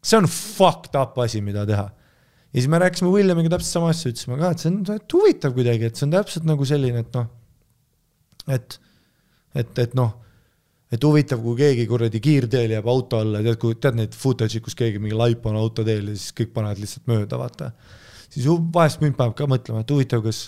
[0.02, 1.90] see on fucked up asi, mida teha.
[2.52, 5.84] ja siis me rääkisime Williamiga täpselt sama asja, ütlesime ka, et see on huvitav kuidagi,
[5.84, 7.26] et see on täpselt nagu selline, et noh,
[8.48, 8.80] et,
[9.54, 10.20] et, et noh
[10.94, 14.76] et huvitav, kui keegi kuradi kiirteel jääb auto alla, tead, kui tead neid footage'id, kus
[14.78, 17.72] keegi mingi laip on autoteel ja siis kõik panevad lihtsalt mööda, vaata.
[18.28, 20.44] siis vahest mind paneb ka mõtlema, et huvitav, kas,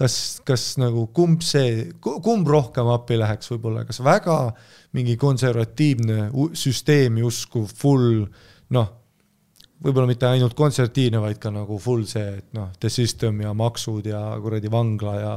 [0.00, 0.16] kas,
[0.48, 4.38] kas nagu kumb see, kumb rohkem appi läheks võib-olla, kas väga
[4.96, 8.24] mingi konservatiivne süsteemi uskuv full
[8.74, 8.94] noh
[9.84, 14.08] võib-olla mitte ainult konsertiine, vaid ka nagu full see, et noh, the system ja maksud
[14.08, 15.34] ja kuradi vangla ja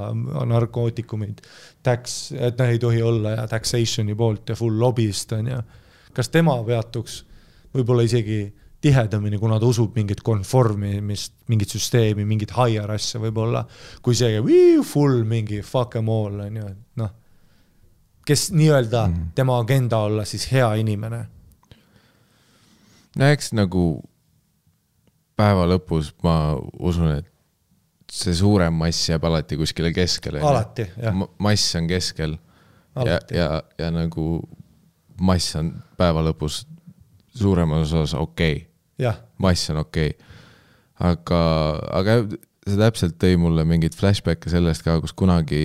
[0.48, 1.42] narkootikumid,
[1.84, 5.60] tax, et noh, ei tohi olla ja taxation'i poolt ja full lobbyist on ju.
[6.16, 7.24] kas tema peatuks
[7.76, 8.42] võib-olla isegi
[8.82, 13.66] tihedamini, kuna ta usub mingit konformimist, mingit süsteemi, mingit higher asja võib-olla,
[14.02, 14.40] kui see
[14.88, 17.12] full mingi fuck em all on ju, et noh,
[18.26, 19.36] kes nii-öelda mm -hmm.
[19.36, 21.26] tema agenda olla siis hea inimene
[23.16, 23.84] no eks nagu
[25.40, 26.36] päeva lõpus ma
[26.84, 27.28] usun, et
[28.12, 30.42] see suurem mass jääb alati kuskile keskele.
[30.44, 31.16] alati, jah.
[31.40, 32.36] mass on keskel
[33.06, 33.48] ja, ja,
[33.80, 34.42] ja nagu
[35.22, 36.64] mass on päeva lõpus
[37.38, 38.64] suuremas osas okei
[38.98, 39.24] okay..
[39.38, 40.28] mass on okei okay..
[41.12, 41.42] aga,
[42.02, 42.18] aga
[42.70, 45.62] see täpselt tõi mulle mingeid flashback'e sellest ka, kus kunagi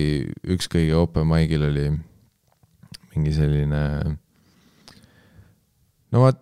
[0.55, 1.89] üks kõige open mic'il oli
[3.15, 3.81] mingi selline.
[6.11, 6.39] no vot,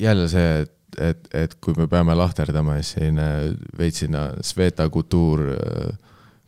[0.00, 3.26] jälle see, et et, et kui me peame lahterdama, siis selline
[3.78, 5.92] veits sinna Sveta kultuur äh,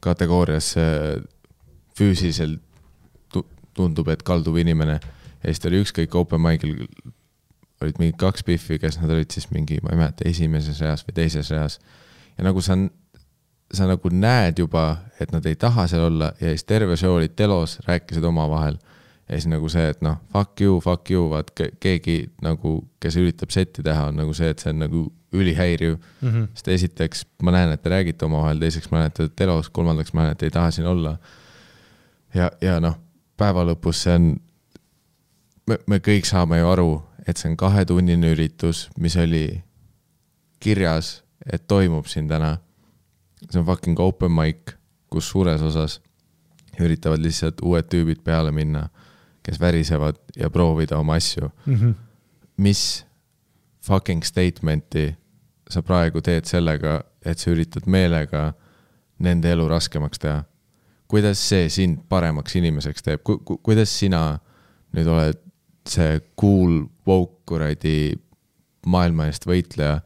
[0.04, 0.84] kategooriasse
[1.96, 2.60] füüsiliselt
[3.74, 5.00] tundub, et kalduv inimene.
[5.42, 6.86] ja siis ta oli ükskõik open mic'il,
[7.82, 11.16] olid mingid kaks Biffi, kes nad olid siis mingi, ma ei mäleta, esimeses reas või
[11.18, 11.80] teises reas.
[12.38, 12.76] ja nagu sa,
[13.74, 17.34] sa nagu näed juba, et nad ei taha seal olla ja siis terve show olid
[17.36, 18.78] telos, rääkisid omavahel
[19.28, 23.52] ja siis nagu see, et noh, fuck you, fuck you, vaat keegi nagu, kes üritab
[23.54, 26.28] setti teha, on nagu see, et see on nagu ülihäiriv mm.
[26.28, 26.48] -hmm.
[26.54, 29.70] sest esiteks ma näen, et te räägite omavahel, teiseks ma näen, et te olete elus,
[29.70, 31.16] kolmandaks ma näen, et te ei taha siin olla.
[32.34, 32.98] ja, ja noh,
[33.36, 34.36] päeva lõpus see on,
[35.66, 39.62] me, me kõik saame ju aru, et see on kahetunnine üritus, mis oli
[40.60, 42.58] kirjas, et toimub siin täna.
[43.50, 44.76] see on fucking open mic,
[45.10, 46.00] kus suures osas
[46.80, 48.88] üritavad lihtsalt uued tüübid peale minna
[49.44, 51.74] kes värisevad ja proovida oma asju mm.
[51.74, 51.94] -hmm.
[52.56, 53.06] mis
[53.80, 55.14] fucking statement'i
[55.70, 58.52] sa praegu teed sellega, et sa üritad meelega
[59.18, 60.44] nende elu raskemaks teha?
[61.08, 64.38] kuidas see sind paremaks inimeseks teeb ku,, ku, kuidas sina
[64.96, 65.40] nüüd oled
[65.88, 68.14] see cool, woke kuradi
[68.86, 70.00] maailma eest võitleja,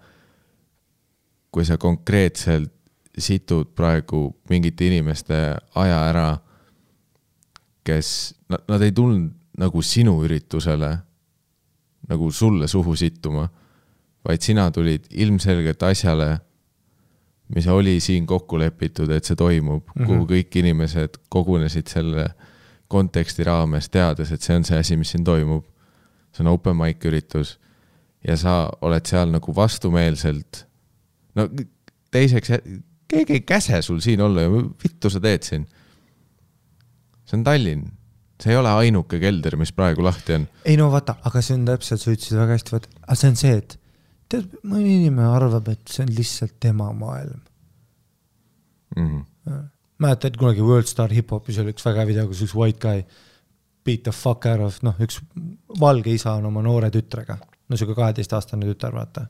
[1.54, 2.72] kui sa konkreetselt
[3.18, 5.38] situd praegu mingite inimeste
[5.78, 6.28] aja ära
[7.88, 10.92] kes, nad ei tulnud nagu sinu üritusele
[12.08, 13.48] nagu sulle suhu sittuma,
[14.24, 16.28] vaid sina tulid ilmselgelt asjale,
[17.54, 20.06] mis oli siin kokku lepitud, et see toimub mm, -hmm.
[20.06, 22.28] kuhu kõik inimesed kogunesid selle
[22.88, 25.64] konteksti raames, teades, et see on see asi, mis siin toimub.
[26.32, 27.58] see on open mic üritus
[28.26, 30.66] ja sa oled seal nagu vastumeelselt.
[31.34, 31.48] no
[32.10, 32.50] teiseks,
[33.08, 34.50] keegi ei käse sul siin olla ja
[34.84, 35.66] vittu sa teed siin
[37.28, 37.84] see on Tallinn,
[38.40, 40.46] see ei ole ainuke kelder, mis praegu lahti on.
[40.64, 43.38] ei no vaata, aga see on täpselt, sa ütlesid väga hästi, vaata, aga see on
[43.42, 43.76] see, et
[44.32, 47.40] tead, mõni inimene arvab, et see on lihtsalt tema maailm
[48.96, 49.08] mm.
[49.10, 49.64] -hmm.
[50.04, 53.04] mäletad kunagi World Star Hip-Hopis oli üks väga hea video, kus üks white guy
[53.84, 55.20] beat the fuck out of, noh, üks
[55.80, 57.38] valge isa on oma noore tütrega,
[57.68, 59.28] no sihuke kaheteistaastane tütar, vaata.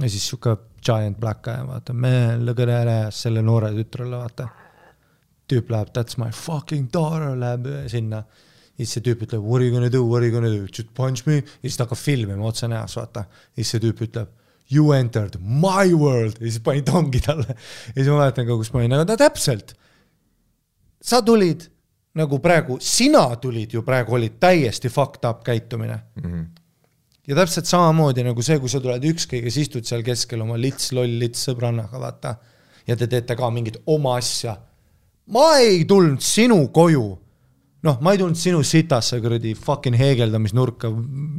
[0.00, 4.16] ja siis sihuke giant black guy, vaata, man, look at that ass, selle noore tütrele,
[4.16, 4.48] vaata
[5.50, 8.24] tüüp läheb, that's my fucking daughter, läheb sinna.
[8.74, 10.64] ja siis see tüüp ütleb, what are you gonna do, what are you gonna do,
[10.66, 11.36] just punch me.
[11.42, 13.26] ja siis ta hakkab filmima otse näos, vaata.
[13.28, 14.32] ja siis see tüüp ütleb,
[14.72, 17.54] you entered my world ja siis pani tongi talle.
[17.54, 19.76] ja siis ma mäletan ka, kus ma olin, aga ta täpselt.
[21.02, 21.68] sa tulid
[22.14, 26.28] nagu praegu, sina tulid ju praegu, olid täiesti fucked up käitumine mm.
[26.30, 26.52] -hmm
[27.28, 30.90] ja täpselt samamoodi nagu see, kui sa tuled ükskõik, kes istud seal keskel oma lits,
[30.92, 32.34] loll lits sõbrannaga, vaata.
[32.86, 34.58] ja te teete ka mingit oma asja
[35.32, 37.04] ma ei tulnud sinu koju.
[37.84, 40.88] noh, ma ei tulnud sinu sitasse kuradi fucking heegeldamisnurka,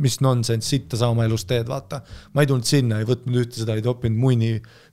[0.02, 2.02] mis nonsense, sitta sa oma elus teed, vaata.
[2.34, 4.52] ma ei tulnud sinna, ei võtnud ühte seda, ei toppinud munni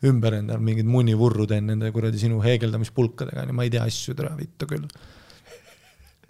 [0.08, 4.68] ümber endal, mingid munnivurru teen nende kuradi sinu heegeldamispulkadega, ma ei tea asju, tere vittu
[4.70, 4.88] küll.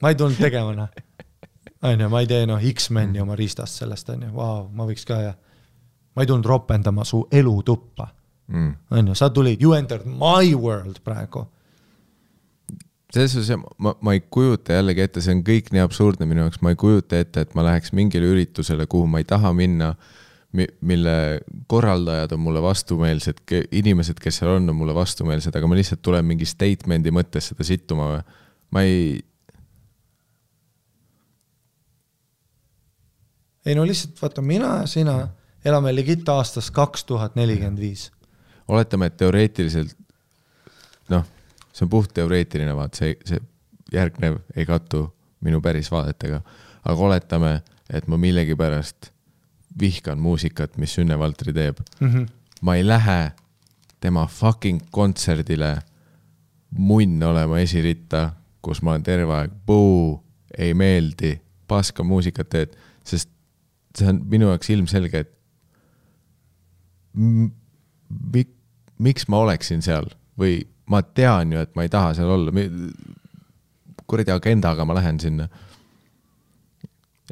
[0.03, 0.91] ma ei tulnud tegema, noh.
[1.87, 5.07] on ju, ma ei tee noh X-meni oma riistast sellest on ju, vau, ma võiks
[5.07, 5.33] ka ja.
[6.15, 8.11] ma ei tulnud ropendama su elutuppa,
[8.51, 8.71] mm..
[8.91, 11.47] on ju, sa tulid, you entered my world praegu.
[13.13, 16.63] Selles suhtes ma, ma ei kujuta jällegi ette, see on kõik nii absurdne minu jaoks,
[16.65, 19.93] ma ei kujuta ette, et ma läheks mingile üritusele, kuhu ma ei taha minna,
[20.53, 21.17] mille
[21.69, 26.27] korraldajad on mulle vastumeelsed, inimesed, kes seal on, on mulle vastumeelsed, aga ma lihtsalt tulen
[26.29, 28.41] mingi statement'i mõttes seda sittuma või?
[28.73, 29.21] ma ei,
[33.69, 35.17] ei no lihtsalt vaata, mina ja sina
[35.65, 38.11] elame legit aastas kaks tuhat nelikümmend viis.
[38.69, 39.97] oletame, et teoreetiliselt
[41.13, 41.29] noh,
[41.73, 43.41] see on puht teoreetiline vaat, see, see
[43.93, 45.07] järgnev ei kattu
[45.43, 46.41] minu päris vaadetega,
[46.85, 47.53] aga oletame,
[47.93, 49.11] et ma millegipärast
[49.81, 51.81] vihkan muusikat, mis Sünne Valtri teeb.
[52.63, 53.33] ma ei lähe
[54.01, 55.77] tema fucking kontserdile
[56.79, 58.33] munn olema esiritta,
[58.63, 60.23] kus ma olen terve aeg, puu,
[60.59, 63.29] ei meeldi, paska muusikat teed, sest
[63.97, 65.33] see on minu jaoks ilmselge, et
[68.33, 68.57] mik-,
[68.99, 70.09] miks ma oleksin seal
[70.39, 70.63] või
[70.93, 72.53] ma tean ju, et ma ei taha seal olla,
[74.09, 75.49] kuradi agendaga ma lähen sinna.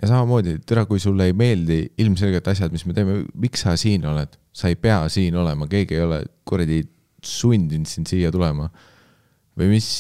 [0.01, 4.07] ja samamoodi, tere, kui sulle ei meeldi ilmselgelt asjad, mis me teeme, miks sa siin
[4.09, 4.39] oled?
[4.53, 6.83] sa ei pea siin olema, keegi ei ole kuradi
[7.23, 8.71] sundinud sind siia tulema.
[9.59, 9.91] või mis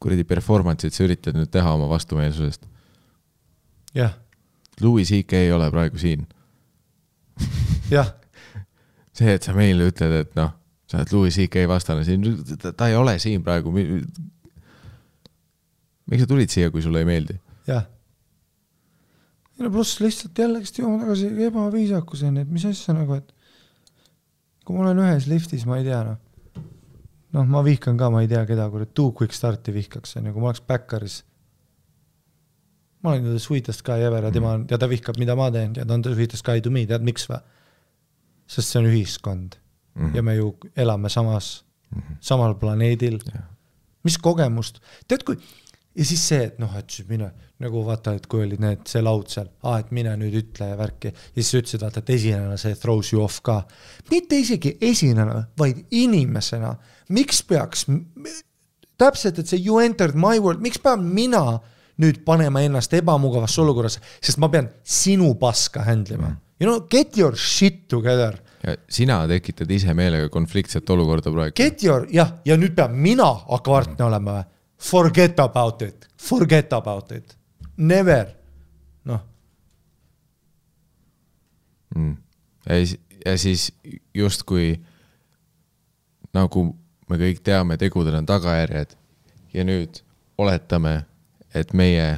[0.00, 2.66] kuradi performance'it sa üritad nüüd teha oma vastumeelsusest?
[3.94, 4.16] jah,
[4.80, 6.26] Louis CK ei ole praegu siin.
[7.90, 8.14] jah,
[9.16, 10.56] see, et sa meile ütled, et noh,
[10.90, 12.24] sa oled Louis CK vastane siin,
[12.74, 13.70] ta ei ole siin praegu.
[16.10, 17.36] miks sa tulid siia, kui sulle ei meeldi?
[17.68, 17.84] jah.
[19.54, 23.30] ja no pluss lihtsalt jällegist jõuame tagasi ebaviisakuseni, et mis asja nagu, et
[24.66, 26.18] kui ma olen ühes liftis, ma ei tea noh,
[27.36, 30.42] noh, ma vihkan ka, ma ei tea keda, kurat, Too Quick Starti vihkaks, onju, kui
[30.42, 31.22] ma oleks Backeris.
[33.00, 35.78] ma olen the sweetest guy ever ja tema on, ja ta vihkab, mida ma teen
[35.78, 37.38] ja ta on sweetest guy to me, tead miks või?
[38.50, 39.60] sest see on ühiskond
[40.00, 40.16] mm -hmm.
[40.16, 42.16] ja me ju elame samas mm, -hmm.
[42.20, 43.44] samal planeedil Jah.
[44.02, 45.36] mis kogemust, tead kui,
[45.94, 49.02] ja siis see, et noh, et siis mine nagu vaata, et kui olid need, see
[49.02, 52.10] laud seal, aa, et mine nüüd ütle ja värki ja siis sa ütlesid, vaata, et
[52.10, 53.62] esinejana see throws you off ka.
[54.10, 56.74] mitte isegi esinejana, vaid inimesena,
[57.08, 57.86] miks peaks,
[58.98, 61.60] täpselt, et see you entered my world, miks pean mina
[62.00, 66.32] nüüd panema ennast ebamugavasse olukorrasse, sest ma pean sinu paska handle ima.
[66.60, 68.38] You know, get your shit together
[68.88, 71.54] sina tekitad ise meelega konfliktset olukorda praegu.
[71.56, 74.48] Get your, jah, ja nüüd pean mina akvaartne olema või?
[74.80, 77.34] Forget about it, forget about it,
[77.76, 78.30] never,
[79.04, 79.20] noh,
[81.94, 82.14] mm..
[83.26, 83.66] ja siis,
[84.16, 84.70] justkui
[86.32, 86.64] nagu
[87.10, 88.96] me kõik teame, tegudel on tagajärjed
[89.52, 90.00] ja nüüd
[90.40, 91.02] oletame,
[91.52, 92.08] et meie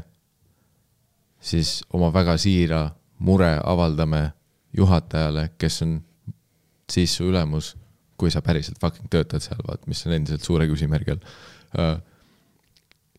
[1.43, 2.85] siis oma väga siira
[3.19, 4.28] mure avaldame
[4.77, 5.98] juhatajale, kes on
[6.93, 7.73] siis su ülemus,
[8.20, 12.01] kui sa päriselt fucking töötad seal, vaat, mis on endiselt suure küsimärgi all.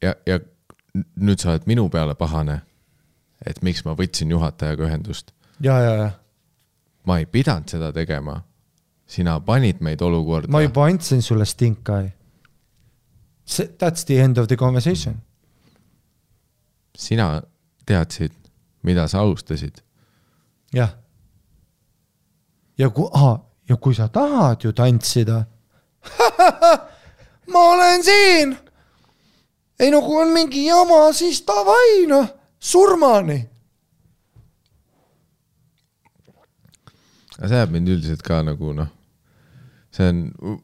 [0.01, 0.39] ja, ja
[1.17, 2.61] nüüd sa oled minu peale pahane,
[3.45, 5.33] et miks ma võtsin juhatajaga ühendust
[5.63, 6.11] ja, ja, ja
[7.03, 8.41] ma ei pidanud seda tegema.
[9.07, 10.51] sina panid meid olukorda.
[10.51, 12.13] ma juba andsin sulle stink eye.
[13.77, 15.21] that's the end of the conversation.
[16.97, 17.41] sina
[17.85, 18.31] teadsid,
[18.83, 19.81] mida sa alustasid.
[20.73, 20.95] jah.
[22.77, 23.09] ja kui,
[23.69, 25.44] ja kui sa tahad ju tantsida.
[27.53, 28.57] ma olen siin.
[29.80, 32.27] ei no kui on mingi jama, siis davai noh,
[32.60, 33.53] surmani
[37.48, 38.90] see ajab mind üldiselt ka nagu noh,
[39.94, 40.22] see on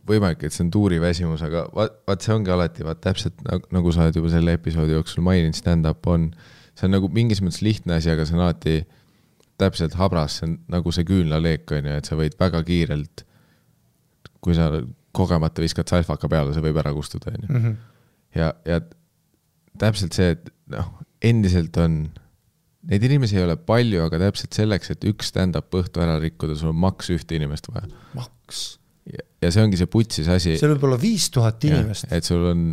[0.09, 3.93] võimalik, et see on tuuriväsimus, aga vaat, vaat see ongi alati vaat täpselt nagu, nagu
[3.93, 6.29] sa oled juba selle episoodi jooksul maininud, stand-up on,
[6.77, 8.77] see on nagu mingis mõttes lihtne asi, aga see on alati
[9.59, 13.25] täpselt habras, see on nagu see küünlaleek on ju, et sa võid väga kiirelt,
[14.43, 14.69] kui sa
[15.15, 17.51] kogemata viskad salfaka peale, see võib ära kustuda, on ju.
[17.55, 17.75] -hmm.
[18.39, 18.79] ja, ja
[19.79, 20.91] täpselt see, et noh,
[21.25, 22.01] endiselt on,
[22.89, 26.73] neid inimesi ei ole palju, aga täpselt selleks, et üks stand-up õhtu ära rikkuda, sul
[26.73, 27.89] on maks ühte inimest vaja.
[28.17, 28.79] maks,
[29.41, 32.07] ja see ongi see putsis asi, seal võib olla viis tuhat inimest.
[32.13, 32.69] et sul on,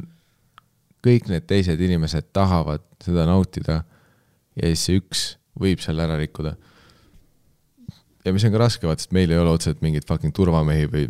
[1.06, 3.82] kõik need teised inimesed tahavad seda nautida
[4.56, 5.26] ja siis see üks
[5.60, 6.56] võib selle ära rikkuda.
[8.26, 11.06] Ja mis on ka raske, vaata, sest meil ei ole otseselt mingeid fucking turvamehi või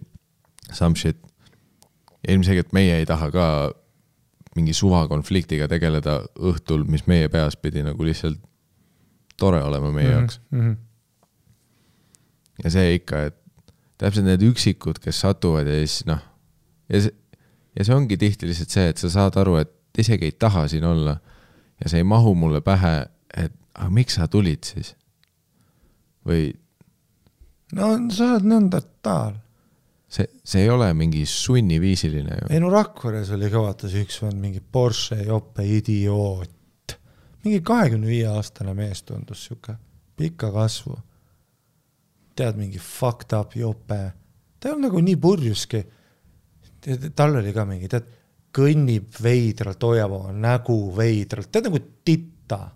[0.69, 1.19] some shit.
[2.29, 3.47] ilmselgelt meie ei taha ka
[4.57, 8.41] mingi suvakonfliktiga tegeleda õhtul, mis meie peas pidi nagu lihtsalt
[9.37, 10.41] tore olema meie jaoks.
[10.51, 10.61] mm.
[10.61, 10.77] -hmm.
[12.65, 13.37] ja see ikka, et
[14.01, 16.21] täpselt need üksikud, kes satuvad ja siis noh,
[16.89, 17.15] ja see,
[17.77, 20.85] ja see ongi tihti lihtsalt see, et sa saad aru, et isegi ei taha siin
[20.85, 21.19] olla
[21.81, 23.07] ja see ei mahu mulle pähe,
[23.37, 24.95] et aga miks sa tulid siis?
[26.27, 26.51] või
[27.75, 29.39] no sa oled nõndatal.
[30.09, 32.51] see, see ei ole mingi sunniviisiline ju.
[32.55, 36.97] ei no Rakveres oli ka vaata see üks vend, mingi Porsche jope idioot.
[37.45, 39.77] mingi kahekümne viie aastane mees tundus sihuke,
[40.17, 40.99] pika kasvu.
[42.37, 44.01] tead, mingi fucked up jope.
[44.61, 45.83] ta ei olnud nagu nii purjuski.
[47.17, 48.07] tal oli ka mingi, tead,
[48.57, 52.71] kõnnib veidralt, hoiab oma nägu veidralt, tead nagu titta.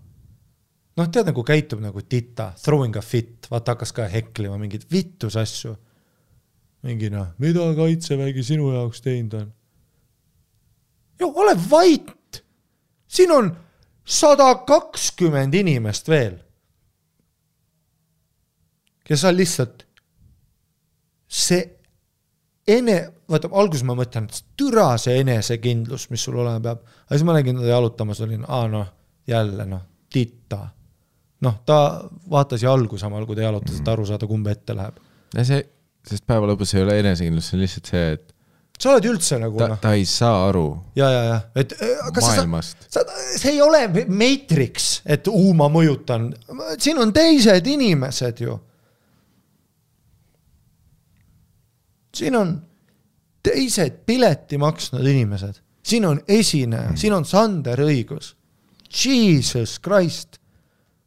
[1.00, 5.38] noh, tead nagu käitub nagu titta, throwing a fit, vaata hakkas ka heklima mingeid vittus
[5.40, 5.74] asju
[6.86, 9.48] mingi noh, mida kaitsevägi sinu jaoks teinud on?
[11.20, 12.40] jo ole vait,
[13.08, 13.50] siin on
[14.04, 16.38] sada kakskümmend inimest veel,
[19.04, 19.84] kes on lihtsalt
[21.30, 21.60] see
[22.70, 22.96] ene,
[23.30, 27.36] vaata alguses ma mõtlen, et türa see enesekindlus, mis sul olema peab, aga siis ma
[27.36, 28.88] nägin teda jalutamas, olin, aa noh,
[29.28, 30.68] jälle noh, titta.
[31.46, 31.76] noh, ta
[32.30, 35.00] vaatas jalgu samal, kui ta jalutas, et aru saada, kumb ette läheb.
[35.36, 35.62] ja see,
[36.06, 38.34] sest päeva lõpus ei ole enesekindlus, see on lihtsalt see, et
[38.80, 40.64] sa oled üldse nagu ta, noh, ta ei saa aru
[40.96, 42.88] ja, ja, ja, et äh, kas sa saad maailmast.
[42.88, 43.04] sa,
[43.36, 46.30] see ei ole Matrix, et uu, ma mõjutan,
[46.80, 48.56] siin on teised inimesed ju.
[52.20, 52.56] siin on
[53.44, 58.34] teised pileti maksnud inimesed, siin on esineja, siin on Sander Õigus.
[58.90, 60.39] Jesus Christ,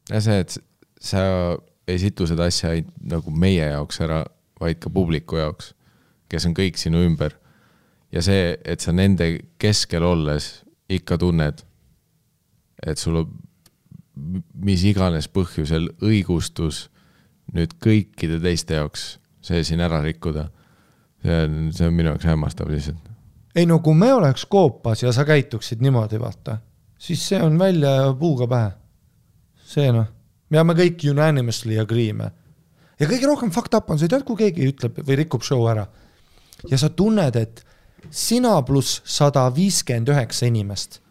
[0.09, 0.57] ja see, et
[1.01, 1.21] sa
[1.87, 4.23] ei situ seda asja ainult nagu meie jaoks ära,
[4.59, 5.73] vaid ka publiku jaoks,
[6.31, 7.35] kes on kõik sinu ümber.
[8.11, 11.63] ja see, et sa nende keskel olles ikka tunned,
[12.85, 13.31] et sul on
[14.53, 16.87] mis iganes põhjusel õigustus
[17.53, 20.47] nüüd kõikide teiste jaoks see siin ära rikkuda.
[21.23, 23.09] see on, see on minu jaoks hämmastav lihtsalt.
[23.55, 26.57] ei no kui me oleks koopas ja sa käituksid niimoodi, vaata,
[26.97, 28.71] siis see on välja ja puuga pähe.
[29.73, 30.07] See noh,
[30.53, 32.31] ja me kõik unanimously agree me.
[32.99, 35.87] ja kõige rohkem fucked up on see, tead, kui keegi ütleb või rikub show ära
[36.69, 37.63] ja sa tunned, et
[38.11, 41.01] sina pluss sada viiskümmend üheksa inimest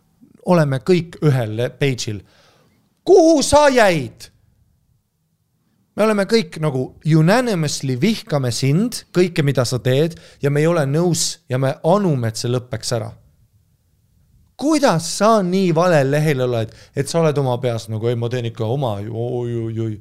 [0.45, 2.23] oleme kõik ühel page'il.
[3.05, 4.31] kuhu sa jäid?
[5.97, 10.87] me oleme kõik nagu unanimously vihkame sind, kõike, mida sa teed ja me ei ole
[10.87, 13.13] nõus ja me anume, et see lõpeks ära.
[14.57, 18.51] Kuidas sa nii valel lehel oled, et sa oled oma peas nagu ei, ma teen
[18.51, 20.01] ikka oma ju, oi-oi-oi.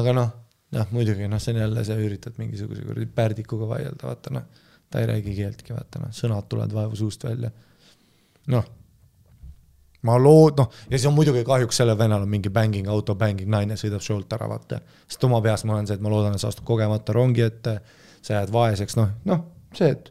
[0.00, 0.32] aga noh,
[0.76, 5.00] noh muidugi noh, see on jälle, sa üritad mingisuguse kuradi pärdikuga vaielda, vaata noh, ta
[5.02, 7.50] ei räägi keeltki, vaata noh, sõnad tulevad vaevu suust välja.
[8.50, 8.76] noh
[10.06, 13.50] ma lood-, noh, ja siis on muidugi kahjuks sellel vennal on mingi bänging auto, bänging
[13.52, 14.80] naine sõidab show'lt ära, vaata.
[15.08, 17.76] sest oma peas ma olen see, et ma loodan, et sa astud kogemata rongi ette,
[18.22, 19.44] sa jääd vaeseks, noh, noh,
[19.76, 20.08] see, et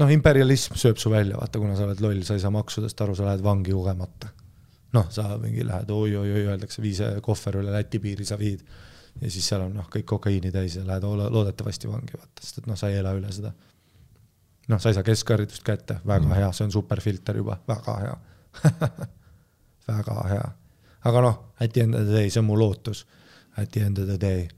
[0.00, 3.16] noh, imperialism sööb su välja, vaata, kuna sa oled loll, sa ei saa maksudest aru,
[3.18, 4.32] sa lähed vangi kogemata.
[4.92, 8.60] noh, sa mingi lähed oi-oi-oi, öeldakse, vii see kohver üle Läti piiri sa viid
[9.20, 12.60] ja siis seal on noh, kõik kokaiini täis ja lähed lo- loodetavasti vangi, vaata, sest
[12.60, 13.52] et noh, sa ei ela üle seda.
[14.68, 16.36] noh, sa ei saa keskharidust kätte, väga mm.
[16.40, 18.16] hea, see on superfilter juba, väga hea
[19.88, 20.48] väga hea.
[21.04, 23.06] aga noh, at the end of the day, see on mu lootus.
[23.56, 24.48] At the end of the day,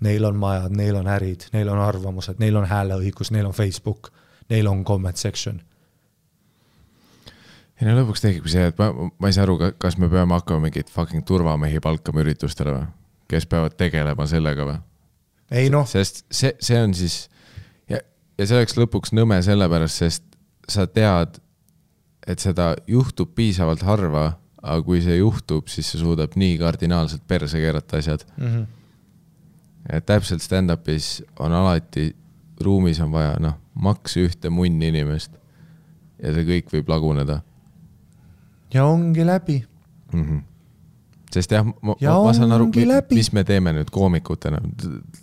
[0.00, 4.12] neil on majad, neil on ärid, neil on arvamused, neil on hääleõigus, neil on Facebook,
[4.50, 5.60] neil on comment section.
[7.80, 10.68] ei no lõpuks tekibki see, et ma, ma ei saa aru, kas me peame hakkama
[10.68, 12.90] mingeid fucking turvamehi palkama üritustele või?
[13.28, 14.78] kes peavad tegelema sellega või?
[15.50, 17.24] ei noh, sest see, see on siis
[17.90, 18.00] ja,
[18.38, 20.24] ja see oleks lõpuks nõme sellepärast, sest
[20.70, 21.40] sa tead,
[22.26, 24.30] et seda juhtub piisavalt harva,
[24.62, 28.24] aga kui see juhtub, siis see suudab nii kardinaalselt perse keerata asjad.
[28.36, 28.66] mm -hmm.
[29.92, 32.16] et täpselt stand-up'is on alati,
[32.60, 35.32] ruumis on vaja noh, maks ühte munni inimest
[36.22, 37.40] ja see kõik võib laguneda
[38.74, 39.64] ja ongi läbi.
[40.12, 40.22] mm.
[40.24, 40.42] -hmm.
[41.32, 42.68] sest jah, ma, Ja ma, saan aru
[43.10, 44.58] mis me teeme nüüd koomikutena,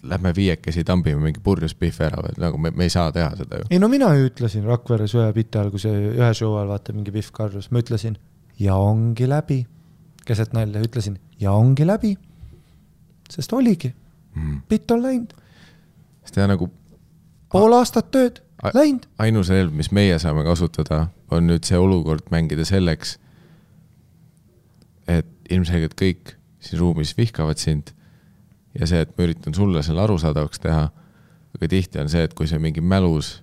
[0.03, 3.57] lähme viiekesi tambime mingi purjus pihvi ära või nagu me, me ei saa teha seda
[3.61, 3.67] ju.
[3.69, 6.93] ei no mina ju ütlesin Rakveres ühe biti ajal, kui see ühe show ajal vaata
[6.93, 8.17] mingi Pihv karjus, ma ütlesin
[8.59, 9.65] ja ongi läbi.
[10.25, 12.17] keset nalja ütlesin ja ongi läbi.
[13.29, 13.93] sest oligi,
[14.35, 14.61] Mm.
[14.69, 15.33] bitt on läinud,
[16.23, 16.69] sest jah, nagu
[17.51, 18.41] pool aastat tööd
[18.73, 19.07] läinud.
[19.19, 23.17] ainus relv, mis meie saame kasutada, on nüüd see olukord mängida selleks,
[25.09, 27.91] et ilmselgelt kõik siin ruumis vihkavad sind
[28.77, 30.87] ja see, et ma üritan sulle selle arusaadavaks teha,
[31.55, 33.39] aga tihti on see, et kui see mingi mälus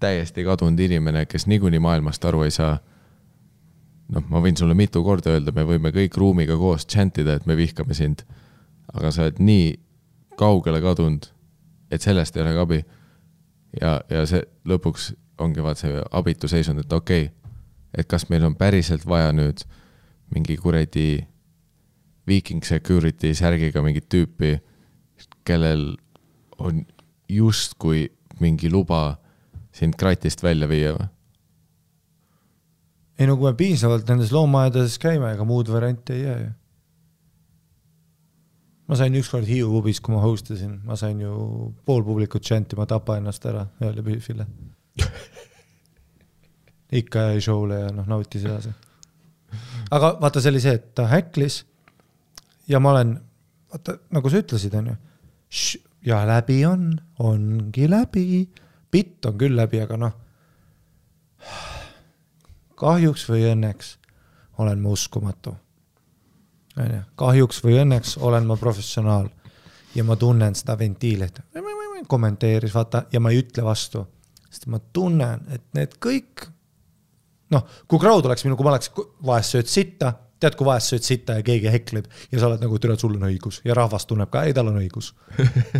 [0.00, 2.78] täiesti kadunud inimene, kes niikuinii maailmast aru ei saa,
[4.12, 7.56] noh, ma võin sulle mitu korda öelda, me võime kõik ruumiga koos tšäntida, et me
[7.56, 8.24] vihkame sind,
[8.92, 9.74] aga sa oled nii
[10.40, 11.28] kaugele kadunud,
[11.92, 12.80] et sellest ei ole ka abi
[13.80, 17.34] ja, ja see lõpuks ongi vaat see abitu seisund, et okei okay,,
[17.96, 19.64] et kas meil on päriselt vaja nüüd
[20.34, 21.26] mingi kuradi
[22.28, 24.58] Viking Security särgiga mingit tüüpi,
[25.46, 25.96] kellel
[26.60, 26.84] on
[27.30, 28.06] justkui
[28.40, 29.18] mingi luba
[29.74, 31.08] sind kratist välja viia või?
[33.20, 36.52] ei no kui me piisavalt nendes loomaaedades käime, ega muud varianti ei jää ju.
[38.90, 41.32] Ma sain ükskord Hiiu pubis, kui ma host isin, ma sain ju
[41.86, 44.46] pool publikut džäntima Tapa ennast ära ühele Biffile.
[47.00, 48.72] ikka jäi show'le ja noh, nautis edasi.
[49.94, 51.60] aga vaata, see oli see, et ta häklis
[52.70, 53.14] ja ma olen,
[53.70, 54.96] vaata nagu sa ütlesid, onju,
[56.06, 56.90] ja läbi on,
[57.22, 58.42] ongi läbi,
[58.90, 60.18] bitt on küll läbi, aga noh,
[62.80, 63.96] kahjuks või õnneks
[64.60, 65.54] olen ma uskumatu.
[66.78, 69.28] onju, kahjuks või õnneks olen ma professionaal
[69.94, 71.40] ja ma tunnen seda ventiili, et
[72.08, 74.04] kommenteeris, vaata, ja ma ei ütle vastu,
[74.50, 76.46] sest ma tunnen, et need kõik,
[77.54, 78.92] noh, kui crowd oleks minu, kui ma oleks
[79.26, 82.78] vahest sööd sitta, tead, kui vahest sööd sitta ja keegi hekleb ja sa oled nagu,
[82.80, 83.60] tere, sul on õigus.
[83.66, 85.12] Ja rahvas tunneb ka, ei, tal on õigus.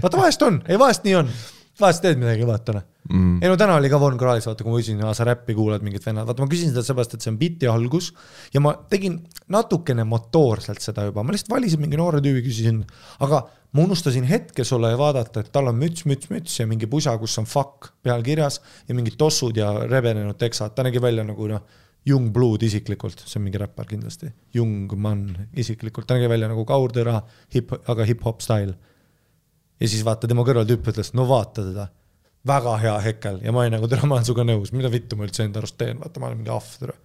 [0.02, 1.32] vaata, vahest on, ei vahest nii on,
[1.82, 2.86] vahest teed midagi, vaata noh.
[3.10, 3.38] Mm..
[3.42, 6.04] ei no täna oli ka Von Krahlis, vaata kui ma küsisin, sa räppi kuulad mingit
[6.06, 8.10] vennad, vaata ma küsisin seda seepärast, et see on biti algus.
[8.54, 9.16] Ja ma tegin
[9.50, 12.84] natukene motoorselt seda juba, ma lihtsalt valisin mingi noore tüübi, küsisin,
[13.24, 13.42] aga
[13.72, 17.38] ma unustasin hetke sulle vaadata, et tal on müts, müts, müts ja mingi pusa, kus
[17.40, 21.64] on fuck peal kirjas ja mingid tossud ja rebenenud teksad, ta nägi välja nagu noh,
[22.08, 25.26] Young Blood isiklikult, see on mingi räppar kindlasti, Young Man
[25.60, 27.18] isiklikult, ta nägi välja nagu kaurtõra,
[27.54, 28.78] hip, aga hip-hop style
[29.80, 31.86] ja siis vaata tema kõrval tüüp ütles, no vaata teda,
[32.46, 33.38] väga hea hekel.
[33.44, 35.78] Ja ma olin nagu, tere, ma olen sinuga nõus, mida vittu ma üldse enda arust
[35.80, 36.96] teen, vaata, ma olen mingi ahv, tere.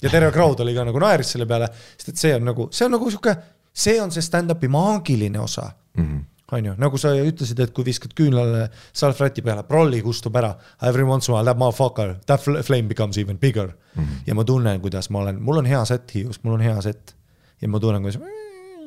[0.00, 2.86] ja terve crowd oli ka nagu naeris selle peale, sest et see on nagu, see
[2.86, 3.36] on nagu sihuke,
[3.84, 5.70] see on see stand-up'i maagiline osa.
[5.98, 6.26] Mm -hmm.
[6.52, 11.02] on ju, nagu sa ütlesid, et kui viskad küünlale salvräti peale, prolli kustub ära, every
[11.02, 13.72] once in a while that motherfucker, that fl- flame becomes even bigger.
[13.94, 14.04] Mm.
[14.04, 14.22] -hmm.
[14.26, 17.16] ja ma tunnen, kuidas ma olen, mul on hea set Hiius, mul on hea set.
[17.62, 18.20] Ja ma tunnen, kuidas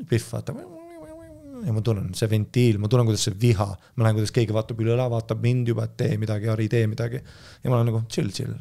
[0.10, 0.54] pihv vaata
[1.66, 4.82] ja ma tunnen see ventiil, ma tunnen, kuidas see viha, ma näen, kuidas keegi vaatab
[4.84, 7.22] üle õla, vaatab mind juba, et tee midagi, Harri, tee midagi.
[7.64, 8.54] ja ma olen nagu chill, chill,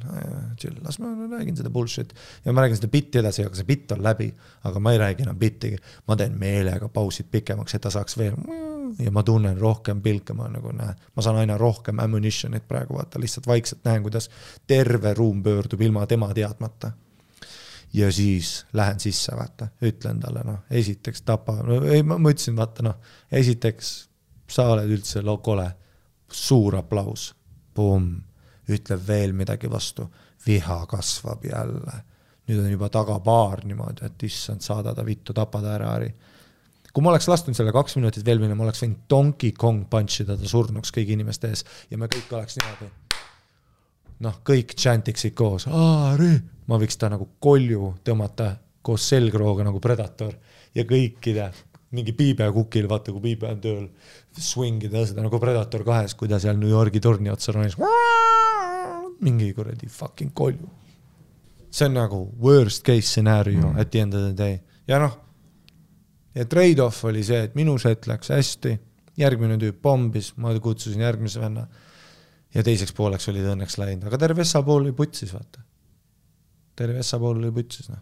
[0.60, 2.14] chill, las ma räägin seda bullshit.
[2.44, 4.30] ja ma räägin seda bitti edasi, aga see bitt on läbi,
[4.68, 8.38] aga ma ei räägi enam bittigi, ma teen meelega pausid pikemaks, et ta saaks veel
[8.98, 13.20] ja ma tunnen rohkem pilke, ma nagu näen, ma saan aina rohkem ammunition'it praegu vaata,
[13.20, 14.30] lihtsalt vaikselt näen, kuidas
[14.66, 16.92] terve ruum pöördub ilma tema teadmata
[17.92, 22.86] ja siis lähen sisse, vaata, ütlen talle noh, esiteks tapa, no ei, ma ütlesin, vaata
[22.86, 22.98] noh,
[23.32, 23.92] esiteks
[24.52, 25.66] sa oled üldse kole,
[26.32, 27.32] suur aplaus,
[27.74, 28.16] pumm,
[28.72, 30.08] ütleb veel midagi vastu,
[30.46, 32.00] viha kasvab jälle.
[32.48, 36.12] nüüd on juba tagapaar niimoodi, et issand, saada ta vittu, tapa ta ära, Harri.
[36.92, 40.20] kui ma oleks lasknud selle kaks minutit veel minna, ma oleks võinud Donkey Kong punch
[40.24, 42.90] ida ta surnuks kõigi inimeste ees ja me kõik oleks niimoodi
[44.22, 46.34] noh, kõik chantiksid koos, Aari,
[46.72, 50.32] ma võiks ta nagu kolju tõmmata koos selgrooga nagu Predator
[50.74, 51.50] ja kõikide
[51.92, 53.88] mingi piibe kukil, vaata kui piibe on tööl,
[54.32, 57.76] swing ida seda nagu Predator kahes, kui ta seal New Yorgi torni otsa ronis.
[59.22, 60.70] mingi kuradi fucking kolju.
[61.70, 63.78] see on nagu worst case scenario mm.
[63.80, 64.58] at the end of the day
[64.88, 65.14] ja noh,
[66.34, 68.74] ja trade-off oli see, et minu set läks hästi,
[69.16, 71.66] järgmine tüüp pommis, ma kutsusin järgmise venna
[72.52, 75.64] ja teiseks pooleks olid õnneks läinud, aga terve Essa pool oli putsis, vaata.
[76.78, 78.00] Terve Essa pool oli putsis, noh.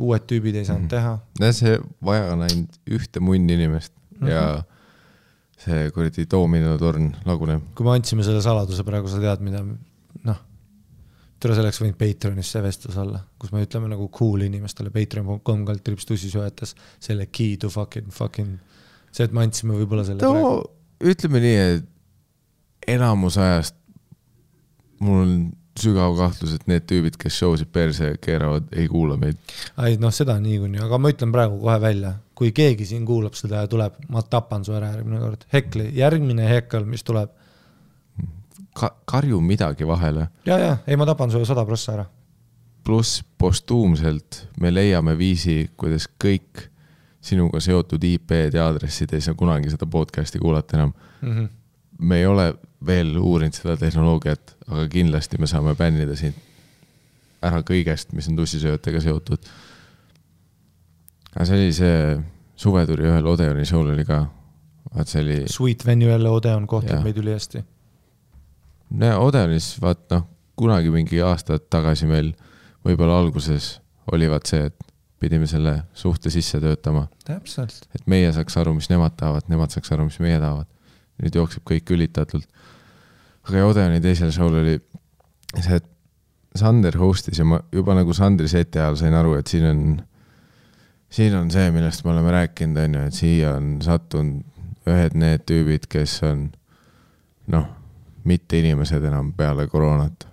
[0.00, 0.92] uued tüübid ei saanud mm.
[0.92, 1.14] teha.
[1.40, 4.30] no see vaja on ainult ühte munni inimest mm -hmm.
[4.30, 4.64] ja
[5.60, 7.72] see kuradi doominotorn laguneb.
[7.74, 9.62] kui me andsime selle saladuse praegu, sa tead, mida
[10.24, 10.40] noh,
[11.40, 16.08] tule selleks võinud Patreonis see vestlus olla, kus me ütleme nagu cool inimestele patreon.com kaldtrips
[16.08, 18.58] tussisööjates selle key to fucking fucking
[19.10, 21.12] see, et me andsime võib-olla selle no praegu.
[21.12, 23.76] ütleme nii, et enamus ajast
[25.00, 25.34] mul on
[25.82, 29.40] sügav kahtlus, et need tüübid, kes show sid perse keeravad, ei kuula meid.
[29.86, 33.64] ei noh, seda niikuinii, aga ma ütlen praegu kohe välja, kui keegi siin kuulab seda
[33.64, 37.36] ja tuleb, ma tapan su ära järgmine kord, hekli, järgmine hekkel, mis tuleb
[38.76, 42.04] Ka-, karju midagi vahele, ja, ja ei, ma tapan su sada prossa ära.
[42.86, 46.70] pluss postuumselt me leiame viisi, kuidas kõik
[47.20, 50.92] sinuga seotud IP-d ja aadressid ei saa kunagi seda podcast'i kuulata enam.
[51.20, 51.48] Mm -hmm.
[52.00, 52.52] Me ei ole
[52.86, 56.38] veel uurinud seda tehnoloogiat, aga kindlasti me saame bännida sind
[57.44, 59.48] ära kõigest, mis on tussisööjatega seotud.
[61.34, 61.96] aga see oli see
[62.60, 64.24] suveturi ühel Odeoni show'l oli ka,
[64.94, 67.64] vaat see oli, Sweet venue jälle Odeon kohtab meid ülihästi.
[69.16, 72.34] Odeonis vaat noh, kunagi mingi aastad tagasi meil
[72.84, 73.78] võib-olla alguses
[74.12, 74.90] oli vaat see, et
[75.20, 80.08] pidime selle suhte sisse töötama, et meie saaks aru, mis nemad tahavad, nemad saaks aru,
[80.08, 80.68] mis meie tahavad.
[81.22, 82.46] Nüüd jookseb kõik ülitatult.
[83.48, 84.76] aga Odeoni teisel show'l oli
[85.60, 85.86] see, et
[86.56, 89.82] Sander host'is ja ma juba nagu Sandri seti ajal sain aru, et siin on
[91.10, 95.44] siin on see, millest me oleme rääkinud, on ju, et siia on sattunud ühed need
[95.46, 96.48] tüübid, kes on
[97.50, 97.66] noh,
[98.24, 100.26] mitte inimesed enam peale koroonat.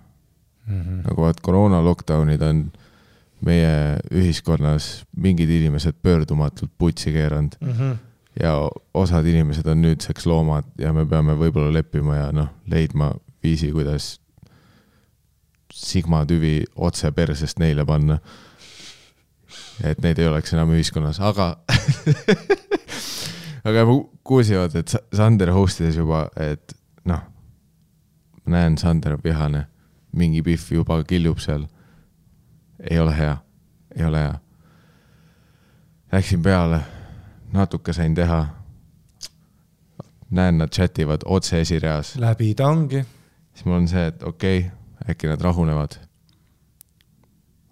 [0.68, 1.00] Mhm.
[1.06, 2.58] nagu vaat koroona lockdown'id on
[3.40, 7.92] meie ühiskonnas mingid inimesed pöördumatult putsi keeranud Mhm.
[8.42, 8.54] Ja
[8.94, 13.12] osad inimesed on nüüdseks loomad ja me peame võib-olla leppima ja noh, leidma
[13.42, 14.18] viisi, kuidas
[15.74, 18.18] sigma tüvi otse persest neile panna.
[19.84, 21.56] et neid ei oleks enam ühiskonnas, aga
[23.68, 23.84] aga
[24.58, 26.74] vaata, et Sa- Sander host ides juba, et
[27.08, 27.22] noh,
[28.46, 29.66] näen, Sander on vihane,
[30.12, 31.66] mingi pihv juba killub seal.
[32.90, 33.36] ei ole hea,
[33.96, 34.38] ei ole hea.
[36.12, 36.80] Läksin peale,
[37.52, 38.46] natuke sain teha.
[40.30, 43.04] näen, nad chat ivad otse esireas, läbi ta ongi.
[43.54, 44.70] siis mul on see, et okei okay,,
[45.10, 45.98] äkki nad rahunevad.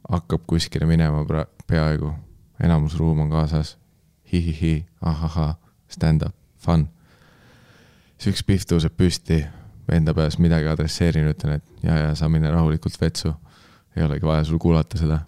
[0.09, 2.13] hakkab kuskile minema pra-, peaaegu,
[2.65, 3.79] enamus ruum on kaasas
[4.33, 4.41] hi,.
[4.41, 5.57] hi-hi-hi, ahahah,
[5.89, 6.89] stand-up, fun.
[8.19, 9.45] siis üks pihv tõuseb püsti,
[9.93, 13.35] enda peas midagi adresseerin, ütlen, et ja, ja sa mine rahulikult vetsu.
[13.97, 15.21] ei olegi vaja sul kuulata seda.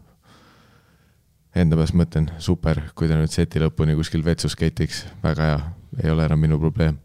[1.59, 5.59] Enda peas mõtlen, super, kui ta nüüd seti lõpuni kuskil vetsus ketiks, väga hea,
[6.05, 6.99] ei ole enam minu probleem.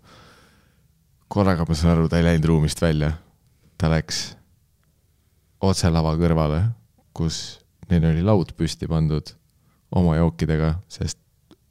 [1.27, 3.13] korraga ma saan aru, ta ei läinud ruumist välja.
[3.77, 4.35] ta läks
[5.61, 6.61] otse lava kõrvale,
[7.13, 7.59] kus
[7.89, 9.33] neil oli laud püsti pandud
[9.95, 11.17] oma jookidega, sest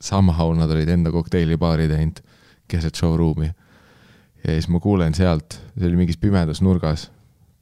[0.02, 2.18] somehow nad olid enda kokteilibaari teinud
[2.68, 3.52] keset showroom'i.
[4.42, 7.10] ja siis ma kuulen sealt, see oli mingis pimedas nurgas,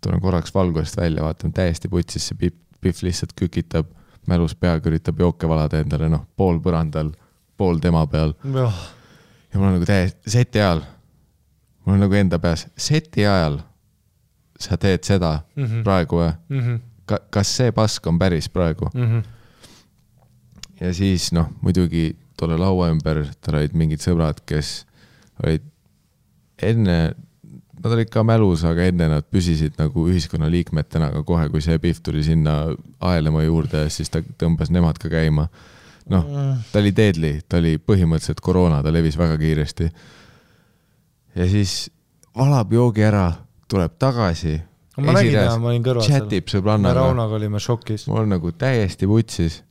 [0.01, 3.91] tulen korraks valgusest välja, vaatan täiesti putsis, see Pihv, lihtsalt kükitab,
[4.29, 7.13] mälus peaga üritab jooke valada endale, noh, pool põrandal,
[7.57, 8.35] pool tema peal
[9.53, 10.83] ja mul on nagu täiesti, seti ajal,
[11.85, 13.61] mul on nagu enda peas, seti ajal
[14.61, 15.83] sa teed seda Mhm.
[15.85, 16.79] praegu või?
[17.07, 18.87] ka-, kas see pask on päris praegu?
[20.81, 24.85] ja siis noh, muidugi tolle laua ümber tal olid mingid sõbrad, kes
[25.45, 25.63] olid
[26.63, 27.15] enne,
[27.81, 32.03] nad olid ka mälus, aga enne nad püsisid nagu ühiskonnaliikmetena, aga kohe, kui see Pihv
[32.05, 32.57] tuli sinna
[33.09, 35.49] aelema juurde, siis ta tõmbas nemad ka käima.
[36.11, 36.25] noh,
[36.73, 39.91] ta oli deadly, ta oli põhimõtteliselt koroona, ta levis väga kiiresti.
[41.37, 41.91] ja siis
[42.37, 43.33] valab joogi ära,
[43.69, 44.61] tuleb tagasi.
[45.01, 48.07] ma nägin ja ma olin kõrval chat ib me sõbrannaga Raunaga olime šokis.
[48.09, 49.63] mul nagu täiesti vutsis.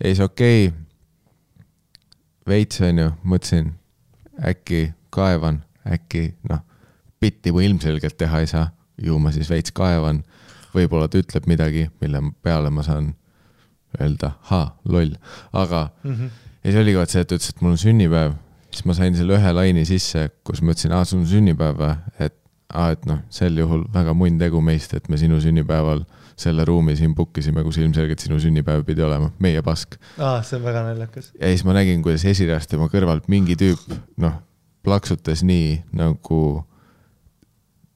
[0.00, 0.80] ja siis okei okay,,
[2.46, 3.74] veits on ju, mõtlesin
[4.42, 6.64] äkki kaevan, äkki noh,
[7.24, 8.68] bitti ma ilmselgelt teha ei saa,
[9.00, 10.22] ju ma siis veits kaevan.
[10.74, 13.12] võib-olla ta ütleb midagi, mille peale ma saan
[14.00, 15.12] öelda, ha, loll,
[15.54, 16.24] aga Mhm.
[16.64, 18.32] ja siis oligi vaat see, et ta ütles, et mul on sünnipäev,
[18.74, 21.94] siis ma sain selle ühe laine sisse, kus ma ütlesin, aa, sul on sünnipäev või,
[22.18, 22.34] et
[22.74, 26.02] aa, et noh, sel juhul väga munn tegu meist, et me sinu sünnipäeval
[26.34, 29.94] selle ruumi siin book isime, kus ilmselgelt sinu sünnipäev pidi olema, meie pask.
[30.18, 31.30] aa, see on väga naljakas.
[31.38, 33.78] ja siis ma nägin, kuidas esireast tema kõrvalt mingi tüüp,
[34.18, 34.40] noh,
[34.82, 36.64] plaksutas nii nagu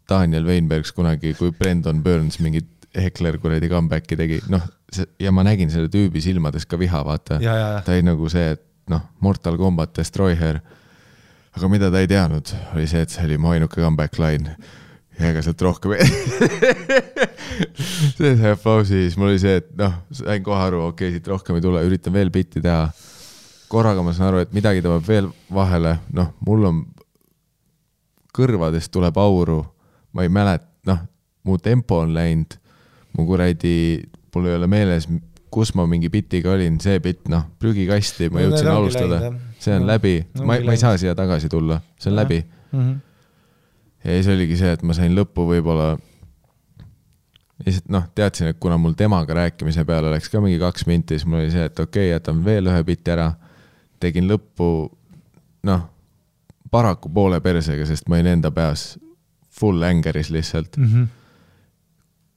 [0.09, 4.63] Daniel Weinbergs kunagi, kui Brendan Burns mingit Hekler kuradi comeback'i tegi, noh,
[5.21, 7.37] ja ma nägin selle tüübi silmades ka viha, vaata.
[7.85, 10.61] Ta oli nagu see, et noh, Mortal Combat Destroyer.
[11.59, 14.55] aga mida ta ei teadnud, oli see, et see oli mu ainuke comeback line.
[15.19, 16.07] Ja ega sealt rohkem ei
[18.19, 21.27] see sai aplausi, siis mul oli see, et noh, sain kohe aru, okei okay,, siit
[21.29, 22.87] rohkem ei tule, üritan veel bitti teha.
[23.69, 26.79] korraga ma saan aru, et midagi tuleb veel vahele, noh, mul on,
[28.39, 29.59] kõrvadest tuleb auru,
[30.19, 31.03] ma ei mäleta, noh,
[31.47, 32.59] mu tempo on läinud,
[33.15, 34.03] mu kuradi,
[34.35, 35.07] mul ei ole meeles,
[35.55, 39.21] kus ma mingi bitiga olin, see bitt, noh, prügikasti, ma No jõudsin alustada
[39.59, 42.25] see on No, läbi, ongi ma, ma ei saa siia tagasi tulla, see on Jah.
[42.25, 42.45] läbi.
[42.73, 42.95] Mhm.
[44.05, 45.97] ja siis oligi see, et ma sain lõppu võib-olla,
[47.65, 51.27] lihtsalt noh, teadsin, et kuna mul temaga rääkimise peale läks ka mingi kaks minti, siis
[51.27, 53.33] mul oli see, et okei okay,, jätan veel ühe biti ära.
[53.99, 54.91] tegin lõppu,
[55.67, 55.81] noh,
[56.71, 58.93] paraku poole persega, sest ma olin enda peas
[59.59, 60.77] full anger'is lihtsalt.
[60.77, 61.09] Mhm.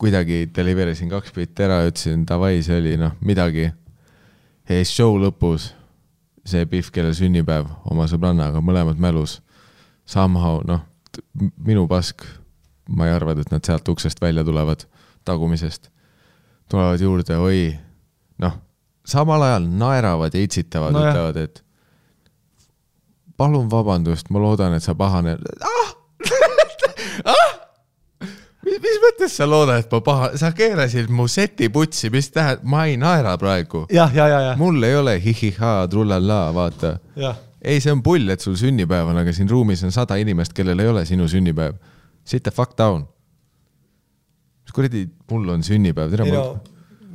[0.01, 3.67] kuidagi deliver isin kaks bitti ära ütlesin davai, see oli noh, midagi.
[4.69, 5.67] ja siis show lõpus
[6.45, 9.39] see Pihv, kellel sünnipäev oma sõbrannaga, mõlemad mälus.
[10.09, 10.81] Somehow noh,
[11.61, 12.25] minu pask,
[12.89, 14.87] ma ei arvanud, et nad sealt uksest välja tulevad,
[15.27, 15.91] tagumisest.
[16.71, 17.75] tulevad juurde, oi,
[18.41, 18.55] noh,
[19.05, 21.63] samal ajal naeravad ja itsitavad no, ütlevad, et
[23.37, 25.37] palun vabandust, ma loodan, et sa pahane
[25.67, 25.91] ah!
[27.35, 27.51] ah!
[28.65, 32.65] mis, mis mõttes sa loodad, et ma paha, sa keerasid mu seti putsi, mis tähendab,
[32.73, 33.85] ma ei naera praegu.
[34.59, 36.95] mul ei ole hihihaa, trullallaa, vaata.
[37.61, 40.79] ei, see on pull, et sul sünnipäev on, aga siin ruumis on sada inimest, kellel
[40.81, 41.79] ei ole sinu sünnipäev.
[42.25, 43.07] Sit the fuck down.
[44.61, 46.45] mis kuradi, mul on sünnipäev, tere ei no,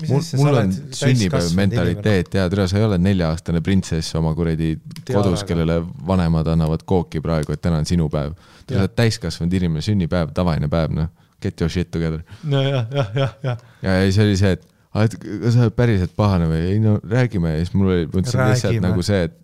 [0.09, 4.75] mul, mul on sünnipäev mentaliteet ja tere, sa ei ole nelja-aastane printsess oma kuradi
[5.09, 8.37] kodus, kellele vanemad annavad kooki praegu, et täna on sinu päev.
[8.67, 11.13] sa oled täiskasvanud inimene, sünnipäev, tavaline päev, noh.
[11.43, 12.23] Get your shit together.
[12.49, 14.63] no jah, jah, jah, ja, ja siis oli see, et,
[15.03, 18.41] et kas sa oled päriselt pahane või, ei no räägime ja siis mul oli, mõtlesin
[18.41, 19.37] lihtsalt nagu see, et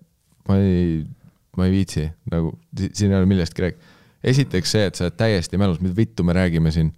[0.49, 1.03] ma ei,
[1.59, 2.55] ma ei viitsi nagu,
[2.89, 3.93] siin ei ole millestki rääkida.
[4.33, 6.95] esiteks see, et sa oled täiesti mälus, mida vittu me räägime siin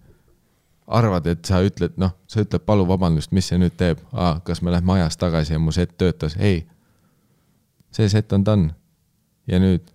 [0.86, 4.62] arvad, et sa ütled, noh, sa ütled palun vabandust, mis see nüüd teeb ah,, kas
[4.62, 6.64] me lähme ajas tagasi ja mu set töötas, ei.
[7.94, 8.70] see set on done.
[9.46, 9.90] ja nüüd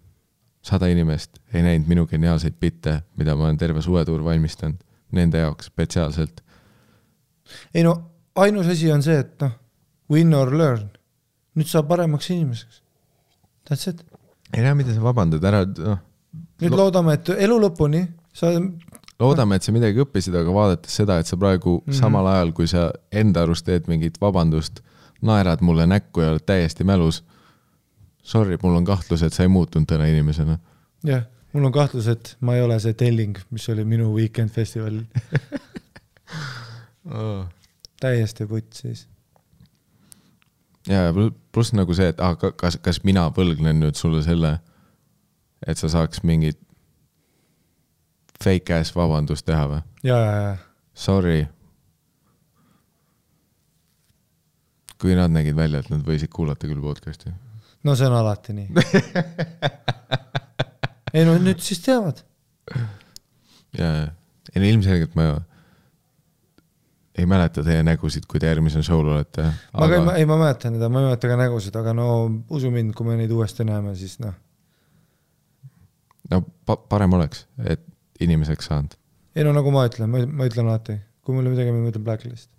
[0.62, 4.78] sada inimest ei näinud minu geniaalseid bitte, mida ma olen terve suvetuur valmistanud
[5.12, 6.42] nende jaoks spetsiaalselt.
[7.74, 7.96] ei no
[8.36, 9.54] ainus asi on see, et noh,
[10.10, 10.90] win or learn,
[11.58, 12.82] nüüd saab paremaks inimeseks.
[13.68, 14.04] That's it.
[14.54, 16.00] ei tea, mida sa vabandad, ära noh.
[16.62, 18.54] nüüd lo loodame, et elu lõpuni sa
[19.20, 21.98] loodame, et sa midagi õppisid, aga vaadates seda, et sa praegu mm -hmm.
[22.00, 24.80] samal ajal, kui sa enda arust teed mingit vabandust,
[25.22, 27.24] naerad mulle näkku ja oled täiesti mälus.
[28.24, 30.58] Sorry, mul on kahtlus, et sa ei muutunud täna inimesena.
[31.04, 31.24] jah,
[31.54, 35.04] mul on kahtlus, et ma ei ole see telling, mis oli minu Weekend festivalil
[37.20, 37.46] oh.
[38.00, 39.08] täiesti putt siis.
[40.88, 41.14] ja
[41.52, 44.60] pluss nagu see, et ah, kas, kas mina võlgnen nüüd sulle selle,
[45.68, 46.60] et sa saaks mingit
[48.44, 49.82] fake ass vabandust teha või?
[50.04, 50.56] ja, ja, ja.
[50.94, 51.48] Sorry.
[55.00, 57.32] kui nad nägid välja, et nad võisid kuulata küll podcast'i.
[57.84, 58.68] no see on alati nii
[61.16, 62.24] ei no nüüd siis teavad.
[63.78, 64.10] ja, ja,
[64.54, 65.32] ei no ilmselgelt ma
[67.20, 69.50] ei mäleta teie nägusid, kui te järgmisel show'l olete.
[69.74, 70.02] ma aga...
[70.06, 72.06] ka ei, ma mäletan teda, ma ei mäleta ka nägusid, aga no
[72.56, 74.36] usu mind, kui me neid uuesti näeme, siis noh.
[76.32, 77.84] no pa parem oleks, et
[78.20, 78.96] inimeseks saanud?
[79.36, 82.50] ei no nagu ma ütlen, ma, ütlen alati, kui mul midagi, ma ütlen blacklist.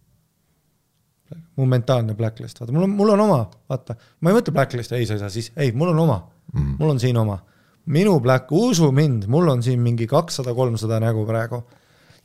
[1.56, 5.06] mu mentaalne blacklist, vaata, mul on, mul on oma, vaata, ma ei mõtle blacklist, ei,
[5.06, 6.78] sa ei saa siis, ei, mul on oma mm, -hmm.
[6.78, 7.38] mul on siin oma.
[7.86, 11.62] minu black, usu mind, mul on siin mingi kakssada, kolmsada nägu praegu.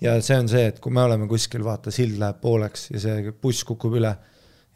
[0.01, 3.31] ja see on see, et kui me oleme kuskil, vaata, sild läheb pooleks ja see
[3.41, 4.15] buss kukub üle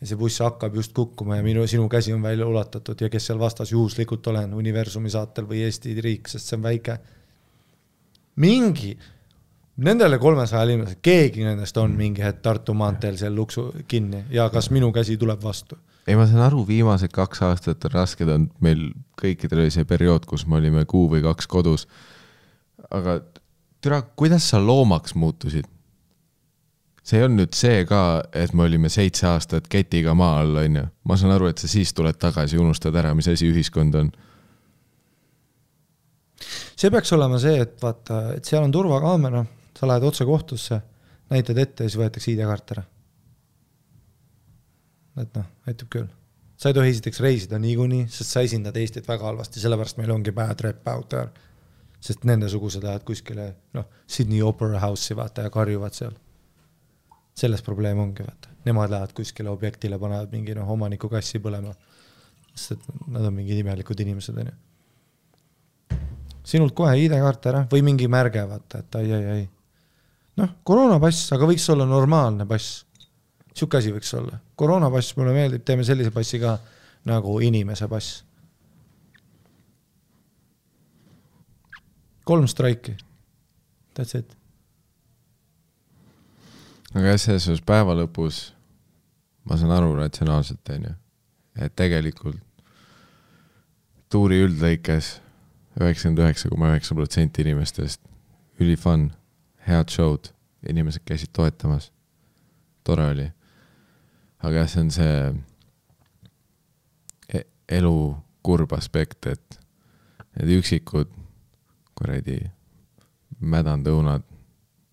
[0.02, 3.26] ja see buss hakkab just kukkuma ja minu, sinu käsi on välja ulatatud ja kes
[3.27, 6.99] seal vastas juhuslikult olen, universumi saatel või Eesti riik, sest see on väike
[8.39, 8.93] mingi,
[9.83, 14.71] nendele kolmesajale inimesele, keegi nendest on mingi hetk Tartu maanteel seal luksu kinni ja kas
[14.75, 15.77] minu käsi tuleb vastu?
[16.07, 18.87] ei, ma saan aru, viimased kaks aastat on rasked olnud, meil
[19.19, 21.85] kõikidel oli see periood, kus me olime kuu või kaks kodus.
[22.89, 23.19] aga
[23.81, 25.67] türa, kuidas sa loomaks muutusid?
[27.09, 30.85] see olnud nüüd see ka, et me olime seitse aastat ketiga maa all, onju.
[31.03, 34.11] ma saan aru, et sa siis tuled tagasi, unustad ära, mis asi ühiskond on
[36.75, 39.43] see peaks olema see, et vaata, et seal on turvakaamera,
[39.77, 40.79] sa lähed otse kohtusse,
[41.33, 42.85] näitad ette ja siis võetakse ID-kaart ära.
[45.19, 46.07] et noh, aitab küll.
[46.57, 50.31] sa ei tohi esiteks reisida niikuinii, sest sa esindad Eestit väga halvasti, sellepärast meil ongi
[50.31, 51.29] bad rep out there.
[51.99, 56.15] sest nendesugused lähevad kuskile, noh, Sydney Opera House'i vaata ja karjuvad seal.
[57.35, 61.75] selles probleem ongi, vaata, nemad lähevad kuskile objektile, panevad mingi noh, omaniku kassi põlema.
[62.55, 64.68] sest et nad on mingid imelikud inimesed, onju
[66.43, 69.43] sinult kohe ID-kaart ära või mingi märge, vaata, et ai, ai, ai.
[70.41, 72.85] noh, koroonapass, aga võiks olla normaalne pass.
[73.53, 74.39] sihuke asi võiks olla.
[74.55, 76.57] koroonapass mulle meeldib, teeme sellise passi ka
[77.05, 78.23] nagu inimese pass.
[82.23, 82.95] kolm straiki.
[83.95, 84.35] That's it.
[86.93, 88.49] aga jah, selles suhtes päeva lõpus
[89.49, 90.93] ma saan aru ratsionaalselt, onju,
[91.57, 92.39] et tegelikult
[94.09, 95.19] tuuri üldlõikes
[95.88, 98.01] üheksakümmend üheksa koma üheksa protsenti inimestest,
[98.60, 99.10] üli fun,
[99.68, 100.31] head show'd,
[100.68, 101.91] inimesed käisid toetamas.
[102.84, 103.31] tore oli.
[104.39, 105.34] aga jah, see on see
[107.34, 107.43] e
[107.77, 109.60] elu kurb aspekt, et
[110.39, 111.11] need üksikud
[111.93, 112.39] kuradi
[113.39, 114.23] mädandõunad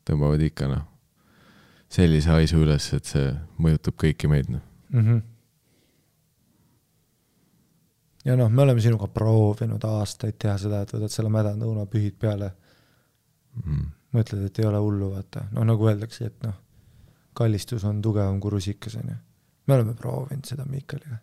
[0.06, 0.84] tõmbavad ikka noh,
[1.88, 5.35] sellise haisu üles, et see mõjutab kõiki meid noh mm -hmm
[8.26, 12.50] ja noh, me oleme sinuga proovinud aastaid teha seda, et võtad selle mädanud õunapühid peale
[13.62, 13.84] mm..
[14.16, 16.56] mõtled, et ei ole hullu, vaata, noh nagu öeldakse, et noh,
[17.36, 19.14] kallistus on tugevam kui rusikas, onju.
[19.66, 21.20] me oleme proovinud seda Miikaliga.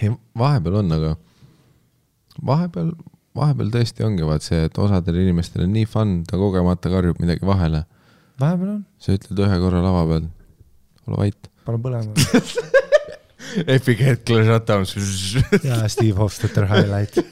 [0.00, 1.14] ei, vahepeal on, aga
[2.50, 2.92] vahepeal,
[3.36, 7.46] vahepeal tõesti ongi vaat see, et osadel inimestel on nii fun, ta kogemata karjub midagi
[7.46, 7.84] vahele.
[8.42, 8.84] vahepeal on.
[8.98, 10.30] sa ütled ühe korra lava peal,
[11.06, 11.50] ole vait.
[11.62, 12.80] pane põlema
[13.76, 14.96] Epic Headclash Shutdowns.
[15.68, 17.16] ja Steve Hofstetter highlight.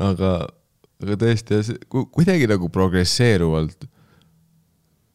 [0.00, 0.48] aga,
[1.02, 3.88] aga tõesti, kuidagi nagu progresseeruvalt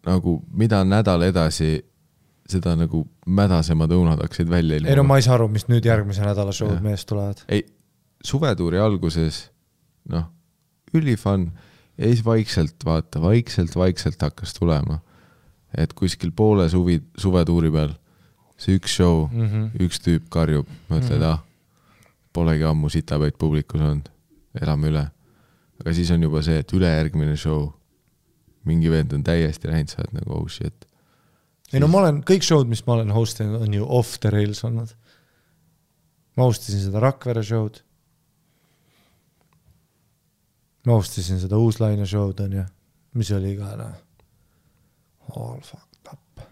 [0.06, 1.80] nagu mida nädal edasi,
[2.50, 6.22] seda nagu mädasemad õunad hakkasid välja ei no ma ei saa aru, mis nüüd järgmise
[6.26, 7.42] nädala show'd meest tulevad.
[7.50, 7.64] ei,
[8.26, 9.48] suvetuuri alguses
[10.14, 10.28] noh,
[10.94, 11.50] ülifun
[11.98, 15.00] ja siis vaikselt vaata, vaikselt-vaikselt hakkas tulema.
[15.78, 17.90] et kuskil poole suvi, suvetuuri peal
[18.58, 19.84] see üks show, Mm -hmm.
[19.84, 21.24] üks tüüp karjub, mõtled Mhm.
[21.24, 21.42] ah,
[22.34, 24.10] polegi ammu sitapäid publikus olnud,
[24.62, 25.10] elame üle.
[25.82, 27.72] aga siis on juba see, et ülejärgmine show,
[28.66, 30.86] mingi vend on täiesti läinud, sa oled nagu oh shit.
[31.74, 34.30] ei no ma olen, kõik show'd, mis ma olen host inud, on ju off the
[34.30, 34.96] rails olnud.
[36.38, 37.82] ma host isin seda Rakvere show'd.
[40.86, 42.64] Ma host isin seda Uuslaine show'd on ju,
[43.20, 43.94] mis oli ka noh,
[45.36, 46.44] all fucked up.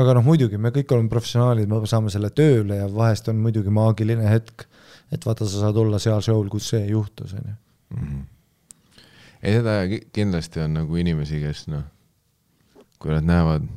[0.00, 3.70] aga noh, muidugi me kõik oleme professionaalid, me saame selle tööle ja vahest on muidugi
[3.74, 4.66] maagiline hetk,
[5.14, 7.56] et vaata, sa saad olla seal show'l, kus see juhtus, on ju.
[9.42, 11.86] ei, seda ki- kindlasti on nagu inimesi, kes noh,
[12.98, 13.70] kui nad näevad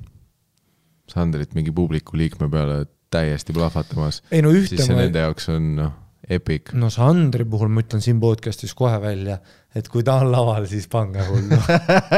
[1.07, 2.81] Sandrit mingi publiku liikme peale
[3.13, 5.93] täiesti plahvatamas, ei no ühte ma nende jaoks on noh,
[6.29, 6.73] epic.
[6.73, 9.37] no Sandri puhul ma ütlen siin podcast'is kohe välja,
[9.75, 11.59] et kui ta on laval, siis pange hullu.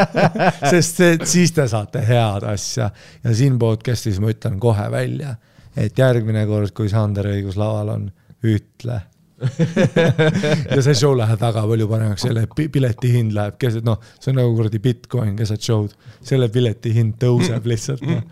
[0.72, 2.90] sest see, siis te saate head asja
[3.23, 5.36] ja siin podcast'is ma ütlen kohe välja,
[5.77, 8.10] et järgmine kord, kui Sander Õigus laval on,
[8.49, 9.02] ütle.
[10.73, 14.34] ja see show läheb väga palju paremaks, selle pi- pileti hind läheb keset, noh, see
[14.34, 15.94] on nagu kuradi Bitcoin keset show'd,
[16.26, 18.26] selle pileti hind tõuseb lihtsalt noh.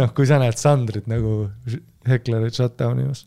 [0.00, 1.46] noh, kui sa näed Sandrit nagu
[2.04, 3.24] Hecklerit shutdown'i imas.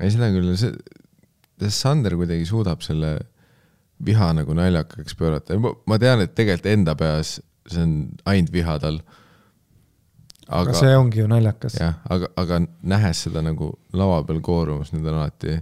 [0.00, 0.72] ei, seda küll, see,
[1.72, 3.16] Sander kuidagi suudab selle
[4.02, 7.36] viha nagu naljakaks pöörata, ma tean, et tegelikult enda peas
[7.70, 7.92] see on
[8.26, 9.00] ainult viha tal.
[10.48, 11.76] aga see ongi ju naljakas.
[11.78, 15.58] jah, aga, aga nähes seda nagu lava peal koorumas, need on alati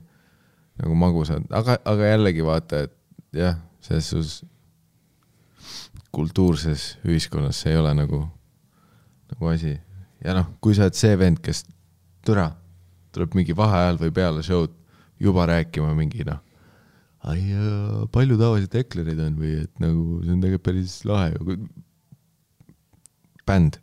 [0.80, 2.96] nagu magusad, aga, aga jällegi vaata, et
[3.36, 4.40] jah, selles suhtes
[6.10, 8.24] kultuurses ühiskonnas see ei ole nagu,
[9.34, 9.76] nagu asi.
[10.24, 11.64] ja noh, kui sa oled see vend, kes
[12.26, 12.50] türa,
[13.14, 14.74] tuleb mingi vaheajal või peale show'd
[15.20, 16.40] juba rääkima mingi noh,
[17.28, 17.42] ai,
[18.14, 21.58] palju tavaliselt eklereid on või et nagu see on tegelikult päris lahe ju.
[23.46, 23.80] bänd,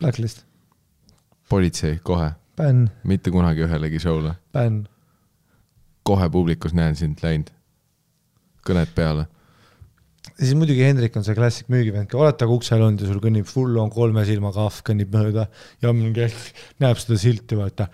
[0.00, 0.44] Blacklist,
[1.48, 4.36] politsei kohe bänn, mitte kunagi ühelegi show'le.
[4.52, 4.84] bänn.
[6.02, 7.50] kohe publikus näen sind läinud.
[8.66, 9.26] kõned peale.
[10.40, 13.48] Ja siis muidugi Hendrik on see klassik müügivend, olete aga uksel olnud ja sul kõnnib
[13.48, 15.44] full on kolme silmaga ahv kõnnib mööda
[15.82, 16.30] ja mingi
[16.80, 17.90] näeb seda silti, vaata.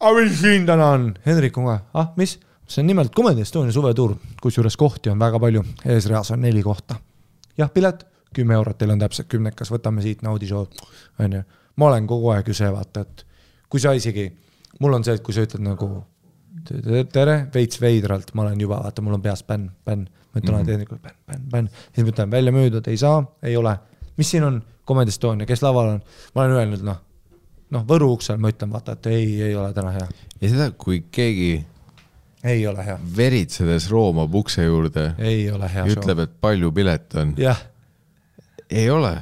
[0.00, 1.12] aga mis siin täna on?
[1.26, 2.40] Hendrik on kohe, ah mis?
[2.66, 6.98] see on nimelt Comedy Estonia suvetuur, kusjuures kohti on väga palju, eesreas on neli kohta.
[7.58, 8.02] jah, pilet
[8.34, 10.66] kümme eurot, teil on täpselt kümnekas, võtame siit naudi show,
[11.22, 11.44] onju.
[11.76, 13.26] ma olen kogu aeg ju see, vaata, et
[13.70, 14.26] kui sa isegi,
[14.82, 15.88] mul on see, et kui sa ütled nagu
[16.66, 20.74] tere, veits veidralt, ma olen juba, vaata, mul on peas bänn, bänn, ma ütlen alati
[20.74, 23.72] Hendrikule bänn, bänn, bänn, siis ma ütlen välja müüdud, ei saa, ei ole.
[24.16, 26.02] mis siin on, Comedy Estonia, kes laval on?
[26.34, 26.98] ma olen öelnud, noh,
[27.72, 30.10] noh, Võru uksel ma ütlen, vaata, et ei, ei ole täna hea,
[30.42, 31.54] ja seda, kui keegi
[32.46, 37.32] ei ole hea, veritsedes roomab ukse juurde ei ole hea ütleb, et palju pilet on,
[37.40, 37.64] jah,
[38.70, 39.14] ei ole.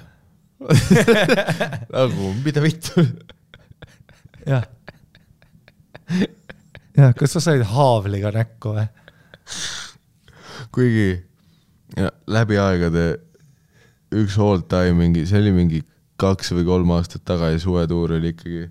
[1.94, 3.04] nagu, mida vittu.
[4.48, 4.66] jah.
[6.96, 8.86] jah, kas sa said haavliga näkku või?
[10.74, 11.10] Kuigi
[11.96, 13.04] ja, läbi aegade
[14.14, 15.82] üks all time mingi, see oli mingi
[16.20, 18.68] kaks või kolm aastat tagasi suvetuur oli ikkagi,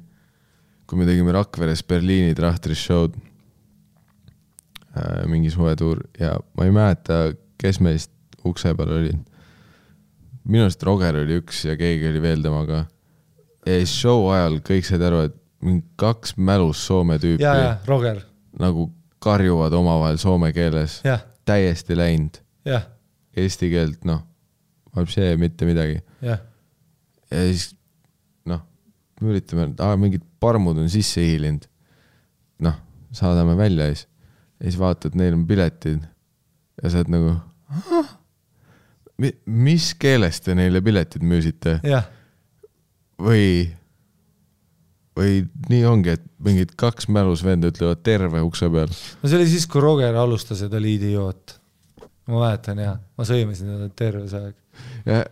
[0.88, 3.16] kui me tegime Rakveres Berliini Trahtris show'd
[4.96, 5.24] äh,.
[5.32, 8.12] mingi suvetuur ja ma ei mäleta, kes meist
[8.48, 9.20] ukse peal olid.
[10.44, 12.86] minu arust Roger oli üks ja keegi oli veel temaga.
[13.66, 17.72] ja siis show ajal kõik said aru, et mingi kaks mälus Soome tüüpi ja, ja
[17.88, 18.24] Roger,
[18.60, 18.90] nagu
[19.24, 22.86] karjuvad omavahel soome keeles, jah, täiesti läinud jah,
[23.38, 24.24] eesti keelt, noh,
[25.12, 26.00] see mitte midagi.
[26.24, 26.42] jah,
[27.32, 27.74] ja siis
[28.50, 28.64] noh,
[29.22, 31.68] me üritame, et aa, mingid parmud on sisse hiilinud.
[32.64, 32.80] noh,
[33.16, 34.08] saadame välja siis.
[34.60, 36.04] ja siis vaatad, neil on piletid
[36.82, 37.36] ja sa oled nagu,
[39.46, 42.08] mis keeles te neile piletid müüsite jah,
[43.22, 43.74] või,
[45.18, 48.90] või nii ongi, et mingid kaks mälus venda ütlevad terve ukse peal.
[48.90, 51.58] no see oli siis, kui Roger alustas oli idioot.
[52.32, 54.56] ma mäletan ja, ma sõimasin teda terve see aeg.
[55.10, 55.24] ja,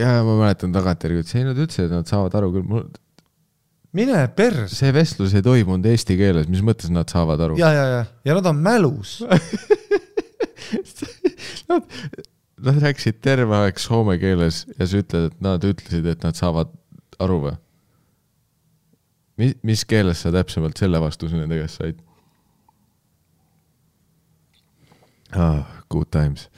[0.00, 2.86] ja ma mäletan tagantjärgi, et see nad ütlesid, et nad saavad aru küll, mul
[3.96, 4.72] mine pers.
[4.76, 7.58] see vestlus ei toimunud eesti keeles, mis mõttes nad saavad aru?
[7.60, 9.18] ja, ja, ja, ja nad on mälus.
[11.66, 11.82] Nad,
[12.62, 16.70] nad rääkisid terve aeg soome keeles ja sa ütled, et nad ütlesid, et nad saavad
[17.22, 17.52] aru või?
[19.40, 22.02] mis, mis keeles sa täpsemalt selle vastuse nende käest said
[25.32, 25.64] ah,?
[25.92, 26.48] Good times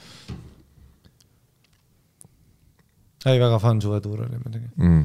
[3.27, 4.69] ei, väga fun suvetuur oli muidugi.
[4.77, 5.03] mm..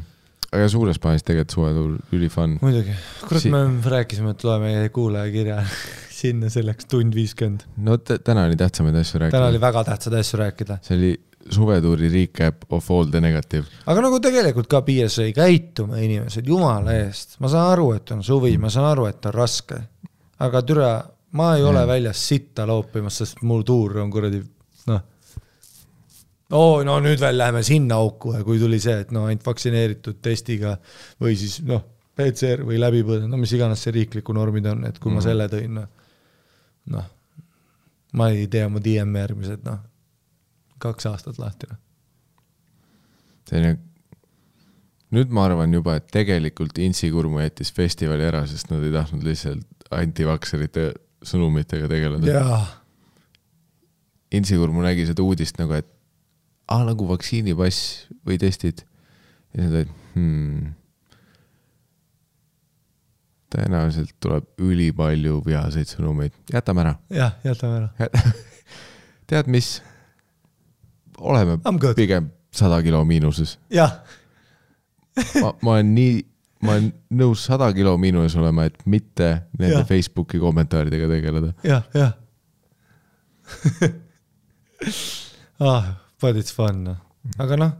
[0.54, 2.56] aga suures plaanis tegelikult suvetuur üli fun.
[2.62, 2.94] muidugi,
[3.26, 3.64] kurat Si- me
[3.96, 5.60] rääkisime, et loeme kuulajakirja
[6.20, 7.66] sinna selleks tund viiskümmend.
[7.76, 9.62] no täna oli tähtsamaid asju täna rääkida oli.
[9.66, 10.78] väga tähtsaid asju rääkida.
[10.86, 11.12] see oli
[11.50, 13.66] suvetuuri recap of all the negative.
[13.86, 18.54] aga nagu tegelikult ka BSA, käitume inimesed, jumala eest, ma saan aru, et on suvi,
[18.58, 19.80] ma saan aru, et on raske.
[20.44, 20.90] aga türa,
[21.38, 21.88] ma ei ole Mm.
[21.88, 24.42] väljas sitta loopimas, sest mul tuur on kuradi,
[24.86, 25.00] noh.
[26.50, 30.20] oo, no nüüd veel läheme sinna auku ja kui tuli see, et no ainult vaktsineeritud
[30.22, 30.76] testiga
[31.20, 31.82] või siis noh,
[32.14, 35.18] PCR või läbipõdenud, no mis iganes see riikliku normid on, et kui mm.
[35.18, 35.88] ma selle tõin, noh,
[36.94, 37.10] noh,
[38.14, 39.82] ma ei tea mu DM järgmised, noh,
[40.84, 41.80] kaks aastat lahti, noh.
[43.48, 43.78] selline,
[45.14, 49.26] nüüd ma arvan juba, et tegelikult Intsi Kurmu jättis festivali ära, sest nad ei tahtnud
[49.26, 50.92] lihtsalt antivakserite
[51.24, 52.46] sõnumitega tegeleda.
[54.34, 55.88] Intsi Kurmu nägi seda uudist nagu, et
[56.68, 58.84] aa, nagu vaktsiinipass või testid.
[59.54, 60.72] ja siis nad olid hmm..
[63.54, 66.94] tõenäoliselt tuleb ülipalju vihaseid sõnumeid, jätame ära.
[67.14, 68.08] jah, jätame ära.
[69.30, 69.76] tead mis?
[71.18, 71.58] Oleme
[71.96, 73.58] pigem sada kilo miinuses.
[73.70, 73.98] jah,
[75.42, 76.18] ma, ma olen nii,
[76.64, 79.88] ma olen nõus sada kilo miinuses olema, et mitte nende Jah.
[79.88, 81.54] Facebooki kommentaaridega tegeleda.
[81.66, 82.12] jah, jah.
[85.60, 87.00] ah, but it's fun, noh.
[87.38, 87.72] aga noh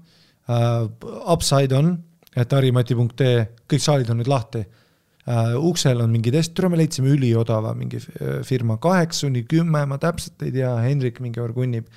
[0.48, 0.88] uh,,
[1.32, 1.94] upside on,
[2.36, 5.54] et harimati.ee, kõik saalid on nüüd lahti uh,.
[5.70, 10.00] uksel on mingi test, tule me leidsime üliodava mingi äh, firma, kaheksa kuni kümme, ma
[10.02, 11.88] täpselt ei tea, Hendrik mingi orgunnib.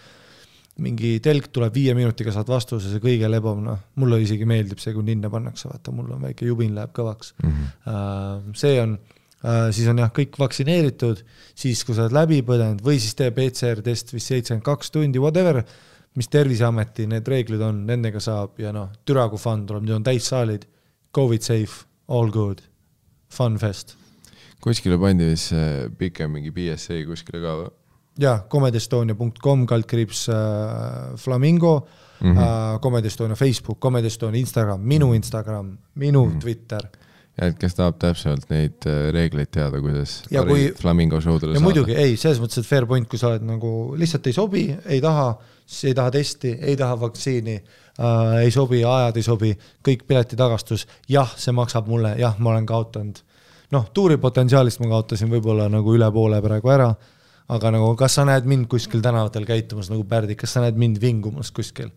[0.84, 4.94] Mingi telk tuleb viie minutiga saad vastuse, see kõige lebam, noh, mulle isegi meeldib see,
[4.96, 7.34] kui ninna pannakse, vaata, mul on väike jubin läheb kõvaks.
[7.44, 8.98] Äh, see on,
[9.74, 11.24] siis on jah, kõik vaktsineeritud,
[11.58, 15.64] siis kui sa oled läbi põdenud või siis tee PCR-test vist seitsekümmend kaks tundi, whatever,
[16.18, 20.08] mis Terviseameti need reeglid on, nendega saab ja noh, türa kui fun tuleb, nüüd on
[20.08, 20.66] täissaalid,
[21.14, 22.62] Covid safe, all good,
[23.34, 23.96] fun fest.
[24.62, 25.54] kuskile pandi vist
[25.98, 27.70] pikem mingi BSA kuskile ka või?
[28.18, 30.36] jaa, comedyestonia.com, kaldkriips äh,
[31.16, 31.88] Flamingo
[32.22, 32.80] mm, -hmm.
[32.82, 36.40] Comedy Estonia Facebook, Comedy Estonia Instagram, minu Instagram, minu mm -hmm.
[36.40, 36.88] Twitter
[37.38, 41.64] ja et kes tahab täpsemalt neid äh, reegleid teada, kuidas Ja kui- Flamingo showdele saada.
[41.64, 45.02] muidugi ei, selles mõttes, et fair point, kui sa oled nagu lihtsalt ei sobi, ei
[45.04, 45.28] taha,
[45.66, 49.54] siis ei taha testi, ei taha vaktsiini äh,, ei sobi, ajad ei sobi,
[49.86, 53.22] kõik piletitagastus, jah, see maksab mulle, jah, ma olen kaotanud.
[53.72, 56.94] noh, tuuri potentsiaalist ma kaotasin võib-olla nagu üle poole praegu ära,
[57.48, 61.00] aga nagu kas sa näed mind kuskil tänavatel käitumas nagu Pärdi, kas sa näed mind
[61.02, 61.92] vingumas kuskil?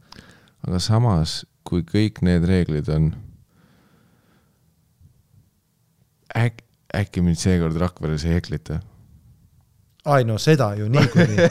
[0.66, 3.10] aga samas, kui kõik need reeglid on,
[6.36, 6.64] äkki,
[6.96, 8.80] äkki mind seekord Rakveres ei heklita?
[10.10, 11.48] ai no seda ju niikuinii.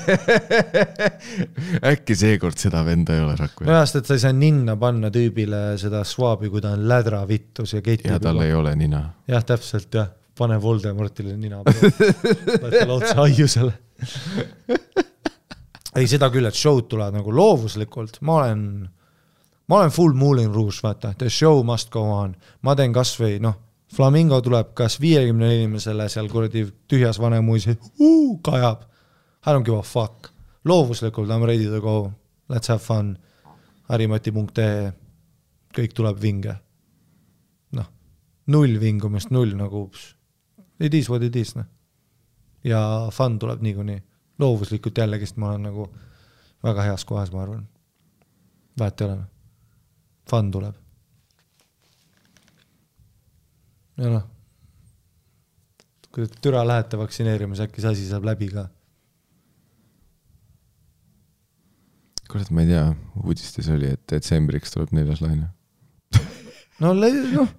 [1.92, 5.12] äkki seekord seda venda ei ole Rakveres nojah, sest et sa ei saa ninna panna
[5.14, 9.04] tüübile seda swab'i, kui ta on lädravittus ja ketib ja tal ei ole nina.
[9.28, 10.10] jah, täpselt jah,
[10.40, 11.94] pane Voldemortile nina peale,
[12.56, 13.76] laed talle otse aiusele.
[15.98, 18.62] ei, seda küll, et show'd tulevad nagu loovuslikult, ma olen,
[19.70, 22.36] ma olen full Moulin Rouge, vaata, the show must go on,
[22.66, 23.58] ma teen kasvõi noh,
[23.90, 27.66] Flamingo tuleb kas viiekümnele inimesele seal kuradi tühjas Vanemuis,
[28.46, 28.84] kajab.
[29.48, 30.30] I don't give a fuck,
[30.68, 32.14] loovuslikult I m ready to go,
[32.50, 33.16] let's have fun,
[33.90, 34.92] harimati.ee,
[35.74, 36.54] kõik tuleb vinge.
[37.72, 37.90] noh,
[38.48, 39.90] null vingumist, null nagu
[40.80, 41.66] it is what it is, noh.
[42.64, 44.00] Ja fun tuleb niikuinii,
[44.40, 45.90] loovuslikult jällegist ma olen nagu
[46.64, 47.68] väga heas kohas, ma arvan.
[48.80, 49.18] vahet ei ole.
[50.30, 50.76] Fun tuleb.
[53.98, 54.28] ja noh,
[56.12, 58.70] kui te türa lähete vaktsineerima, siis äkki see asi saab läbi ka.
[62.30, 62.84] kurat, ma ei tea,
[63.24, 65.50] uudistes oli, et detsembriks tuleb neljas laine.
[66.80, 67.50] no, noh,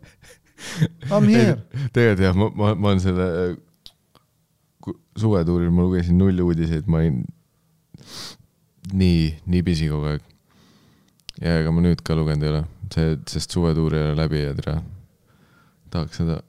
[1.10, 1.56] I m here.
[1.92, 3.26] tegelikult jah, ma, ma, ma olen selle
[5.18, 7.22] suvetuuril, ma lugesin null uudiseid, ma olin
[8.96, 10.26] nii, nii pisi kogu aeg.
[11.40, 12.64] ja ega ma nüüd ka lugenud ei ole,
[12.94, 14.80] see, sest suvetuur ei ole läbi ja tere.
[15.90, 16.40] tahaks seda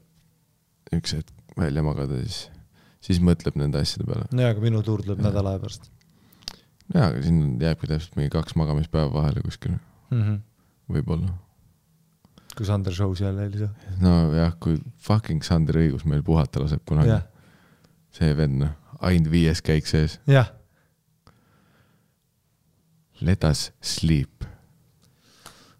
[0.92, 2.46] üks hetk välja magada, siis,
[3.04, 4.28] siis mõtleb nende asjade peale.
[4.30, 5.90] jaa, aga minu tuur tuleb nädala aja pärast
[6.94, 9.74] jaa, aga siin jääbki täpselt mingi kaks magamispäeva vahele kuskil,
[10.10, 10.22] mm.
[10.22, 10.38] -hmm.
[10.96, 11.32] võib-olla.
[12.56, 13.70] kui Sander Show's jälle oli see.
[14.00, 17.24] nojah, kui fucking Sander Õigus meil puhata laseb kunagi jah,
[18.16, 20.18] see vend noh, ainult viies käik sees.
[20.30, 20.52] jah,
[23.22, 24.44] Let us sleep.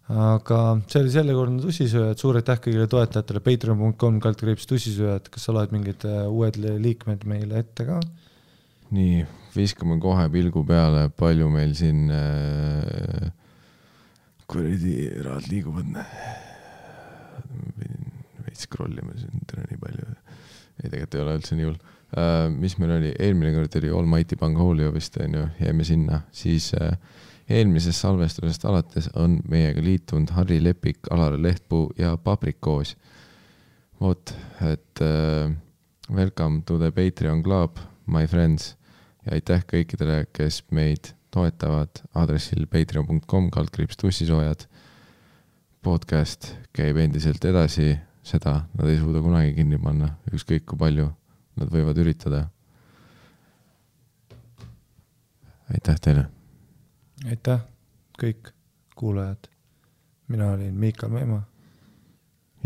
[0.07, 0.57] aga
[0.87, 6.03] see oli sellekordne tussisööjad, suur aitäh kõigile toetajatele, patreon.com kaldkriips tussisööjad, kas sa loed mingid
[6.07, 7.99] äh, uued liikmed meile ette ka?
[8.93, 9.23] nii,
[9.55, 13.31] viskame kohe pilgu peale, palju meil siin äh,
[14.47, 15.95] kuradi rahad liiguvad.
[17.79, 18.11] pidin
[18.45, 20.07] veits scroll ima siin täna nii palju.
[20.83, 21.79] ei, tegelikult ei ole üldse nii hull.
[22.59, 26.91] Mis meil oli, eelmine kord oli Almighty Bangholio vist onju, jäime sinna, siis uh,
[27.49, 32.95] eelmisest salvestusest alates on meiega liitunud Harri Lepik, Alar Lehtpuu ja Paprikoos.
[34.01, 35.51] vot, et uh,
[36.11, 38.75] welcome to the Patreon club, my friends
[39.25, 44.67] ja aitäh kõikidele, kes meid toetavad aadressil patreon.com kaldkriips tussisoojad.
[45.83, 51.09] podcast käib endiselt edasi, seda nad ei suuda kunagi kinni panna, ükskõik kui palju
[51.55, 52.47] nad võivad üritada.
[55.73, 56.29] aitäh teile
[57.29, 57.61] aitäh,
[58.19, 58.51] kõik
[58.95, 59.47] kuulajad.
[60.27, 61.43] mina olin Miikal Meemaa.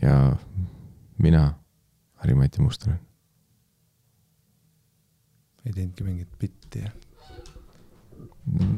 [0.01, 0.35] ja
[1.17, 1.53] mina,
[2.15, 2.99] Harri-Mati Mustonen.
[5.65, 6.91] ei teinudki mingit bitti, jah?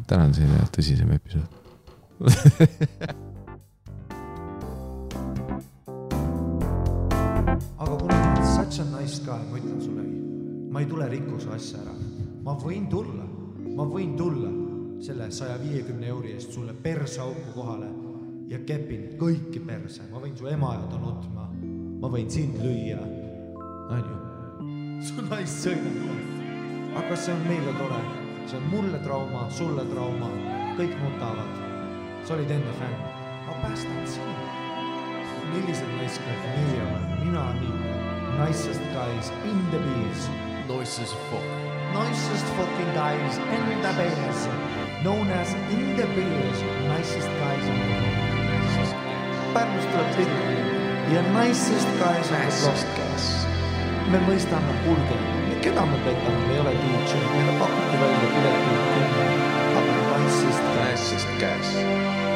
[0.07, 1.45] täna on selline tõsisem episood
[7.77, 8.09] aga kuule,
[8.80, 10.03] such a nice guy, ma ütlen sulle,
[10.72, 11.93] ma ei tule rikkuse asja ära.
[12.43, 13.26] ma võin tulla,
[13.76, 14.51] ma võin tulla
[15.03, 17.89] selle saja viiekümne euri eest sulle perseauku kohale
[18.47, 21.49] ja kepin kõiki perse, ma võin su ema ajada nutma,
[21.99, 23.01] ma võin sind lüüa,
[23.97, 24.18] onju.
[25.03, 26.15] su naist sõimata.
[27.03, 28.01] aga see on meile tore?
[28.47, 30.31] see on mulle trauma, sulle trauma,
[30.80, 31.60] kõik nutavad.
[32.23, 33.03] sa olid enne fänn,
[33.43, 34.47] ma päästan sind.
[35.51, 37.78] millised naiskad meie oleme, mina nii,
[38.39, 40.21] nicest guys in the bees.
[40.67, 41.47] Nicest fuck.
[41.93, 44.41] Nicest fucking guys in the bees
[45.03, 48.95] known as in the village nicest guys on the block.
[49.53, 50.57] Pärnust tuleb Litvi
[51.13, 53.09] ja nicest guys on the block.
[54.11, 55.17] me mõistame, kuulge,
[55.61, 59.27] keda me petame, me ei ole DJ, meile pakuti välja pileti kümme,
[59.83, 61.11] aga nicest guys.
[61.11, 62.28] Nicest guys.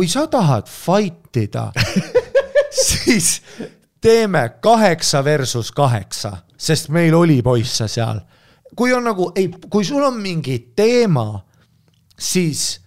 [0.00, 1.66] Kui sa tahad fight ida
[2.88, 3.42] siis
[4.00, 8.22] teeme kaheksa versus kaheksa, sest meil oli poisse seal.
[8.76, 11.44] kui on nagu, ei, kui sul on mingi teema,
[12.16, 12.80] siis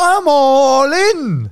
[0.00, 1.50] I m all in